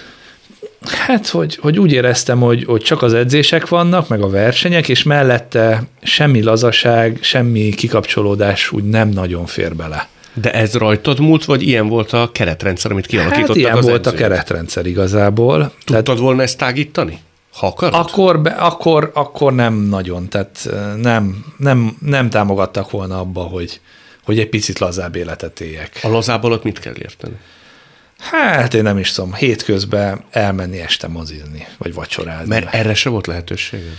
Hát, 0.82 1.28
hogy, 1.28 1.56
hogy 1.62 1.80
úgy 1.80 1.92
éreztem, 1.92 2.40
hogy, 2.40 2.64
hogy 2.64 2.82
csak 2.82 3.02
az 3.02 3.14
edzések 3.14 3.68
vannak, 3.68 4.08
meg 4.08 4.22
a 4.22 4.30
versenyek, 4.30 4.90
és 4.90 5.04
mellette 5.04 5.84
semmi 6.02 6.42
lazaság, 6.42 7.18
semmi 7.22 7.70
kikapcsolódás 7.70 8.72
úgy 8.72 8.84
nem 8.84 9.10
nagyon 9.10 9.46
fér 9.46 9.76
bele. 9.76 10.08
De 10.34 10.54
ez 10.54 10.74
rajtad 10.74 11.20
múlt, 11.20 11.46
vagy 11.46 11.62
ilyen 11.62 11.88
volt 11.88 12.14
a 12.14 12.30
keretrendszer, 12.32 12.92
amit 12.92 13.06
kialakítottak 13.06 13.48
hát 13.48 13.56
ilyen 13.56 13.78
az 13.78 13.86
volt 13.86 14.08
edzők? 14.08 14.14
a 14.14 14.18
keretrendszer 14.18 14.86
igazából. 14.86 15.72
Tudtad 15.86 16.04
tehát, 16.04 16.22
volna 16.22 16.42
ezt 16.42 16.58
tágítani? 16.58 17.20
Ha 17.54 17.68
akarod? 17.68 17.94
Akkor, 17.94 18.40
be, 18.40 18.50
akkor, 18.50 19.12
akkor 19.14 19.54
nem 19.54 19.74
nagyon, 19.74 20.30
tehát 20.30 20.70
nem, 21.02 21.46
nem, 21.58 21.98
nem 22.06 22.30
támogattak 22.30 22.92
volna 22.92 23.20
abba, 23.20 23.42
hogy, 23.42 23.80
hogy 24.26 24.40
egy 24.40 24.50
picit 24.50 24.80
lazább 24.80 25.16
életet 25.16 25.60
éljek. 25.60 26.00
A 26.04 26.08
lazább 26.08 26.44
alatt 26.44 26.64
mit 26.64 26.80
kell 26.80 26.96
érteni? 26.98 27.36
Hát 28.18 28.74
én 28.74 28.84
nem 28.84 28.98
is 28.98 29.12
tudom, 29.12 29.34
hétközben 29.34 30.24
elmenni 30.32 30.80
este 30.80 31.08
mozizni, 31.08 31.68
vagy 31.78 31.94
vacsorázni. 31.94 32.48
Mert 32.48 32.74
erre 32.74 32.94
se 32.94 33.10
volt 33.10 33.28
lehetőséged? 33.28 33.98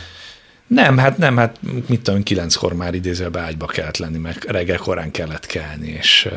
Nem, 0.67 0.99
hát 0.99 1.19
nem, 1.19 1.37
hát 1.37 1.59
mit 1.89 2.01
tudom, 2.01 2.23
kilenckor 2.23 2.73
már 2.73 2.95
idézőben 2.95 3.45
ágyba 3.45 3.67
kellett 3.67 3.97
lenni, 3.97 4.19
meg 4.19 4.45
reggel 4.49 4.79
korán 4.79 5.11
kellett 5.11 5.47
kelni, 5.47 5.89
és, 5.89 6.29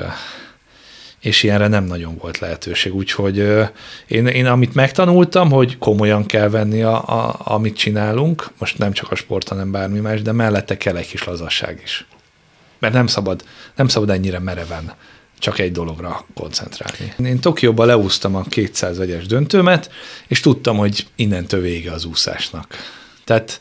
és 1.19 1.43
ilyenre 1.43 1.67
nem 1.67 1.83
nagyon 1.83 2.17
volt 2.17 2.39
lehetőség. 2.39 2.95
Úgyhogy 2.95 3.37
én, 4.07 4.27
én 4.27 4.45
amit 4.45 4.73
megtanultam, 4.73 5.51
hogy 5.51 5.77
komolyan 5.77 6.25
kell 6.25 6.49
venni, 6.49 6.81
a, 6.81 6.95
a, 6.95 7.39
amit 7.43 7.77
csinálunk, 7.77 8.49
most 8.57 8.77
nem 8.77 8.91
csak 8.91 9.11
a 9.11 9.15
sport, 9.15 9.47
hanem 9.47 9.71
bármi 9.71 9.99
más, 9.99 10.21
de 10.21 10.31
mellette 10.31 10.77
kell 10.77 10.95
egy 10.95 11.07
kis 11.07 11.23
lazasság 11.23 11.81
is. 11.83 12.05
Mert 12.79 12.93
nem 12.93 13.07
szabad, 13.07 13.43
nem 13.75 13.87
szabad 13.87 14.09
ennyire 14.09 14.39
mereven 14.39 14.93
csak 15.39 15.59
egy 15.59 15.71
dologra 15.71 16.25
koncentrálni. 16.33 17.13
Én 17.25 17.39
Tokióban 17.39 17.87
leúztam 17.87 18.35
a 18.35 18.43
200 18.43 18.97
vegyes 18.97 19.25
döntőmet, 19.25 19.91
és 20.27 20.39
tudtam, 20.39 20.77
hogy 20.77 21.07
innentől 21.15 21.61
vége 21.61 21.91
az 21.91 22.05
úszásnak. 22.05 22.75
Tehát 23.23 23.59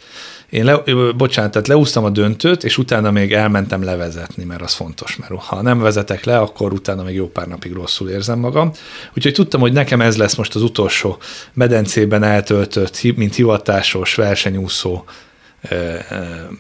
én 0.51 0.65
le, 0.65 0.83
bocsánat, 1.17 1.51
tehát 1.51 1.69
leúztam 1.69 2.05
a 2.05 2.11
döntőt, 2.11 2.65
és 2.65 2.79
utána 2.79 3.11
még 3.11 3.33
elmentem 3.33 3.83
levezetni, 3.83 4.45
mert 4.45 4.63
az 4.63 4.73
fontos, 4.73 5.17
mert 5.17 5.33
ha 5.43 5.63
nem 5.63 5.79
vezetek 5.79 6.25
le, 6.25 6.39
akkor 6.39 6.73
utána 6.73 7.03
még 7.03 7.15
jó 7.15 7.29
pár 7.29 7.47
napig 7.47 7.73
rosszul 7.73 8.11
érzem 8.11 8.39
magam. 8.39 8.71
Úgyhogy 9.17 9.33
tudtam, 9.33 9.61
hogy 9.61 9.73
nekem 9.73 10.01
ez 10.01 10.17
lesz 10.17 10.35
most 10.35 10.55
az 10.55 10.63
utolsó 10.63 11.19
medencében 11.53 12.23
eltöltött, 12.23 13.03
mint 13.17 13.35
hivatásos 13.35 14.15
versenyúszó 14.15 15.05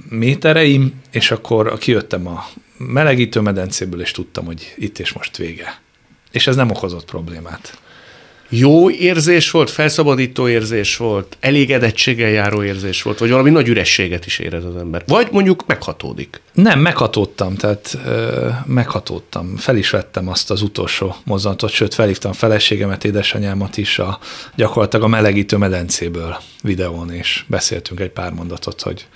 métereim, 0.09 1.01
és 1.11 1.31
akkor 1.31 1.79
kijöttem 1.79 2.27
a 2.27 2.47
melegítő 2.77 3.41
medencéből, 3.41 4.01
és 4.01 4.11
tudtam, 4.11 4.45
hogy 4.45 4.75
itt 4.77 4.99
és 4.99 5.13
most 5.13 5.37
vége. 5.37 5.81
És 6.33 6.47
ez 6.47 6.57
nem 6.57 6.71
okozott 6.71 7.05
problémát. 7.05 7.79
Jó 8.51 8.91
érzés 8.91 9.51
volt, 9.51 9.71
felszabadító 9.71 10.49
érzés 10.49 10.97
volt, 10.97 11.37
elégedettséggel 11.41 12.29
járó 12.29 12.63
érzés 12.63 13.03
volt, 13.03 13.19
vagy 13.19 13.31
valami 13.31 13.51
nagy 13.51 13.69
ürességet 13.69 14.27
is 14.27 14.39
érez 14.39 14.65
az 14.65 14.77
ember. 14.77 15.03
Vagy 15.07 15.29
mondjuk 15.31 15.67
meghatódik. 15.67 16.41
Nem, 16.53 16.81
meghatódtam, 16.81 17.55
tehát 17.55 17.99
ö, 18.05 18.49
meghatódtam. 18.67 19.57
Fel 19.57 19.77
is 19.77 19.91
vettem 19.91 20.29
azt 20.29 20.51
az 20.51 20.63
utolsó 20.63 21.17
mozzanatot, 21.25 21.71
sőt 21.71 21.95
felhívtam 21.95 22.33
feleségemet, 22.33 23.05
édesanyámat 23.05 23.77
is 23.77 23.99
a, 23.99 24.19
gyakorlatilag 24.55 25.05
a 25.05 25.09
melegítő 25.09 25.57
medencéből 25.57 26.37
videón, 26.63 27.13
és 27.13 27.45
beszéltünk 27.47 28.01
egy 28.01 28.11
pár 28.11 28.33
mondatot, 28.33 28.83
hogy 28.83 29.07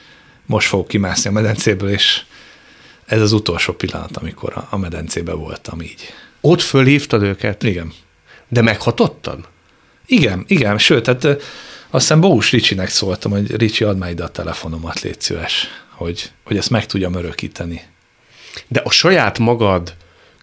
most 0.46 0.68
fogok 0.68 0.88
kimászni 0.88 1.30
a 1.30 1.32
medencéből, 1.32 1.90
és 1.90 2.22
ez 3.06 3.20
az 3.20 3.32
utolsó 3.32 3.72
pillanat, 3.72 4.16
amikor 4.16 4.52
a, 4.56 4.66
a 4.70 4.76
medencébe 4.76 5.32
voltam 5.32 5.80
így. 5.80 6.12
Ott 6.40 6.60
fölhívtad 6.60 7.22
őket? 7.22 7.62
Igen. 7.62 7.92
De 8.52 8.62
meghatottan? 8.62 9.44
Igen, 10.06 10.44
igen, 10.46 10.78
sőt, 10.78 11.06
hát 11.06 11.24
azt 11.24 11.40
hiszem 11.90 12.20
Bós 12.20 12.50
Ricsinek 12.50 12.88
szóltam, 12.88 13.30
hogy 13.30 13.56
Ricsi, 13.56 13.84
add 13.84 13.96
már 13.96 14.10
ide 14.10 14.24
a 14.24 14.28
telefonomat, 14.28 15.00
légy 15.00 15.20
szíves, 15.20 15.68
hogy, 15.90 16.30
hogy 16.44 16.56
ezt 16.56 16.70
meg 16.70 16.86
tudjam 16.86 17.14
örökíteni. 17.14 17.82
De 18.68 18.80
a 18.84 18.90
saját 18.90 19.38
magad 19.38 19.94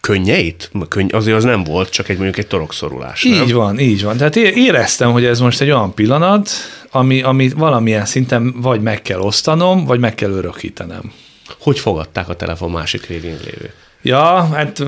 könnyeit? 0.02 0.72
Könny, 0.88 1.08
azért 1.12 1.38
az 1.38 1.44
nem 1.44 1.64
volt, 1.64 1.90
csak 1.90 2.10
egy 2.10 2.16
mondjuk 2.16 2.38
egy 2.38 2.48
torokszorulás. 2.48 3.24
Így 3.24 3.48
nem? 3.48 3.58
van, 3.58 3.80
így 3.80 4.04
van. 4.04 4.18
Tehát 4.18 4.36
éreztem, 4.36 5.12
hogy 5.12 5.26
ez 5.26 5.40
most 5.40 5.62
egy 5.62 5.70
olyan 5.70 5.94
pillanat, 5.94 6.50
ami, 6.92 7.22
ami 7.22 7.50
valamilyen 7.50 8.06
szinten 8.06 8.62
vagy 8.62 8.82
meg 8.82 9.02
kell 9.02 9.20
osztanom, 9.20 9.86
vagy 9.86 10.00
meg 10.00 10.16
kell 10.16 10.32
örökítenem. 10.32 11.12
Hogy 11.60 11.80
fogadták 11.80 12.30
a 12.30 12.36
telefon 12.36 12.72
másik 12.72 13.06
végén 13.06 13.38
lévő? 13.44 13.74
Ja, 14.02 14.48
hát 14.54 14.84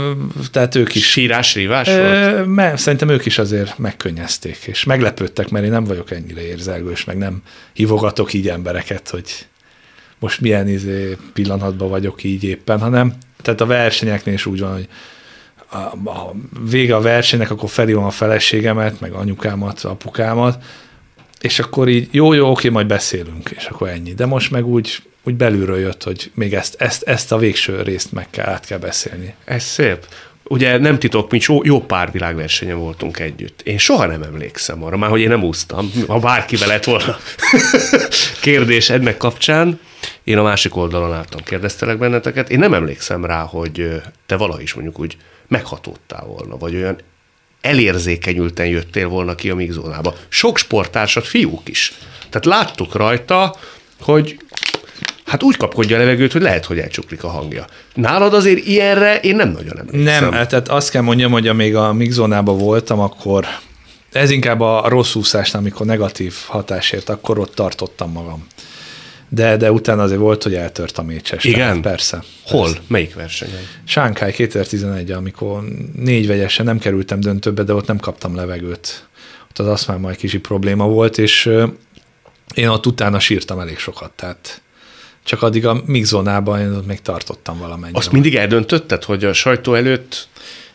tehát 0.51 0.75
ők 0.75 0.95
is. 0.95 1.11
Sírás, 1.11 1.55
rívás 1.55 1.87
volt? 1.87 2.45
Mert 2.45 2.77
szerintem 2.77 3.09
ők 3.09 3.25
is 3.25 3.37
azért 3.37 3.77
megkönnyezték, 3.77 4.57
és 4.65 4.83
meglepődtek, 4.83 5.49
mert 5.49 5.65
én 5.65 5.71
nem 5.71 5.83
vagyok 5.83 6.11
ennyire 6.11 6.41
érzelgős, 6.41 7.03
meg 7.03 7.17
nem 7.17 7.41
hívogatok 7.73 8.33
így 8.33 8.49
embereket, 8.49 9.09
hogy 9.09 9.45
most 10.19 10.41
milyen 10.41 10.67
izé 10.67 11.17
pillanatban 11.33 11.89
vagyok 11.89 12.23
így 12.23 12.43
éppen, 12.43 12.79
hanem 12.79 13.13
tehát 13.41 13.61
a 13.61 13.65
versenyeknél 13.65 14.33
is 14.33 14.45
úgy 14.45 14.59
van, 14.59 14.73
hogy 14.73 14.87
a, 15.71 16.09
a 16.09 16.33
vége 16.69 16.95
a 16.95 17.01
versenynek, 17.01 17.51
akkor 17.51 17.69
felhívom 17.69 18.03
a 18.03 18.09
feleségemet, 18.09 18.99
meg 18.99 19.11
anyukámat, 19.11 19.83
apukámat, 19.83 20.63
és 21.41 21.59
akkor 21.59 21.87
így 21.87 22.07
jó, 22.11 22.33
jó, 22.33 22.49
oké, 22.49 22.69
majd 22.69 22.87
beszélünk, 22.87 23.49
és 23.49 23.65
akkor 23.65 23.89
ennyi. 23.89 24.13
De 24.13 24.25
most 24.25 24.51
meg 24.51 24.65
úgy 24.65 25.01
úgy 25.23 25.35
belülről 25.35 25.79
jött, 25.79 26.03
hogy 26.03 26.31
még 26.33 26.53
ezt, 26.53 26.75
ezt, 26.81 27.03
ezt 27.03 27.31
a 27.31 27.37
végső 27.37 27.81
részt 27.81 28.11
meg 28.11 28.29
kell, 28.29 28.45
át 28.45 28.65
kell 28.65 28.77
beszélni. 28.77 29.33
Ez 29.45 29.63
szép. 29.63 30.05
Ugye 30.43 30.77
nem 30.77 30.99
titok, 30.99 31.31
mi 31.31 31.39
jó, 31.47 31.63
jó 31.63 31.81
pár 31.81 32.11
világversenyen 32.11 32.77
voltunk 32.77 33.19
együtt. 33.19 33.61
Én 33.61 33.77
soha 33.77 34.05
nem 34.05 34.23
emlékszem 34.23 34.83
arra, 34.83 34.97
már 34.97 35.09
hogy 35.09 35.19
én 35.19 35.29
nem 35.29 35.43
úsztam, 35.43 35.91
ha 36.07 36.19
bárkivel 36.19 36.67
lett 36.67 36.83
volna 36.83 37.17
kérdés 38.41 38.89
ennek 38.89 39.17
kapcsán. 39.17 39.79
Én 40.23 40.37
a 40.37 40.43
másik 40.43 40.75
oldalon 40.75 41.13
álltam, 41.13 41.43
kérdeztelek 41.43 41.97
benneteket. 41.97 42.49
Én 42.49 42.59
nem 42.59 42.73
emlékszem 42.73 43.25
rá, 43.25 43.41
hogy 43.41 44.01
te 44.25 44.35
valaha 44.35 44.61
is 44.61 44.73
mondjuk 44.73 44.99
úgy 44.99 45.17
meghatódtál 45.47 46.25
volna, 46.25 46.57
vagy 46.57 46.75
olyan 46.75 46.97
elérzékenyülten 47.61 48.65
jöttél 48.65 49.07
volna 49.07 49.35
ki 49.35 49.49
a 49.49 49.55
migzónába. 49.55 50.15
Sok 50.29 50.57
sportársat, 50.57 51.27
fiúk 51.27 51.69
is. 51.69 51.93
Tehát 52.29 52.45
láttuk 52.45 52.95
rajta, 52.95 53.55
hogy 54.01 54.39
hát 55.25 55.43
úgy 55.43 55.57
kapkodja 55.57 55.95
a 55.95 55.99
levegőt, 55.99 56.31
hogy 56.31 56.41
lehet, 56.41 56.65
hogy 56.65 56.79
elcsuklik 56.79 57.23
a 57.23 57.27
hangja. 57.27 57.65
Nálad 57.93 58.33
azért 58.33 58.65
ilyenre 58.65 59.19
én 59.19 59.35
nem 59.35 59.51
nagyon 59.51 59.79
emlékszem. 59.79 60.29
Nem, 60.29 60.47
tehát 60.47 60.69
azt 60.69 60.89
kell 60.89 61.01
mondjam, 61.01 61.31
hogy 61.31 61.47
amíg 61.47 61.75
a 61.75 61.93
mixzónában 61.93 62.57
voltam, 62.57 62.99
akkor 62.99 63.45
ez 64.11 64.29
inkább 64.29 64.61
a 64.61 64.83
rossz 64.87 65.15
úszásnál, 65.15 65.61
amikor 65.61 65.85
negatív 65.85 66.35
hatásért, 66.45 67.09
akkor 67.09 67.39
ott 67.39 67.55
tartottam 67.55 68.11
magam. 68.11 68.47
De, 69.33 69.57
de 69.57 69.71
utána 69.71 70.01
azért 70.01 70.19
volt, 70.19 70.43
hogy 70.43 70.55
eltört 70.55 70.97
a 70.97 71.01
mécses. 71.01 71.43
Igen? 71.43 71.59
Tehát 71.59 71.81
Persze. 71.81 72.23
Hol? 72.43 72.63
Persze. 72.63 72.81
Melyik 72.87 73.15
versenyen? 73.15 73.61
Sánkhái 73.83 74.31
2011 74.31 75.11
amikor 75.11 75.63
négy 75.95 76.27
vegyesen 76.27 76.65
nem 76.65 76.79
kerültem 76.79 77.19
döntőbe, 77.19 77.63
de 77.63 77.73
ott 77.73 77.87
nem 77.87 77.97
kaptam 77.97 78.35
levegőt. 78.35 79.07
Ott 79.49 79.59
az 79.59 79.67
azt 79.67 79.87
már 79.87 79.97
majd 79.97 80.15
kicsi 80.15 80.39
probléma 80.39 80.87
volt, 80.87 81.17
és 81.17 81.49
én 82.53 82.67
ott 82.67 82.85
utána 82.85 83.19
sírtam 83.19 83.59
elég 83.59 83.77
sokat, 83.77 84.11
tehát 84.11 84.61
csak 85.23 85.41
addig 85.41 85.65
a 85.65 85.81
mixzónában 85.85 86.59
én 86.59 86.71
ott 86.71 86.87
még 86.87 87.01
tartottam 87.01 87.57
valamennyire. 87.57 87.97
Azt 87.97 88.11
mindig 88.11 88.35
eldöntötted, 88.35 89.03
hogy 89.03 89.23
a 89.23 89.33
sajtó 89.33 89.73
előtt 89.73 90.29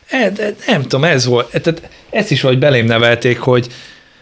E, 0.08 0.30
de 0.30 0.54
nem 0.66 0.82
tudom, 0.82 1.04
ez 1.04 1.24
volt, 1.24 1.54
e, 1.54 1.60
tehát 1.60 1.90
ezt 2.10 2.30
is 2.30 2.42
vagy 2.42 2.58
belém 2.58 2.86
nevelték, 2.86 3.38
hogy, 3.38 3.66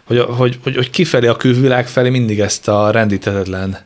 hogy, 0.04 0.18
hogy, 0.18 0.58
hogy, 0.62 0.76
hogy 0.76 0.90
kifelé 0.90 1.26
a 1.26 1.36
külvilág 1.36 1.86
felé 1.86 2.08
mindig 2.08 2.40
ezt 2.40 2.68
a 2.68 2.90
rendítetetlen 2.90 3.78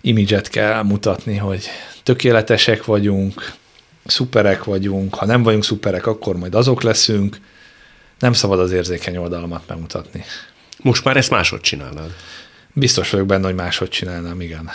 imidzset 0.00 0.48
kell 0.48 0.82
mutatni, 0.82 1.36
hogy 1.36 1.68
tökéletesek 2.02 2.84
vagyunk, 2.84 3.52
szuperek 4.04 4.64
vagyunk, 4.64 5.14
ha 5.14 5.26
nem 5.26 5.42
vagyunk 5.42 5.64
szuperek, 5.64 6.06
akkor 6.06 6.36
majd 6.36 6.54
azok 6.54 6.82
leszünk. 6.82 7.40
Nem 8.18 8.32
szabad 8.32 8.58
az 8.58 8.72
érzékeny 8.72 9.16
oldalamat 9.16 9.62
megmutatni. 9.68 10.24
most 10.82 11.04
már 11.04 11.16
ezt 11.16 11.30
máshogy 11.30 11.60
csinálnád. 11.60 12.14
Biztos 12.72 13.10
vagyok 13.10 13.26
benne, 13.26 13.46
hogy 13.46 13.54
máshogy 13.54 13.88
csinálnám, 13.88 14.40
igen. 14.40 14.70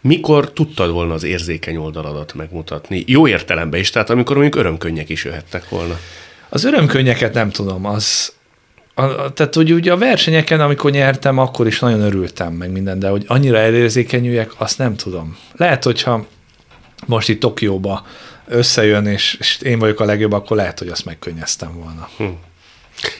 Mikor 0.00 0.52
tudtad 0.52 0.90
volna 0.90 1.14
az 1.14 1.22
érzékeny 1.22 1.76
oldaladat 1.76 2.34
megmutatni? 2.34 3.04
Jó 3.06 3.28
értelemben 3.28 3.80
is, 3.80 3.90
tehát 3.90 4.10
amikor 4.10 4.36
mondjuk 4.36 4.56
örömkönnyek 4.56 5.08
is 5.08 5.24
jöhettek 5.24 5.68
volna. 5.68 5.98
Az 6.48 6.64
örömkönnyeket 6.64 7.34
nem 7.34 7.50
tudom, 7.50 7.84
az, 7.86 8.32
a, 8.98 9.02
a, 9.02 9.32
tehát 9.32 9.54
hogy 9.54 9.72
ugye 9.72 9.92
a 9.92 9.96
versenyeken, 9.96 10.60
amikor 10.60 10.90
nyertem, 10.90 11.38
akkor 11.38 11.66
is 11.66 11.78
nagyon 11.78 12.00
örültem 12.00 12.52
meg 12.52 12.70
minden, 12.70 12.98
de 12.98 13.08
hogy 13.08 13.24
annyira 13.26 13.58
elérzékenyüljek, 13.58 14.52
azt 14.56 14.78
nem 14.78 14.96
tudom. 14.96 15.36
Lehet, 15.56 15.84
hogyha 15.84 16.26
most 17.06 17.28
itt 17.28 17.40
Tokióba 17.40 18.06
összejön, 18.46 19.06
és, 19.06 19.36
és 19.40 19.60
én 19.60 19.78
vagyok 19.78 20.00
a 20.00 20.04
legjobb, 20.04 20.32
akkor 20.32 20.56
lehet, 20.56 20.78
hogy 20.78 20.88
azt 20.88 21.04
megkönnyeztem 21.04 21.74
volna. 21.74 22.08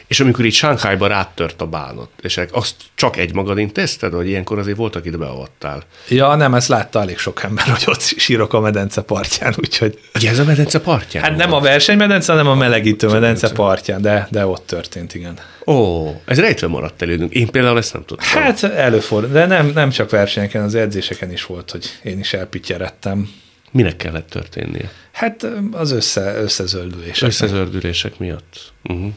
És 0.07 0.21
amikor 0.21 0.45
itt 0.45 0.53
Sánkhájba 0.53 1.07
rátört 1.07 1.61
a 1.61 1.67
bánat, 1.67 2.09
és 2.21 2.41
azt 2.51 2.75
csak 2.95 3.17
egy 3.17 3.35
magad 3.35 3.59
intézted, 3.59 4.13
vagy 4.13 4.29
ilyenkor 4.29 4.59
azért 4.59 4.77
voltak 4.77 5.07
itt 5.07 5.19
beavattál? 5.19 5.83
Ja, 6.09 6.35
nem, 6.35 6.55
ezt 6.55 6.69
látta 6.69 7.01
elég 7.01 7.19
sok 7.19 7.43
ember, 7.43 7.65
hogy 7.75 7.85
ott 7.87 8.01
sírok 8.01 8.53
a 8.53 8.61
medence 8.61 9.01
partján, 9.01 9.55
úgyhogy... 9.57 9.99
Ugye 10.15 10.31
ez 10.31 10.39
a 10.39 10.45
medence 10.45 10.81
partján? 10.81 11.25
Hát 11.25 11.37
nem 11.37 11.53
a 11.53 11.61
versenymedence, 11.61 12.33
hanem 12.33 12.47
a 12.47 12.55
melegítő 12.55 13.09
medence 13.09 13.53
partján, 13.53 14.03
de, 14.03 14.29
de 14.31 14.47
ott 14.47 14.67
történt, 14.67 15.15
igen. 15.15 15.39
Ó, 15.67 16.09
ez 16.25 16.41
rejtve 16.41 16.67
maradt 16.67 17.03
elődünk. 17.03 17.33
Én 17.33 17.47
például 17.51 17.79
ezt 17.79 17.93
nem 17.93 18.05
tudtam. 18.05 18.43
Hát 18.43 18.63
előfordul, 18.63 19.31
de 19.31 19.47
nem, 19.47 19.71
nem 19.75 19.91
csak 19.91 20.11
versenyeken, 20.11 20.63
az 20.63 20.75
edzéseken 20.75 21.33
is 21.33 21.45
volt, 21.45 21.71
hogy 21.71 21.87
én 22.03 22.19
is 22.19 22.33
elpityeredtem. 22.33 23.29
Minek 23.71 23.97
kellett 23.97 24.29
történnie? 24.29 24.91
Hát 25.13 25.47
az 25.73 25.91
össze, 25.91 26.35
összezöldülés. 26.37 27.23
Összezördülések 27.23 28.19
miatt. 28.19 28.73
Uh-huh. 28.85 29.13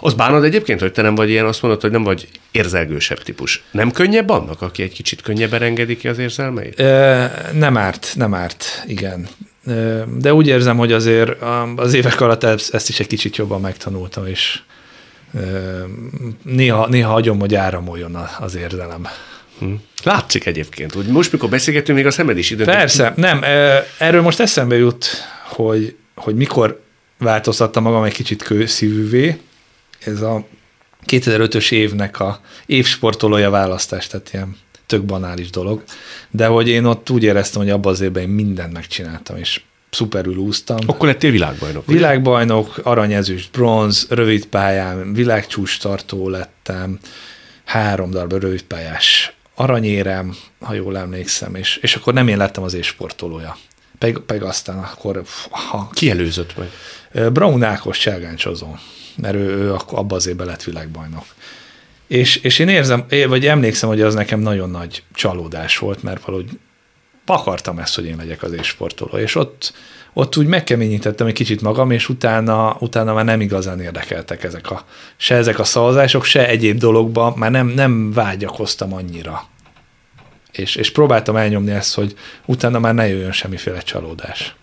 Az 0.00 0.14
bánod 0.14 0.44
egyébként, 0.44 0.80
hogy 0.80 0.92
te 0.92 1.02
nem 1.02 1.14
vagy 1.14 1.28
ilyen, 1.28 1.46
azt 1.46 1.62
mondod, 1.62 1.80
hogy 1.80 1.90
nem 1.90 2.02
vagy 2.02 2.28
érzelgősebb 2.50 3.22
típus. 3.22 3.62
Nem 3.70 3.90
könnyebb 3.90 4.28
annak, 4.28 4.62
aki 4.62 4.82
egy 4.82 4.92
kicsit 4.92 5.22
könnyebben 5.22 5.62
engedi 5.62 5.96
ki 5.96 6.08
az 6.08 6.18
érzelmeit? 6.18 6.80
Ö, 6.80 7.24
nem 7.52 7.76
árt, 7.76 8.12
nem 8.16 8.34
árt, 8.34 8.84
igen. 8.86 9.28
De 10.18 10.34
úgy 10.34 10.46
érzem, 10.46 10.76
hogy 10.76 10.92
azért 10.92 11.42
az 11.76 11.94
évek 11.94 12.20
alatt 12.20 12.44
ezt 12.44 12.88
is 12.88 13.00
egy 13.00 13.06
kicsit 13.06 13.36
jobban 13.36 13.60
megtanultam, 13.60 14.26
és 14.26 14.60
néha, 16.42 16.88
néha 16.88 17.12
hagyom, 17.12 17.38
hogy 17.38 17.54
áramoljon 17.54 18.28
az 18.38 18.54
érzelem. 18.54 19.06
Hm. 19.58 19.72
Látszik 20.02 20.46
egyébként, 20.46 20.92
hogy 20.92 21.06
most, 21.06 21.32
mikor 21.32 21.48
beszélgetünk, 21.48 21.98
még 21.98 22.06
a 22.06 22.10
szemed 22.10 22.38
is 22.38 22.50
időt. 22.50 22.66
Persze, 22.66 23.12
nem, 23.16 23.42
erről 23.98 24.22
most 24.22 24.40
eszembe 24.40 24.76
jut, 24.76 25.06
hogy, 25.44 25.96
hogy 26.14 26.34
mikor 26.34 26.82
változtattam 27.18 27.82
magam 27.82 28.02
egy 28.04 28.12
kicsit 28.12 28.42
kőszívűvé, 28.42 29.38
ez 30.04 30.20
a 30.20 30.44
2005-ös 31.06 31.72
évnek 31.72 32.20
a 32.20 32.40
évsportolója 32.66 33.50
választás, 33.50 34.06
tehát 34.06 34.30
ilyen 34.32 34.56
tök 34.86 35.04
banális 35.04 35.50
dolog, 35.50 35.82
de 36.30 36.46
hogy 36.46 36.68
én 36.68 36.84
ott 36.84 37.10
úgy 37.10 37.22
éreztem, 37.22 37.60
hogy 37.62 37.70
abban 37.70 37.92
az 37.92 38.00
évben 38.00 38.22
én 38.22 38.28
mindent 38.28 38.72
megcsináltam, 38.72 39.36
és 39.36 39.60
szuperül 39.90 40.36
úsztam. 40.36 40.78
Akkor 40.86 41.08
lettél 41.08 41.30
világbajnok. 41.30 41.86
Világbajnok, 41.86 42.80
aranyezős, 42.82 43.48
bronz, 43.50 44.06
rövid 44.10 44.46
pályán, 44.46 45.12
világcsúcs 45.12 45.78
tartó 45.78 46.28
lettem, 46.28 46.98
három 47.64 48.10
darab 48.10 48.32
rövidpályás 48.32 49.34
aranyérem, 49.54 50.36
ha 50.60 50.74
jól 50.74 50.98
emlékszem, 50.98 51.54
és, 51.54 51.76
és 51.76 51.94
akkor 51.94 52.12
nem 52.12 52.28
én 52.28 52.36
lettem 52.36 52.62
az 52.62 52.74
ésportolója. 52.74 53.56
Pedig, 53.98 54.18
pedig 54.18 54.42
aztán 54.42 54.78
akkor... 54.78 55.22
Ha, 55.50 55.90
Ki 55.92 56.10
előzött 56.10 56.54
meg? 56.56 57.32
Brown 57.32 57.62
Ákos 57.62 57.98
cselgáncsozó, 57.98 58.74
mert 59.16 59.34
ő, 59.34 59.48
ő 59.48 59.74
abban 59.74 60.18
az 60.18 60.26
évben 60.26 60.46
lett 60.46 60.62
világbajnok. 60.62 61.24
És, 62.06 62.36
és 62.36 62.58
én 62.58 62.68
érzem, 62.68 63.04
vagy 63.28 63.46
emlékszem, 63.46 63.88
hogy 63.88 64.00
az 64.00 64.14
nekem 64.14 64.40
nagyon 64.40 64.70
nagy 64.70 65.02
csalódás 65.14 65.78
volt, 65.78 66.02
mert 66.02 66.24
valahogy 66.24 66.58
akartam 67.26 67.78
ezt, 67.78 67.94
hogy 67.94 68.04
én 68.04 68.16
legyek 68.16 68.42
az 68.42 68.52
ésportoló, 68.52 69.18
és 69.18 69.34
ott, 69.34 69.72
ott 70.12 70.36
úgy 70.36 70.46
megkeményítettem 70.46 71.26
egy 71.26 71.32
kicsit 71.32 71.60
magam, 71.60 71.90
és 71.90 72.08
utána, 72.08 72.76
utána 72.80 73.14
már 73.14 73.24
nem 73.24 73.40
igazán 73.40 73.80
érdekeltek 73.80 74.44
ezek 74.44 74.70
a, 74.70 74.84
se 75.16 75.34
ezek 75.34 75.58
a 75.58 75.64
szavazások, 75.64 76.24
se 76.24 76.48
egyéb 76.48 76.78
dologban, 76.78 77.32
már 77.36 77.50
nem, 77.50 77.66
nem 77.66 78.12
vágyakoztam 78.12 78.92
annyira. 78.92 79.44
És, 80.52 80.74
és 80.76 80.90
próbáltam 80.90 81.36
elnyomni 81.36 81.70
ezt, 81.70 81.94
hogy 81.94 82.14
utána 82.44 82.78
már 82.78 82.94
ne 82.94 83.08
jöjjön 83.08 83.32
semmiféle 83.32 83.80
csalódás. 83.80 84.54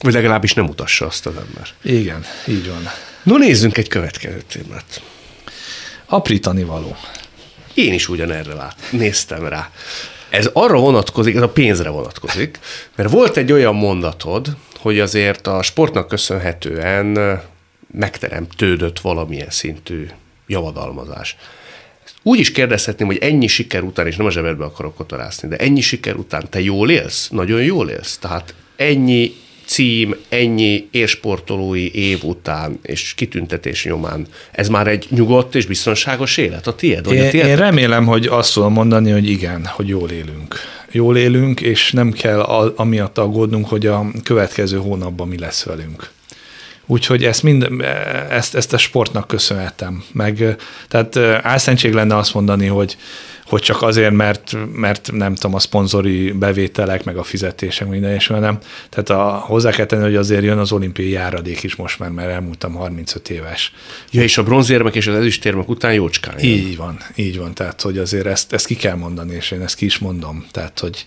Vagy 0.00 0.12
legalábbis 0.12 0.54
nem 0.54 0.68
utassa 0.68 1.06
azt 1.06 1.26
az 1.26 1.34
ember. 1.36 1.68
Igen, 1.82 2.24
így 2.46 2.68
van. 2.68 2.82
No 3.28 3.36
nézzünk 3.36 3.76
egy 3.76 3.88
következő 3.88 4.42
témát. 4.48 5.02
Aprítani 6.06 6.64
való. 6.64 6.96
Én 7.74 7.92
is 7.92 8.08
ugyanerre 8.08 8.54
lát, 8.54 8.76
néztem 8.90 9.46
rá. 9.46 9.70
Ez 10.28 10.50
arra 10.52 10.78
vonatkozik, 10.78 11.34
ez 11.34 11.42
a 11.42 11.48
pénzre 11.48 11.88
vonatkozik, 11.88 12.58
mert 12.96 13.10
volt 13.10 13.36
egy 13.36 13.52
olyan 13.52 13.74
mondatod, 13.74 14.56
hogy 14.78 15.00
azért 15.00 15.46
a 15.46 15.62
sportnak 15.62 16.08
köszönhetően 16.08 17.40
megteremtődött 17.92 19.00
valamilyen 19.00 19.50
szintű 19.50 20.08
javadalmazás. 20.46 21.36
Úgy 22.22 22.38
is 22.38 22.52
kérdezhetném, 22.52 23.06
hogy 23.06 23.18
ennyi 23.18 23.46
siker 23.46 23.82
után, 23.82 24.06
és 24.06 24.16
nem 24.16 24.26
a 24.26 24.30
zsebedbe 24.30 24.64
akarok 24.64 24.94
kotorászni, 24.94 25.48
de 25.48 25.56
ennyi 25.56 25.80
siker 25.80 26.16
után 26.16 26.48
te 26.50 26.60
jól 26.60 26.90
élsz? 26.90 27.28
Nagyon 27.28 27.62
jól 27.62 27.90
élsz? 27.90 28.18
Tehát 28.18 28.54
ennyi 28.76 29.34
cím, 29.68 30.16
ennyi 30.28 30.88
élsportolói 30.90 31.94
év 31.94 32.24
után 32.24 32.78
és 32.82 33.14
kitüntetés 33.16 33.84
nyomán, 33.84 34.26
ez 34.50 34.68
már 34.68 34.86
egy 34.86 35.06
nyugodt 35.10 35.54
és 35.54 35.66
biztonságos 35.66 36.36
élet 36.36 36.66
a 36.66 36.74
tiéd? 36.74 37.12
Én, 37.12 37.26
a 37.26 37.28
tiéd? 37.28 37.44
én 37.44 37.56
remélem, 37.56 38.06
hogy 38.06 38.26
azt 38.26 38.52
tudom 38.52 38.72
mondani, 38.72 39.10
hogy 39.10 39.28
igen, 39.28 39.66
hogy 39.66 39.88
jól 39.88 40.10
élünk. 40.10 40.54
Jól 40.90 41.16
élünk, 41.16 41.60
és 41.60 41.92
nem 41.92 42.12
kell 42.12 42.40
a, 42.40 42.72
amiatt 42.76 43.18
aggódnunk, 43.18 43.68
hogy 43.68 43.86
a 43.86 44.06
következő 44.22 44.78
hónapban 44.78 45.28
mi 45.28 45.38
lesz 45.38 45.62
velünk. 45.62 46.10
Úgyhogy 46.90 47.24
ezt, 47.24 47.42
mind, 47.42 47.68
ezt, 48.30 48.54
ezt 48.54 48.72
a 48.72 48.78
sportnak 48.78 49.26
köszönhetem. 49.26 50.04
Meg, 50.12 50.56
tehát 50.88 51.16
álszentség 51.42 51.92
lenne 51.92 52.16
azt 52.16 52.34
mondani, 52.34 52.66
hogy, 52.66 52.96
hogy 53.46 53.62
csak 53.62 53.82
azért, 53.82 54.12
mert, 54.12 54.56
mert 54.72 55.12
nem 55.12 55.34
tudom, 55.34 55.54
a 55.54 55.58
szponzori 55.58 56.32
bevételek, 56.32 57.04
meg 57.04 57.16
a 57.16 57.22
fizetések, 57.22 57.88
minden 57.88 58.12
és 58.12 58.26
nem. 58.26 58.58
Tehát 58.88 59.10
a, 59.10 59.44
hozzá 59.46 59.70
kell 59.70 59.86
tenni, 59.86 60.02
hogy 60.02 60.16
azért 60.16 60.42
jön 60.42 60.58
az 60.58 60.72
olimpiai 60.72 61.10
járadék 61.10 61.62
is 61.62 61.76
most 61.76 61.98
már, 61.98 62.10
mert 62.10 62.30
elmúltam 62.30 62.72
35 62.72 63.30
éves. 63.30 63.72
Ja, 64.10 64.22
és 64.22 64.38
a 64.38 64.42
bronzérmek 64.42 64.94
és 64.94 65.06
az 65.06 65.14
ezüstérmek 65.14 65.68
után 65.68 65.92
jócskán 65.92 66.34
jön. 66.38 66.48
Így 66.48 66.76
van, 66.76 66.98
így 67.14 67.38
van. 67.38 67.54
Tehát, 67.54 67.82
hogy 67.82 67.98
azért 67.98 68.26
ezt, 68.26 68.52
ezt 68.52 68.66
ki 68.66 68.76
kell 68.76 68.96
mondani, 68.96 69.34
és 69.34 69.50
én 69.50 69.62
ezt 69.62 69.76
ki 69.76 69.84
is 69.84 69.98
mondom. 69.98 70.46
Tehát, 70.50 70.78
hogy 70.78 71.06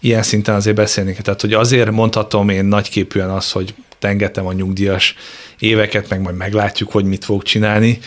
ilyen 0.00 0.22
szinten 0.22 0.54
azért 0.54 0.76
beszélni 0.76 1.16
Tehát, 1.22 1.40
hogy 1.40 1.52
azért 1.52 1.90
mondhatom 1.90 2.48
én 2.48 2.64
nagyképűen 2.64 3.30
azt, 3.30 3.52
hogy 3.52 3.74
tengetem 4.04 4.46
a 4.46 4.52
nyugdíjas 4.52 5.14
éveket, 5.58 6.08
meg 6.08 6.20
majd 6.20 6.36
meglátjuk, 6.36 6.90
hogy 6.90 7.04
mit 7.04 7.24
fog 7.24 7.42
csinálni, 7.42 7.98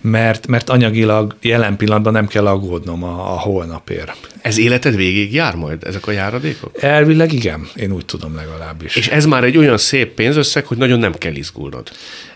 mert, 0.00 0.46
mert 0.46 0.70
anyagilag 0.70 1.36
jelen 1.42 1.76
pillanatban 1.76 2.12
nem 2.12 2.26
kell 2.26 2.46
aggódnom 2.46 3.04
a, 3.04 3.32
a 3.32 3.38
holnapért. 3.38 4.16
Ez 4.42 4.58
életed 4.58 4.96
végig 4.96 5.34
jár 5.34 5.54
majd, 5.54 5.84
ezek 5.84 6.06
a 6.06 6.10
járadékok? 6.10 6.82
Elvileg 6.82 7.32
igen, 7.32 7.68
én 7.74 7.92
úgy 7.92 8.04
tudom 8.04 8.34
legalábbis. 8.34 8.96
És 8.96 9.08
ez 9.08 9.26
már 9.26 9.44
egy 9.44 9.56
olyan 9.56 9.78
szép 9.78 10.14
pénzösszeg, 10.14 10.66
hogy 10.66 10.76
nagyon 10.76 10.98
nem 10.98 11.14
kell 11.14 11.34
izgulnod. 11.34 11.90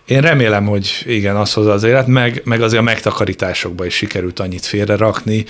Én 0.07 0.20
remélem, 0.20 0.66
hogy 0.66 1.02
igen, 1.07 1.36
az 1.36 1.52
hozza 1.52 1.72
az 1.72 1.82
élet, 1.82 2.07
meg, 2.07 2.40
meg 2.44 2.62
azért 2.62 2.80
a 2.80 2.84
megtakarításokba 2.84 3.86
is 3.86 3.94
sikerült 3.94 4.40
annyit 4.40 4.66
félre 4.66 4.96
rakni, 4.96 5.44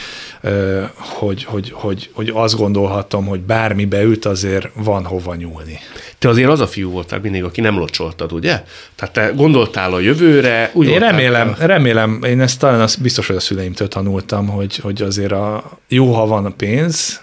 hogy, 0.97 1.45
hogy, 1.45 1.71
hogy, 1.73 2.11
hogy 2.13 2.31
azt 2.35 2.57
gondolhatom, 2.57 3.27
hogy 3.27 3.41
bármi 3.41 3.85
beült, 3.85 4.25
azért 4.25 4.69
van 4.75 5.05
hova 5.05 5.35
nyúlni. 5.35 5.79
Te 6.19 6.29
azért 6.29 6.49
az 6.49 6.61
a 6.61 6.67
fiú 6.67 6.91
voltál 6.91 7.21
mindig, 7.21 7.45
aki 7.45 7.61
nem 7.61 7.79
locsoltad, 7.79 8.33
ugye? 8.33 8.63
Tehát 8.95 9.15
te 9.15 9.33
gondoltál 9.35 9.93
a 9.93 10.01
jövőre. 10.01 10.71
Úgy 10.73 10.87
én 10.87 10.99
remélem, 10.99 11.55
a... 11.61 11.67
remélem, 11.67 12.21
én 12.27 12.41
ezt 12.41 12.59
talán 12.59 12.81
azt 12.81 13.03
biztos, 13.03 13.27
hogy 13.27 13.37
a 13.37 13.41
szüleimtől 13.41 13.89
tanultam, 13.89 14.49
hogy, 14.49 14.77
hogy 14.77 15.03
azért 15.03 15.33
a, 15.33 15.79
jó, 15.89 16.13
ha 16.13 16.27
van 16.27 16.45
a 16.45 16.51
pénz, 16.51 17.21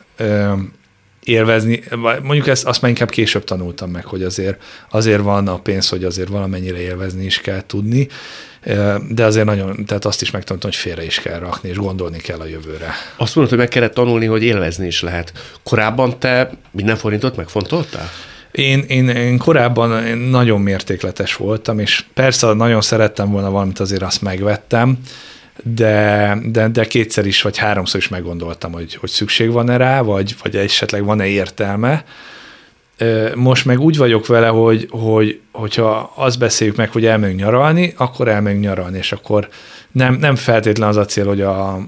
élvezni, 1.24 1.84
mondjuk 2.22 2.48
ezt 2.48 2.66
azt 2.66 2.82
már 2.82 2.92
inkább 2.92 3.10
később 3.10 3.44
tanultam 3.44 3.90
meg, 3.90 4.06
hogy 4.06 4.24
azért, 4.24 4.64
azért 4.90 5.22
van 5.22 5.48
a 5.48 5.60
pénz, 5.60 5.90
hogy 5.90 6.04
azért 6.04 6.28
valamennyire 6.28 6.80
élvezni 6.80 7.26
is 7.26 7.38
kell 7.40 7.64
tudni, 7.66 8.08
de 9.10 9.26
azért 9.26 9.46
nagyon, 9.46 9.86
tehát 9.86 10.06
azt 10.06 10.22
is 10.22 10.32
megtanultam, 10.32 10.70
hogy 10.70 10.80
félre 10.80 11.06
is 11.06 11.20
kell 11.20 11.40
rakni, 11.40 11.70
és 11.70 11.78
gondolni 11.78 12.18
kell 12.18 12.40
a 12.40 12.46
jövőre. 12.46 12.94
Azt 13.18 13.36
mondod, 13.36 13.54
hogy 13.54 13.64
meg 13.64 13.72
kellett 13.72 13.94
tanulni, 13.94 14.26
hogy 14.26 14.44
élvezni 14.44 14.86
is 14.86 15.02
lehet. 15.02 15.34
Korábban 15.64 16.20
te 16.20 16.52
minden 16.72 16.96
forintot 16.96 17.36
megfontoltál? 17.36 18.10
Én, 18.52 18.80
én, 18.88 19.10
én 19.10 19.38
korábban 19.38 20.06
én 20.06 20.18
nagyon 20.18 20.62
mértékletes 20.62 21.36
voltam, 21.36 21.80
és 21.80 22.04
persze 22.14 22.54
nagyon 22.54 22.82
szerettem 22.82 23.32
volna 23.32 23.50
valamit, 23.50 23.80
azért 23.80 24.02
azt 24.02 24.22
megvettem, 24.22 24.98
de, 25.64 26.38
de, 26.46 26.68
de 26.68 26.86
kétszer 26.86 27.26
is, 27.26 27.42
vagy 27.42 27.58
háromszor 27.58 28.00
is 28.00 28.08
meggondoltam, 28.08 28.72
hogy, 28.72 28.96
hogy 28.96 29.10
szükség 29.10 29.52
van-e 29.52 29.78
rá, 29.78 30.02
vagy, 30.02 30.36
vagy 30.44 30.56
esetleg 30.56 31.04
van-e 31.04 31.28
értelme. 31.28 32.04
Most 33.36 33.66
meg 33.66 33.80
úgy 33.80 33.98
vagyok 33.98 34.28
vele, 34.28 34.48
hogy, 34.48 34.88
hogy 34.90 35.40
hogyha 35.52 36.12
azt 36.16 36.40
beszéljük 36.40 36.76
meg, 36.76 36.92
hogy 36.92 37.06
elmegyünk 37.06 37.40
nyaralni, 37.40 37.94
akkor 37.98 38.28
elmegyünk 38.28 38.64
nyaralni, 38.64 38.98
és 38.98 39.12
akkor 39.12 39.50
nem, 39.92 40.14
nem 40.14 40.36
feltétlen 40.36 40.90
az 40.90 40.98
a 40.98 41.06
cél, 41.06 41.26
hogy 41.26 41.42
a 41.42 41.80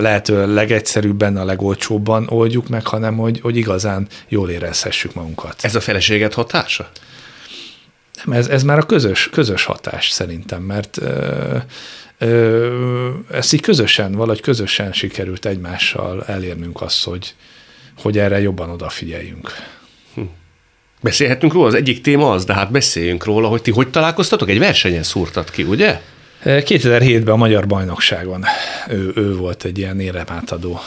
lehető 0.00 0.54
legegyszerűbben, 0.54 1.36
a 1.36 1.44
legolcsóbban 1.44 2.26
oldjuk 2.28 2.68
meg, 2.68 2.86
hanem 2.86 3.16
hogy, 3.16 3.40
hogy 3.40 3.56
igazán 3.56 4.08
jól 4.28 4.50
érezhessük 4.50 5.14
magunkat. 5.14 5.56
Ez 5.60 5.74
a 5.74 5.80
feleséget 5.80 6.34
hatása? 6.34 6.90
Nem, 8.24 8.36
ez, 8.36 8.48
ez 8.48 8.62
már 8.62 8.78
a 8.78 8.86
közös, 8.86 9.28
közös 9.32 9.64
hatás 9.64 10.10
szerintem, 10.10 10.62
mert 10.62 11.00
ezt 13.30 13.52
így 13.52 13.60
közösen, 13.60 14.12
valahogy 14.12 14.40
közösen 14.40 14.92
sikerült 14.92 15.46
egymással 15.46 16.24
elérnünk 16.24 16.82
azt, 16.82 17.04
hogy, 17.04 17.34
hogy 17.98 18.18
erre 18.18 18.40
jobban 18.40 18.70
odafigyeljünk. 18.70 19.52
Hm. 20.14 20.20
Beszélhetünk 21.00 21.52
róla, 21.52 21.66
az 21.66 21.74
egyik 21.74 22.00
téma 22.00 22.30
az, 22.30 22.44
de 22.44 22.54
hát 22.54 22.70
beszéljünk 22.70 23.24
róla, 23.24 23.48
hogy 23.48 23.62
ti 23.62 23.70
hogy 23.70 23.88
találkoztatok? 23.88 24.48
Egy 24.48 24.58
versenyen 24.58 25.02
szúrtat 25.02 25.50
ki, 25.50 25.62
ugye? 25.62 26.00
2007-ben 26.44 27.34
a 27.34 27.36
Magyar 27.36 27.66
Bajnokságon 27.66 28.44
ő, 28.88 29.12
ő 29.14 29.36
volt 29.36 29.64
egy 29.64 29.78
ilyen 29.78 30.00
éremátadó. 30.00 30.80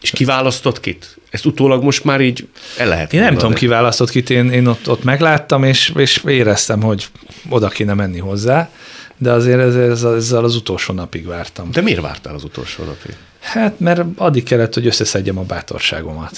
És 0.00 0.10
kiválasztott 0.10 0.80
kit? 0.80 1.18
Ezt 1.30 1.46
utólag 1.46 1.82
most 1.82 2.04
már 2.04 2.20
így 2.20 2.48
el 2.78 2.88
lehet 2.88 3.12
Én 3.12 3.20
nem 3.20 3.34
tudom, 3.34 3.52
kiválasztott 3.52 4.10
kit, 4.10 4.30
én, 4.30 4.50
én 4.50 4.66
ott, 4.66 4.88
ott 4.88 5.04
megláttam, 5.04 5.64
és, 5.64 5.92
és 5.96 6.22
éreztem, 6.26 6.82
hogy 6.82 7.06
oda 7.48 7.68
kéne 7.68 7.94
menni 7.94 8.18
hozzá 8.18 8.70
de 9.18 9.32
azért 9.32 9.60
ezzel, 9.60 10.14
ezzel 10.14 10.44
az 10.44 10.56
utolsó 10.56 10.94
napig 10.94 11.26
vártam. 11.26 11.70
De 11.70 11.80
miért 11.80 12.00
vártál 12.00 12.34
az 12.34 12.44
utolsó 12.44 12.84
napig? 12.84 13.16
Hát, 13.40 13.80
mert 13.80 14.02
addig 14.16 14.42
kellett, 14.42 14.74
hogy 14.74 14.86
összeszedjem 14.86 15.38
a 15.38 15.42
bátorságomat. 15.42 16.36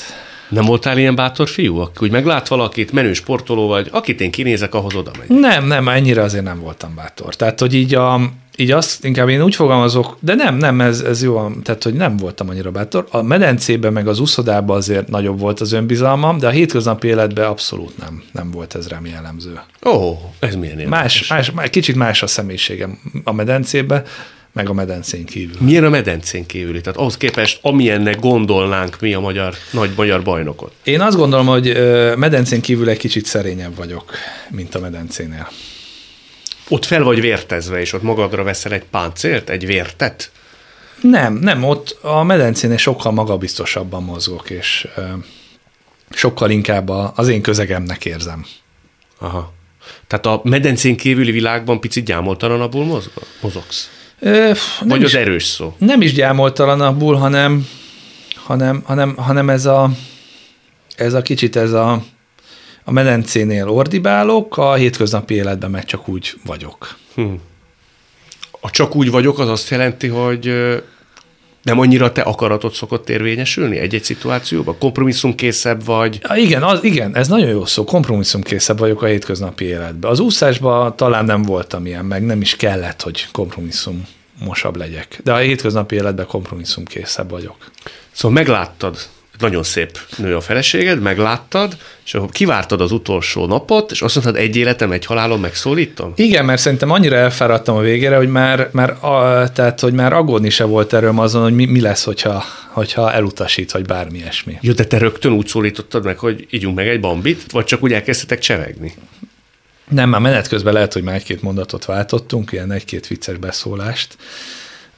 Nem 0.48 0.64
voltál 0.64 0.98
ilyen 0.98 1.14
bátor 1.14 1.48
fiú, 1.48 1.78
aki 1.78 2.04
úgy 2.04 2.10
meglát 2.10 2.48
valakit, 2.48 2.92
menő 2.92 3.12
sportoló 3.12 3.66
vagy, 3.66 3.88
akit 3.90 4.20
én 4.20 4.30
kinézek, 4.30 4.74
ahhoz 4.74 4.94
oda 4.94 5.10
megy? 5.18 5.38
Nem, 5.38 5.66
nem, 5.66 5.88
ennyire 5.88 6.22
azért 6.22 6.44
nem 6.44 6.60
voltam 6.60 6.94
bátor. 6.94 7.34
Tehát, 7.34 7.60
hogy 7.60 7.74
így 7.74 7.94
a, 7.94 8.20
így 8.60 8.70
azt 8.70 9.04
inkább 9.04 9.28
én 9.28 9.42
úgy 9.42 9.54
fogalmazok, 9.54 10.16
de 10.20 10.34
nem, 10.34 10.56
nem, 10.56 10.80
ez, 10.80 11.00
ez 11.00 11.22
jó, 11.22 11.50
tehát 11.62 11.82
hogy 11.82 11.94
nem 11.94 12.16
voltam 12.16 12.48
annyira 12.48 12.70
bátor. 12.70 13.06
A 13.10 13.22
medencében 13.22 13.92
meg 13.92 14.08
az 14.08 14.20
úszodában 14.20 14.76
azért 14.76 15.08
nagyobb 15.08 15.38
volt 15.38 15.60
az 15.60 15.72
önbizalmam, 15.72 16.38
de 16.38 16.46
a 16.46 16.50
hétköznapi 16.50 17.08
életben 17.08 17.46
abszolút 17.46 17.98
nem, 17.98 18.22
nem 18.32 18.50
volt 18.50 18.74
ez 18.74 18.88
rám 18.88 19.06
jellemző. 19.06 19.60
Ó, 19.86 19.90
oh, 19.90 20.18
ez 20.38 20.54
milyen 20.54 20.78
érdekes. 20.78 21.28
Más, 21.28 21.50
más, 21.50 21.70
kicsit 21.70 21.96
más 21.96 22.22
a 22.22 22.26
személyiségem 22.26 22.98
a 23.24 23.32
medencében, 23.32 24.04
meg 24.52 24.68
a 24.68 24.72
medencén 24.72 25.24
kívül. 25.24 25.56
Milyen 25.58 25.84
a 25.84 25.88
medencén 25.88 26.46
kívüli? 26.46 26.80
Tehát 26.80 26.98
ahhoz 26.98 27.16
képest, 27.16 27.58
amilyennek 27.62 28.20
gondolnánk 28.20 29.00
mi 29.00 29.14
a 29.14 29.20
magyar, 29.20 29.54
nagy 29.70 29.90
magyar 29.96 30.22
bajnokot. 30.22 30.72
Én 30.84 31.00
azt 31.00 31.16
gondolom, 31.16 31.46
hogy 31.46 31.76
medencén 32.16 32.60
kívül 32.60 32.88
egy 32.88 32.98
kicsit 32.98 33.26
szerényebb 33.26 33.76
vagyok, 33.76 34.12
mint 34.50 34.74
a 34.74 34.80
medencénél. 34.80 35.48
Ott 36.72 36.84
fel 36.84 37.02
vagy 37.02 37.20
vértezve, 37.20 37.80
és 37.80 37.92
ott 37.92 38.02
magadra 38.02 38.42
veszel 38.42 38.72
egy 38.72 38.84
páncélt, 38.84 39.50
egy 39.50 39.66
vértet? 39.66 40.30
Nem, 41.00 41.34
nem, 41.34 41.64
ott 41.64 41.98
a 42.02 42.22
medencénél 42.22 42.76
sokkal 42.76 43.12
magabiztosabban 43.12 44.02
mozgok, 44.02 44.50
és 44.50 44.88
ö, 44.96 45.02
sokkal 46.10 46.50
inkább 46.50 46.88
a, 46.88 47.12
az 47.16 47.28
én 47.28 47.42
közegemnek 47.42 48.04
érzem. 48.04 48.46
Aha. 49.18 49.52
Tehát 50.06 50.26
a 50.26 50.40
medencén 50.44 50.96
kívüli 50.96 51.30
világban 51.30 51.80
picit 51.80 52.04
gyámoltalanabbul 52.04 53.02
mozogsz? 53.40 53.90
Ö, 54.18 54.52
Vagy 54.80 55.00
is, 55.00 55.06
az 55.06 55.14
erős 55.14 55.44
szó? 55.44 55.74
Nem 55.78 56.02
is 56.02 56.12
gyámoltalanabbul, 56.12 57.14
hanem, 57.14 57.68
hanem, 58.34 58.82
hanem, 58.84 59.16
hanem 59.16 59.50
ez 59.50 59.66
a, 59.66 59.90
ez 60.96 61.14
a 61.14 61.22
kicsit 61.22 61.56
ez 61.56 61.72
a 61.72 62.02
a 62.84 62.92
medencénél 62.92 63.68
ordibálok, 63.68 64.56
a 64.56 64.74
hétköznapi 64.74 65.34
életben 65.34 65.70
meg 65.70 65.84
csak 65.84 66.08
úgy 66.08 66.34
vagyok. 66.46 66.96
Hm. 67.14 67.32
A 68.60 68.70
csak 68.70 68.94
úgy 68.94 69.10
vagyok, 69.10 69.38
az 69.38 69.48
azt 69.48 69.70
jelenti, 69.70 70.08
hogy 70.08 70.54
nem 71.62 71.78
annyira 71.78 72.12
te 72.12 72.22
akaratod 72.22 72.72
szokott 72.72 73.08
érvényesülni 73.08 73.78
egy-egy 73.78 74.04
szituációban? 74.04 74.78
Kompromisszumkészebb 74.78 75.84
vagy? 75.84 76.18
Ja, 76.28 76.34
igen, 76.36 76.62
az, 76.62 76.84
igen, 76.84 77.16
ez 77.16 77.28
nagyon 77.28 77.48
jó 77.48 77.64
szó, 77.64 77.84
kompromisszumkészebb 77.84 78.78
vagyok 78.78 79.02
a 79.02 79.06
hétköznapi 79.06 79.64
életben. 79.64 80.10
Az 80.10 80.20
úszásban 80.20 80.96
talán 80.96 81.24
nem 81.24 81.42
voltam 81.42 81.86
ilyen, 81.86 82.04
meg 82.04 82.24
nem 82.24 82.40
is 82.40 82.56
kellett, 82.56 83.02
hogy 83.02 83.26
kompromisszum 83.32 84.06
mosabb 84.44 84.76
legyek. 84.76 85.20
De 85.24 85.32
a 85.32 85.36
hétköznapi 85.36 85.94
életben 85.94 86.26
kompromisszumkészebb 86.26 87.30
vagyok. 87.30 87.56
Szóval 88.12 88.36
megláttad 88.36 88.96
nagyon 89.40 89.62
szép 89.62 89.98
nő 90.16 90.36
a 90.36 90.40
feleséged, 90.40 91.00
megláttad, 91.00 91.76
és 92.04 92.14
akkor 92.14 92.30
kivártad 92.30 92.80
az 92.80 92.92
utolsó 92.92 93.46
napot, 93.46 93.90
és 93.90 94.02
azt 94.02 94.14
mondtad, 94.14 94.36
egy 94.36 94.56
életem, 94.56 94.92
egy 94.92 95.04
halálom, 95.04 95.40
megszólítom? 95.40 96.12
Igen, 96.16 96.44
mert 96.44 96.60
szerintem 96.60 96.90
annyira 96.90 97.16
elfáradtam 97.16 97.76
a 97.76 97.80
végére, 97.80 98.16
hogy 98.16 98.28
már, 98.28 98.68
már, 98.72 98.90
a, 98.90 99.48
tehát, 99.52 99.80
hogy 99.80 99.92
már 99.92 100.12
aggódni 100.12 100.50
se 100.50 100.64
volt 100.64 100.92
erőm 100.92 101.18
azon, 101.18 101.42
hogy 101.42 101.54
mi, 101.54 101.64
mi 101.64 101.80
lesz, 101.80 102.04
hogyha, 102.04 102.44
hogyha 102.68 103.12
elutasít, 103.12 103.72
vagy 103.72 103.84
bármi 103.84 104.18
ilyesmi. 104.18 104.58
Jó, 104.60 104.72
de 104.72 104.84
te 104.84 104.98
rögtön 104.98 105.32
úgy 105.32 105.46
szólítottad 105.46 106.04
meg, 106.04 106.18
hogy 106.18 106.46
ígyunk 106.50 106.76
meg 106.76 106.88
egy 106.88 107.00
bambit, 107.00 107.52
vagy 107.52 107.64
csak 107.64 107.82
úgy 107.82 107.92
elkezdtetek 107.92 108.38
csevegni? 108.38 108.94
Nem, 109.88 110.08
már 110.08 110.20
menet 110.20 110.48
közben 110.48 110.72
lehet, 110.72 110.92
hogy 110.92 111.02
már 111.02 111.14
egy-két 111.14 111.42
mondatot 111.42 111.84
váltottunk, 111.84 112.52
ilyen 112.52 112.72
egy-két 112.72 113.06
vicces 113.06 113.36
beszólást, 113.36 114.16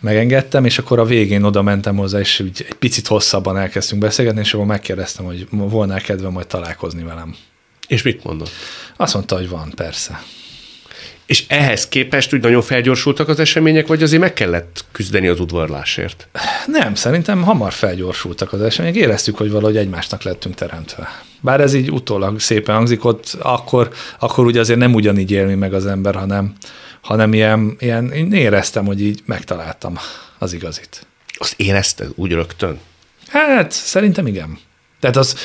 megengedtem, 0.03 0.65
és 0.65 0.79
akkor 0.79 0.99
a 0.99 1.05
végén 1.05 1.43
oda 1.43 1.63
mentem 1.63 1.97
hozzá, 1.97 2.19
és 2.19 2.41
úgy 2.41 2.65
egy 2.69 2.75
picit 2.75 3.07
hosszabban 3.07 3.59
elkezdtünk 3.59 4.01
beszélgetni, 4.01 4.41
és 4.41 4.55
akkor 4.55 4.67
megkérdeztem, 4.67 5.25
hogy 5.25 5.47
volna 5.51 5.97
kedve 5.97 6.29
majd 6.29 6.47
találkozni 6.47 7.03
velem. 7.03 7.35
És 7.89 8.03
mit 8.03 8.25
mondott? 8.25 8.51
Azt 8.97 9.15
mondta, 9.15 9.37
hogy 9.37 9.49
van, 9.49 9.73
persze. 9.77 10.23
És 11.27 11.45
ehhez 11.49 11.89
képest 11.89 12.35
úgy 12.35 12.41
nagyon 12.41 12.63
felgyorsultak 12.63 13.29
az 13.29 13.39
események, 13.39 13.87
vagy 13.87 14.03
azért 14.03 14.23
meg 14.23 14.33
kellett 14.33 14.85
küzdeni 14.93 15.29
az 15.29 15.41
udvarlásért? 15.41 16.29
Nem, 16.67 16.95
szerintem 16.95 17.43
hamar 17.43 17.73
felgyorsultak 17.73 18.53
az 18.53 18.63
események. 18.63 18.97
Éreztük, 18.97 19.37
hogy 19.37 19.51
valahogy 19.51 19.77
egymásnak 19.77 20.23
lettünk 20.23 20.55
teremtve. 20.55 21.23
Bár 21.41 21.61
ez 21.61 21.75
így 21.75 21.91
utólag 21.91 22.41
szépen 22.41 22.75
hangzik, 22.75 23.05
ott 23.05 23.37
akkor, 23.39 23.91
akkor 24.19 24.47
ugye 24.47 24.61
azért 24.61 24.79
nem 24.79 24.95
ugyanígy 24.95 25.31
élni 25.31 25.55
meg 25.55 25.75
az 25.75 25.87
ember, 25.87 26.15
hanem, 26.15 26.53
hanem 27.03 27.33
ilyen, 27.33 27.77
ilyen, 27.79 28.13
én 28.13 28.33
éreztem, 28.33 28.87
hogy 28.87 29.03
így 29.03 29.23
megtaláltam 29.25 29.99
az 30.39 30.53
igazit. 30.53 31.07
Azt 31.39 31.55
érezted 31.57 32.11
úgy 32.15 32.33
rögtön? 32.33 32.79
Hát, 33.29 33.71
szerintem 33.71 34.27
igen. 34.27 34.59
Tehát 35.01 35.17
az 35.17 35.37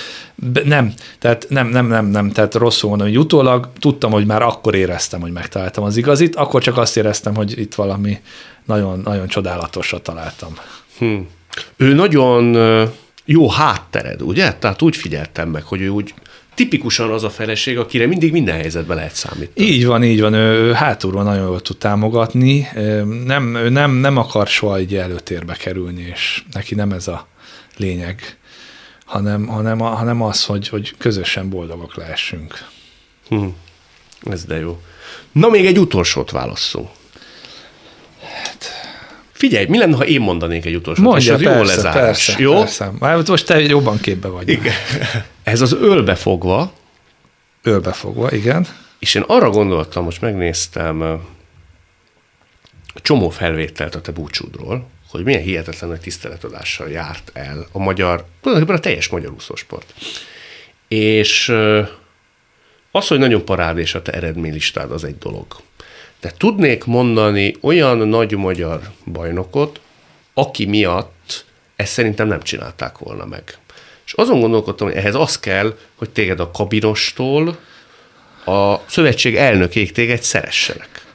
nem, 0.64 0.94
tehát 1.20 1.46
nem, 1.50 1.68
nem, 1.68 1.88
nem, 1.88 2.06
nem, 2.06 2.32
tehát 2.32 2.56
rosszul 2.56 2.90
mondom, 2.90 3.08
hogy 3.08 3.18
utólag 3.18 3.70
tudtam, 3.80 4.12
hogy 4.12 4.26
már 4.26 4.42
akkor 4.42 4.76
éreztem, 4.76 5.22
hogy 5.22 5.32
megtaláltam 5.32 5.84
az 5.84 5.98
igazit, 5.98 6.36
akkor 6.36 6.62
csak 6.62 6.78
azt 6.78 6.98
éreztem, 6.98 7.36
hogy 7.36 7.60
itt 7.60 7.76
valami 7.76 8.20
nagyon, 8.66 9.00
nagyon 9.00 9.28
csodálatosat 9.28 10.04
találtam. 10.04 10.54
Hm. 10.98 11.18
Ő 11.78 11.94
nagyon 11.94 12.58
jó 13.26 13.50
háttered, 13.50 14.22
ugye? 14.22 14.54
Tehát 14.54 14.82
úgy 14.82 14.96
figyeltem 14.96 15.50
meg, 15.50 15.64
hogy 15.64 15.82
ő 15.82 15.90
úgy 15.90 16.14
tipikusan 16.58 17.12
az 17.12 17.24
a 17.24 17.30
feleség, 17.30 17.78
akire 17.78 18.08
mindig 18.08 18.32
minden 18.32 18.56
helyzetben 18.56 18.98
lehet 18.98 19.16
számítani. 19.16 19.68
Így 19.68 19.86
van, 19.86 20.04
így 20.04 20.22
van. 20.22 20.34
Ő 20.34 20.72
hátulról 20.72 21.24
nagyon 21.24 21.48
jól 21.48 21.62
tud 21.62 21.78
támogatni. 21.78 22.68
Nem, 23.26 23.56
ő 23.56 23.70
nem, 23.70 23.92
nem 23.92 24.18
akar 24.18 24.48
soha 24.48 24.78
egy 24.78 24.96
előtérbe 24.96 25.54
kerülni, 25.54 26.08
és 26.14 26.44
neki 26.52 26.76
nem 26.76 26.92
ez 26.92 27.08
a 27.08 27.28
lényeg, 27.76 28.38
hanem, 29.06 29.48
hanem, 29.48 29.80
hanem 29.80 30.22
az, 30.22 30.46
hogy, 30.46 30.68
hogy 30.68 30.94
közösen 30.98 31.50
boldogok 31.50 31.96
lehessünk. 31.96 32.66
Hmm. 33.28 33.56
Ez 34.22 34.46
de 34.46 34.60
jó. 34.60 34.82
Na, 35.32 35.50
még 35.50 35.66
egy 35.66 35.80
utolsót 35.80 36.32
válasszunk. 36.32 36.90
Figyelj, 39.38 39.66
mi 39.66 39.78
lenne, 39.78 39.96
ha 39.96 40.06
én 40.06 40.22
mondanék 40.22 40.66
egy 40.66 40.76
utolsót? 40.76 41.06
Mondja, 41.06 41.38
és 41.38 41.40
az 41.40 41.44
persze, 41.44 41.58
jó 41.60 41.64
lezárás. 41.66 41.94
persze, 41.94 42.36
jó? 42.38 42.54
Persze. 42.60 42.92
Már 43.00 43.24
most 43.28 43.46
te 43.46 43.60
jobban 43.62 44.00
képbe 44.00 44.28
vagy. 44.28 44.50
Igen. 44.50 44.74
Ez 45.44 45.62
az 45.62 45.74
ölbefogva, 45.74 46.74
Ölbefogva, 47.64 48.32
igen. 48.32 48.68
és 49.00 49.16
én 49.16 49.24
arra 49.28 49.50
gondoltam, 49.50 50.04
most 50.04 50.22
megnéztem 50.22 51.02
ö, 51.02 51.14
csomó 52.94 53.30
felvételt 53.30 53.96
a 53.96 54.02
te 54.02 54.12
búcsúdról, 54.12 54.88
hogy 55.10 55.24
milyen 55.24 55.42
hihetetlen 55.42 55.90
nagy 55.90 56.00
tiszteletadással 56.00 56.90
járt 56.90 57.32
el 57.34 57.68
a 57.72 57.80
magyar, 57.80 58.26
tulajdonképpen 58.42 58.80
a 58.80 58.84
teljes 58.84 59.08
magyar 59.08 59.32
úszósport. 59.32 59.94
És 60.88 61.54
az, 62.92 63.08
hogy 63.08 63.20
nagyon 63.20 63.46
parádés 63.46 63.96
a 63.96 64.02
te 64.02 64.12
eredménylistád, 64.12 64.92
az 64.92 65.04
egy 65.04 65.18
dolog. 65.18 65.46
De 66.20 66.34
tudnék 66.38 66.86
mondani 66.86 67.56
olyan 67.62 67.98
nagy 67.98 68.32
magyar 68.32 68.82
bajnokot, 69.06 69.80
aki 70.34 70.66
miatt 70.66 71.46
ezt 71.76 71.92
szerintem 71.92 72.28
nem 72.28 72.42
csinálták 72.42 72.98
volna 72.98 73.26
meg. 73.26 73.58
És 74.06 74.14
azon 74.14 74.40
gondolkodtam, 74.40 74.88
hogy 74.88 74.98
ehhez 74.98 75.16
az 75.16 75.40
kell, 75.40 75.78
hogy 75.96 76.10
téged 76.10 76.40
a 76.40 76.52
kabinostól 76.52 77.58
a 78.46 78.76
szövetség 78.88 79.36
elnökéig 79.36 79.92
téged 79.92 80.22
szeressenek. 80.22 81.06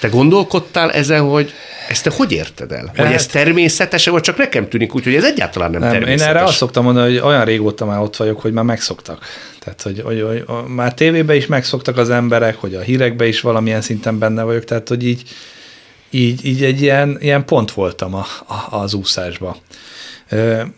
Te 0.00 0.08
gondolkodtál 0.08 0.92
ezen, 0.92 1.22
hogy 1.22 1.52
ezt 1.90 2.02
te 2.04 2.10
hogy 2.10 2.32
érted 2.32 2.72
el? 2.72 2.86
Hogy 2.86 2.98
Hát- 3.04 3.14
ez 3.14 3.26
természetes, 3.26 4.06
vagy 4.06 4.22
csak 4.22 4.36
nekem 4.36 4.68
tűnik 4.68 4.94
úgy, 4.94 5.04
hogy 5.04 5.14
ez 5.14 5.24
egyáltalán 5.24 5.70
nem, 5.70 5.80
Nem, 5.80 5.92
én 5.92 5.98
természetes? 5.98 6.34
erre 6.34 6.44
azt 6.44 6.56
szoktam 6.56 6.84
mondani, 6.84 7.06
hogy 7.12 7.28
olyan 7.30 7.44
régóta 7.44 7.84
már 7.86 8.00
ott 8.00 8.16
vagyok, 8.16 8.40
hogy 8.40 8.52
már 8.52 8.64
megszoktak. 8.64 9.24
Tehát, 9.58 9.82
hogy, 9.82 10.00
hogy, 10.04 10.20
hogy 10.22 10.42
a- 10.46 10.68
már 10.68 10.94
tévében 10.94 11.36
is 11.36 11.46
megszoktak 11.46 11.96
az 11.96 12.10
emberek, 12.10 12.56
hogy 12.56 12.74
a 12.74 12.80
hírekben 12.80 13.28
is 13.28 13.40
valamilyen 13.40 13.80
szinten 13.80 14.18
benne 14.18 14.42
vagyok, 14.42 14.64
tehát, 14.64 14.88
hogy 14.88 15.06
így, 15.06 15.22
így, 16.10 16.44
így 16.44 16.64
egy 16.64 16.82
ilyen, 16.82 17.16
ilyen 17.20 17.44
pont 17.44 17.72
voltam 17.72 18.14
a, 18.14 18.26
a, 18.46 18.76
az 18.76 18.94
úszásba. 18.94 19.56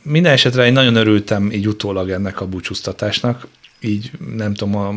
Minden 0.02 0.32
esetre 0.32 0.66
én 0.66 0.72
nagyon 0.72 0.94
örültem 0.94 1.50
így 1.52 1.68
utólag 1.68 2.10
ennek 2.10 2.40
a 2.40 2.46
búcsúztatásnak, 2.46 3.46
így 3.80 4.10
nem 4.36 4.54
tudom, 4.54 4.76
a, 4.76 4.94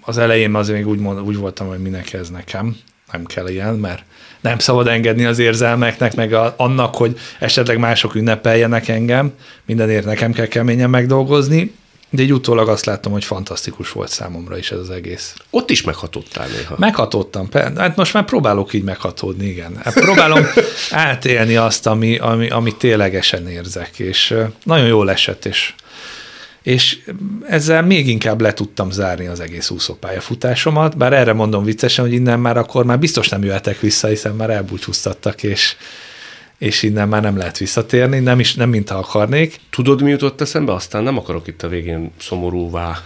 az 0.00 0.18
elején 0.18 0.54
azért 0.54 0.78
még 0.78 0.88
úgy, 0.88 0.98
mond, 0.98 1.20
úgy 1.20 1.36
voltam, 1.36 1.66
hogy 1.66 1.78
minek 1.78 2.12
ez 2.12 2.30
nekem, 2.30 2.76
nem 3.16 3.24
kell 3.24 3.48
ilyen, 3.48 3.74
mert 3.74 4.02
nem 4.40 4.58
szabad 4.58 4.86
engedni 4.86 5.24
az 5.24 5.38
érzelmeknek, 5.38 6.14
meg 6.14 6.32
a, 6.32 6.54
annak, 6.56 6.94
hogy 6.94 7.18
esetleg 7.38 7.78
mások 7.78 8.14
ünnepeljenek 8.14 8.88
engem, 8.88 9.32
mindenért 9.64 10.04
nekem 10.04 10.32
kell 10.32 10.46
keményen 10.46 10.90
megdolgozni, 10.90 11.74
de 12.10 12.22
így 12.22 12.32
utólag 12.32 12.68
azt 12.68 12.84
láttam, 12.84 13.12
hogy 13.12 13.24
fantasztikus 13.24 13.92
volt 13.92 14.08
számomra 14.08 14.58
is 14.58 14.70
ez 14.70 14.78
az 14.78 14.90
egész. 14.90 15.34
Ott 15.50 15.70
is 15.70 15.82
meghatottál 15.82 16.46
néha. 16.46 16.74
Meghatódtam, 16.78 17.48
pe- 17.48 17.78
hát 17.78 17.96
most 17.96 18.12
már 18.12 18.24
próbálok 18.24 18.72
így 18.72 18.84
meghatódni, 18.84 19.46
igen. 19.46 19.76
Hát 19.84 19.94
próbálom 19.94 20.44
átélni 20.90 21.56
azt, 21.56 21.86
ami, 21.86 22.18
ami, 22.18 22.48
amit 22.48 22.76
ténylegesen 22.76 23.48
érzek, 23.48 23.98
és 23.98 24.34
nagyon 24.62 24.86
jól 24.86 25.10
esett, 25.10 25.44
és, 25.44 25.74
és 26.66 26.98
ezzel 27.48 27.82
még 27.82 28.08
inkább 28.08 28.40
le 28.40 28.52
tudtam 28.52 28.90
zárni 28.90 29.26
az 29.26 29.40
egész 29.40 29.70
úszópályafutásomat, 29.70 30.96
bár 30.96 31.12
erre 31.12 31.32
mondom 31.32 31.64
viccesen, 31.64 32.04
hogy 32.04 32.14
innen 32.14 32.40
már 32.40 32.56
akkor 32.56 32.84
már 32.84 32.98
biztos 32.98 33.28
nem 33.28 33.44
jöhetek 33.44 33.80
vissza, 33.80 34.08
hiszen 34.08 34.34
már 34.34 34.50
elbúcsúztattak, 34.50 35.42
és, 35.42 35.76
és 36.58 36.82
innen 36.82 37.08
már 37.08 37.22
nem 37.22 37.36
lehet 37.36 37.58
visszatérni, 37.58 38.18
nem 38.18 38.40
is, 38.40 38.54
nem 38.54 38.68
mint 38.68 38.88
ha 38.88 38.98
akarnék. 38.98 39.60
Tudod, 39.70 40.02
mi 40.02 40.10
jutott 40.10 40.40
eszembe? 40.40 40.72
Aztán 40.72 41.02
nem 41.02 41.18
akarok 41.18 41.46
itt 41.46 41.62
a 41.62 41.68
végén 41.68 42.10
szomorúvá 42.20 43.02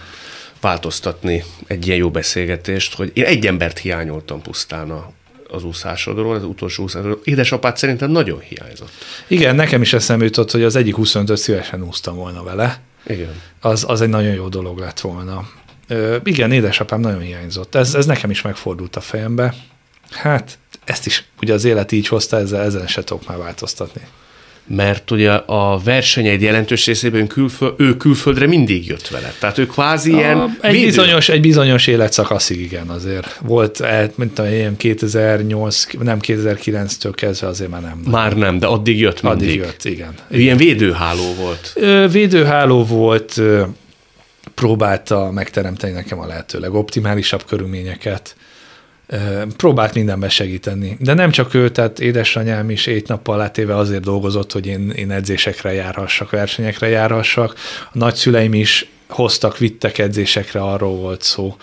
változtatni 0.61 1.43
egy 1.67 1.87
ilyen 1.87 1.99
jó 1.99 2.11
beszélgetést, 2.11 2.95
hogy 2.95 3.11
én 3.13 3.23
egy 3.25 3.47
embert 3.47 3.77
hiányoltam 3.77 4.41
pusztán 4.41 4.89
a, 4.89 5.11
az 5.47 5.63
úszásodról, 5.63 6.35
az 6.35 6.43
utolsó 6.43 6.83
úszásodról. 6.83 7.19
Édesapád 7.23 7.77
szerintem 7.77 8.11
nagyon 8.11 8.39
hiányzott. 8.39 8.91
Igen, 9.27 9.55
nekem 9.55 9.81
is 9.81 9.93
eszembe 9.93 10.25
jutott, 10.25 10.51
hogy 10.51 10.63
az 10.63 10.75
egyik 10.75 10.95
25-öt 10.97 11.37
szívesen 11.37 11.83
úsztam 11.83 12.15
volna 12.15 12.43
vele, 12.43 12.81
Igen. 13.05 13.41
az, 13.59 13.85
az 13.87 14.01
egy 14.01 14.09
nagyon 14.09 14.33
jó 14.33 14.47
dolog 14.47 14.77
lett 14.79 14.99
volna. 14.99 15.49
Ö, 15.87 16.17
igen, 16.23 16.51
édesapám 16.51 16.99
nagyon 16.99 17.21
hiányzott. 17.21 17.75
Ez, 17.75 17.95
ez 17.95 18.05
nekem 18.05 18.29
is 18.29 18.41
megfordult 18.41 18.95
a 18.95 19.01
fejembe. 19.01 19.53
Hát, 20.11 20.57
ezt 20.83 21.05
is 21.05 21.25
ugye 21.41 21.53
az 21.53 21.63
élet 21.63 21.91
így 21.91 22.07
hozta, 22.07 22.37
ezzel, 22.37 22.61
ezen 22.61 22.87
se 22.87 23.03
tudok 23.03 23.27
már 23.27 23.37
változtatni. 23.37 24.01
Mert 24.67 25.11
ugye 25.11 25.31
a 25.31 25.79
versenyeid 25.83 26.41
jelentős 26.41 26.85
részében 26.85 27.27
külföld, 27.27 27.73
ő 27.77 27.97
külföldre 27.97 28.47
mindig 28.47 28.87
jött 28.87 29.07
vele. 29.07 29.33
Tehát 29.39 29.57
ő 29.57 29.65
kvázi 29.65 30.11
ilyen 30.11 30.37
A, 30.37 30.49
egy, 30.61 30.71
védő- 30.71 30.85
bizonyos, 30.85 31.29
egy 31.29 31.41
bizonyos 31.41 31.87
életszakaszig 31.87 32.61
igen 32.61 32.87
azért. 32.87 33.39
Volt, 33.41 33.79
eh, 33.79 34.09
mint 34.15 34.33
tudom, 34.33 34.51
ilyen 34.51 34.77
2008, 34.77 35.87
nem 35.99 36.19
2009-től 36.21 37.11
kezdve 37.15 37.47
azért 37.47 37.69
már 37.69 37.81
nem. 37.81 38.01
Már 38.09 38.37
nem, 38.37 38.59
de 38.59 38.67
addig 38.67 38.99
jött 38.99 39.21
mindig. 39.21 39.47
Addig 39.47 39.55
jött, 39.59 39.85
igen. 39.85 40.13
Ő 40.27 40.39
ilyen 40.39 40.57
védőháló 40.57 41.33
volt. 41.33 41.73
Védőháló 42.11 42.85
volt, 42.85 43.41
próbálta 44.55 45.31
megteremteni 45.31 45.93
nekem 45.93 46.19
a 46.19 46.25
lehető 46.25 46.59
legoptimálisabb 46.59 47.45
körülményeket, 47.45 48.35
próbált 49.57 49.93
mindenben 49.93 50.29
segíteni. 50.29 50.97
De 50.99 51.13
nem 51.13 51.31
csak 51.31 51.53
ő, 51.53 51.69
tehát 51.69 51.99
édesanyám 51.99 52.69
is 52.69 52.87
egy 52.87 53.07
nappal 53.07 53.37
látéve 53.37 53.75
azért 53.75 54.03
dolgozott, 54.03 54.51
hogy 54.51 54.67
én, 54.67 54.89
én 54.89 55.11
edzésekre 55.11 55.73
járhassak, 55.73 56.29
versenyekre 56.29 56.87
járhassak. 56.87 57.55
A 57.85 57.97
nagyszüleim 57.97 58.53
is 58.53 58.89
hoztak, 59.07 59.57
vittek 59.57 59.97
edzésekre, 59.97 60.61
arról 60.61 60.95
volt 60.95 61.21
szó. 61.21 61.55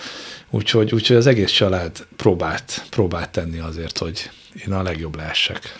Úgyhogy, 0.50 0.94
úgyhogy 0.94 1.16
az 1.16 1.26
egész 1.26 1.50
család 1.50 2.06
próbált, 2.16 2.84
próbált 2.90 3.30
tenni 3.30 3.58
azért, 3.58 3.98
hogy 3.98 4.30
én 4.66 4.72
a 4.72 4.82
legjobb 4.82 5.16
lehessek. 5.16 5.76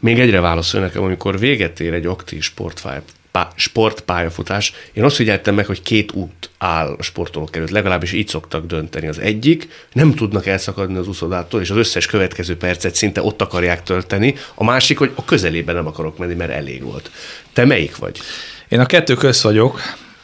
Még 0.00 0.20
egyre 0.20 0.40
válaszol 0.40 0.80
nekem, 0.80 1.02
amikor 1.02 1.38
véget 1.38 1.80
ér 1.80 1.92
egy 1.92 2.06
aktív 2.06 2.42
sportpálya, 2.42 3.02
pá- 3.30 3.52
sportpályafutás, 3.56 4.72
én 4.92 5.04
azt 5.04 5.16
figyeltem 5.16 5.54
meg, 5.54 5.66
hogy 5.66 5.82
két 5.82 6.12
út 6.12 6.50
áll 6.58 6.94
a 6.98 7.02
sportolók 7.02 7.56
előtt, 7.56 7.70
legalábbis 7.70 8.12
így 8.12 8.28
szoktak 8.28 8.66
dönteni. 8.66 9.06
Az 9.06 9.18
egyik, 9.18 9.68
nem 9.92 10.14
tudnak 10.14 10.46
elszakadni 10.46 10.96
az 10.96 11.08
úszodától, 11.08 11.60
és 11.60 11.70
az 11.70 11.76
összes 11.76 12.06
következő 12.06 12.56
percet 12.56 12.94
szinte 12.94 13.22
ott 13.22 13.42
akarják 13.42 13.82
tölteni, 13.82 14.34
a 14.54 14.64
másik, 14.64 14.98
hogy 14.98 15.12
a 15.14 15.24
közelébe 15.24 15.72
nem 15.72 15.86
akarok 15.86 16.18
menni, 16.18 16.34
mert 16.34 16.50
elég 16.50 16.82
volt. 16.82 17.10
Te 17.52 17.64
melyik 17.64 17.96
vagy? 17.96 18.20
Én 18.68 18.80
a 18.80 18.86
kettő 18.86 19.14
köz 19.14 19.42
vagyok. 19.42 19.80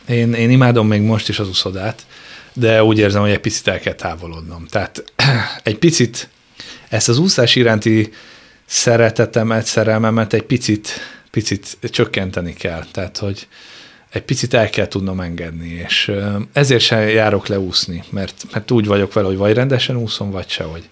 Én, 0.09 0.33
én 0.33 0.51
imádom 0.51 0.87
még 0.87 1.01
most 1.01 1.29
is 1.29 1.39
az 1.39 1.49
uszodát, 1.49 2.07
de 2.53 2.85
úgy 2.85 2.99
érzem, 2.99 3.21
hogy 3.21 3.31
egy 3.31 3.39
picit 3.39 3.69
el 3.69 3.79
kell 3.79 3.95
távolodnom. 3.95 4.67
Tehát 4.67 5.05
egy 5.63 5.79
picit 5.79 6.29
ezt 6.89 7.09
az 7.09 7.19
úszás 7.19 7.57
iránti 7.57 8.13
szeretetemet, 8.67 9.67
szerelmemet 9.67 10.33
egy 10.33 10.43
picit, 10.43 10.89
picit 11.37 11.78
csökkenteni 11.80 12.53
kell. 12.53 12.84
Tehát, 12.91 13.18
hogy 13.18 13.49
egy 14.11 14.22
picit 14.22 14.55
el 14.55 14.70
kell 14.70 14.89
tudnom 14.89 15.20
engedni, 15.20 15.84
és 15.87 16.12
ezért 16.53 16.82
sem 16.82 17.09
járok 17.09 17.47
le 17.47 17.59
úszni, 17.59 18.05
mert, 18.11 18.47
mert 18.53 18.70
úgy 18.70 18.87
vagyok 18.87 19.12
vele, 19.12 19.26
hogy 19.26 19.37
vagy 19.37 19.55
rendesen 19.55 19.97
úszom, 19.97 20.30
vagy 20.30 20.49
sehogy. 20.49 20.89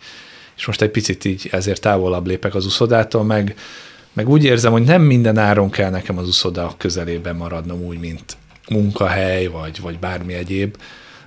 És 0.56 0.66
most 0.66 0.82
egy 0.82 0.90
picit 0.90 1.24
így 1.24 1.48
ezért 1.50 1.80
távolabb 1.80 2.26
lépek 2.26 2.54
az 2.54 2.66
uszodától, 2.66 3.24
meg, 3.24 3.54
meg 4.12 4.28
úgy 4.28 4.44
érzem, 4.44 4.72
hogy 4.72 4.82
nem 4.82 5.02
minden 5.02 5.38
áron 5.38 5.70
kell 5.70 5.90
nekem 5.90 6.18
az 6.18 6.28
uszoda 6.28 6.74
közelében 6.78 7.36
maradnom 7.36 7.82
úgy, 7.82 7.98
mint 7.98 8.36
munkahely, 8.68 9.46
vagy, 9.46 9.80
vagy 9.80 9.98
bármi 9.98 10.34
egyéb. 10.34 10.76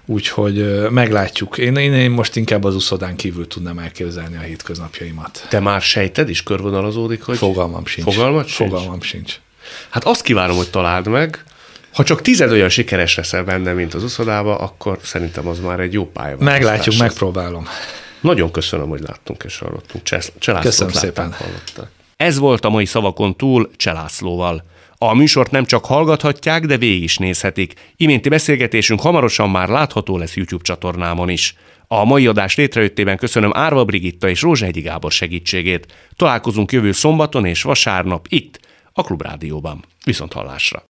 Úgyhogy 0.10 0.90
meglátjuk. 0.90 1.58
Én, 1.58 1.76
én, 1.76 1.94
én 1.94 2.12
most 2.12 2.36
inkább 2.36 2.64
az 2.64 2.76
uszodán 2.76 3.16
kívül 3.16 3.48
tudnám 3.48 3.80
elképzelni 3.80 4.36
a 4.36 4.40
hétköznapjaimat. 4.40 5.46
Te 5.50 5.60
már 5.60 5.82
sejted 5.82 6.30
is, 6.30 6.44
körvonalazódik, 6.44 7.24
hogy... 7.24 7.38
Fogalmam 7.38 7.86
sincs. 7.86 8.14
Fogalmat 8.14 8.48
sincs? 8.48 8.70
Fogalmam 8.70 9.02
sincs. 9.02 9.40
Hát 9.90 10.04
azt 10.04 10.22
kívánom, 10.22 10.56
hogy 10.56 10.70
találd 10.70 11.08
meg. 11.08 11.44
Ha 11.94 12.04
csak 12.04 12.22
tized 12.22 12.52
olyan 12.52 12.70
sikeres 12.70 13.16
leszel 13.16 13.44
benne, 13.44 13.74
mint 13.74 13.94
az 13.94 14.04
uszodába, 14.04 14.58
akkor 14.58 15.00
szerintem 15.04 15.48
az 15.48 15.60
már 15.60 15.80
egy 15.80 15.94
jó 15.94 16.06
pálya. 16.06 16.36
Meglátjuk, 16.40 16.98
megpróbálom. 16.98 17.68
Nagyon 18.22 18.52
köszönöm, 18.52 18.90
hogy 18.90 19.02
láttunk 19.02 19.44
és 19.44 19.58
hallottunk. 19.58 20.04
Csesz- 20.04 20.32
Cselászlót 20.40 20.72
Köszönöm 20.74 20.94
látták, 20.94 21.10
szépen. 21.10 21.32
hallották. 21.32 21.90
Ez 22.16 22.38
volt 22.38 22.66
a 22.66 22.70
mai 22.70 22.86
szavakon 22.86 23.36
túl 23.36 23.70
Cselászlóval. 23.76 24.64
A 24.98 25.14
műsort 25.14 25.52
nem 25.52 25.66
csak 25.66 25.86
hallgathatják, 25.86 26.66
de 26.66 26.78
végig 26.78 27.04
is 27.04 27.18
nézhetik. 27.18 27.74
Iménti 27.96 28.30
beszélgetésünk 28.30 29.02
hamarosan 29.02 29.50
már 29.50 29.70
látható 29.70 30.18
lesz 30.18 30.36
YouTube 30.36 30.64
csatornámon 30.64 31.30
is. 31.30 31.56
A 31.88 32.04
mai 32.06 32.28
adás 32.28 32.56
létrejöttében 32.56 33.18
köszönöm 33.18 33.52
Árva 33.54 33.86
Brigitta 33.86 34.30
és 34.30 34.42
Rózsehegyi 34.42 34.82
Gábor 34.82 35.12
segítségét. 35.12 35.94
Találkozunk 36.16 36.72
jövő 36.72 36.92
szombaton 36.92 37.46
és 37.46 37.62
vasárnap 37.62 38.26
itt, 38.30 38.60
a 38.94 39.04
Klubrádióban. 39.04 39.84
Viszont 40.06 40.34
hallásra! 40.34 40.84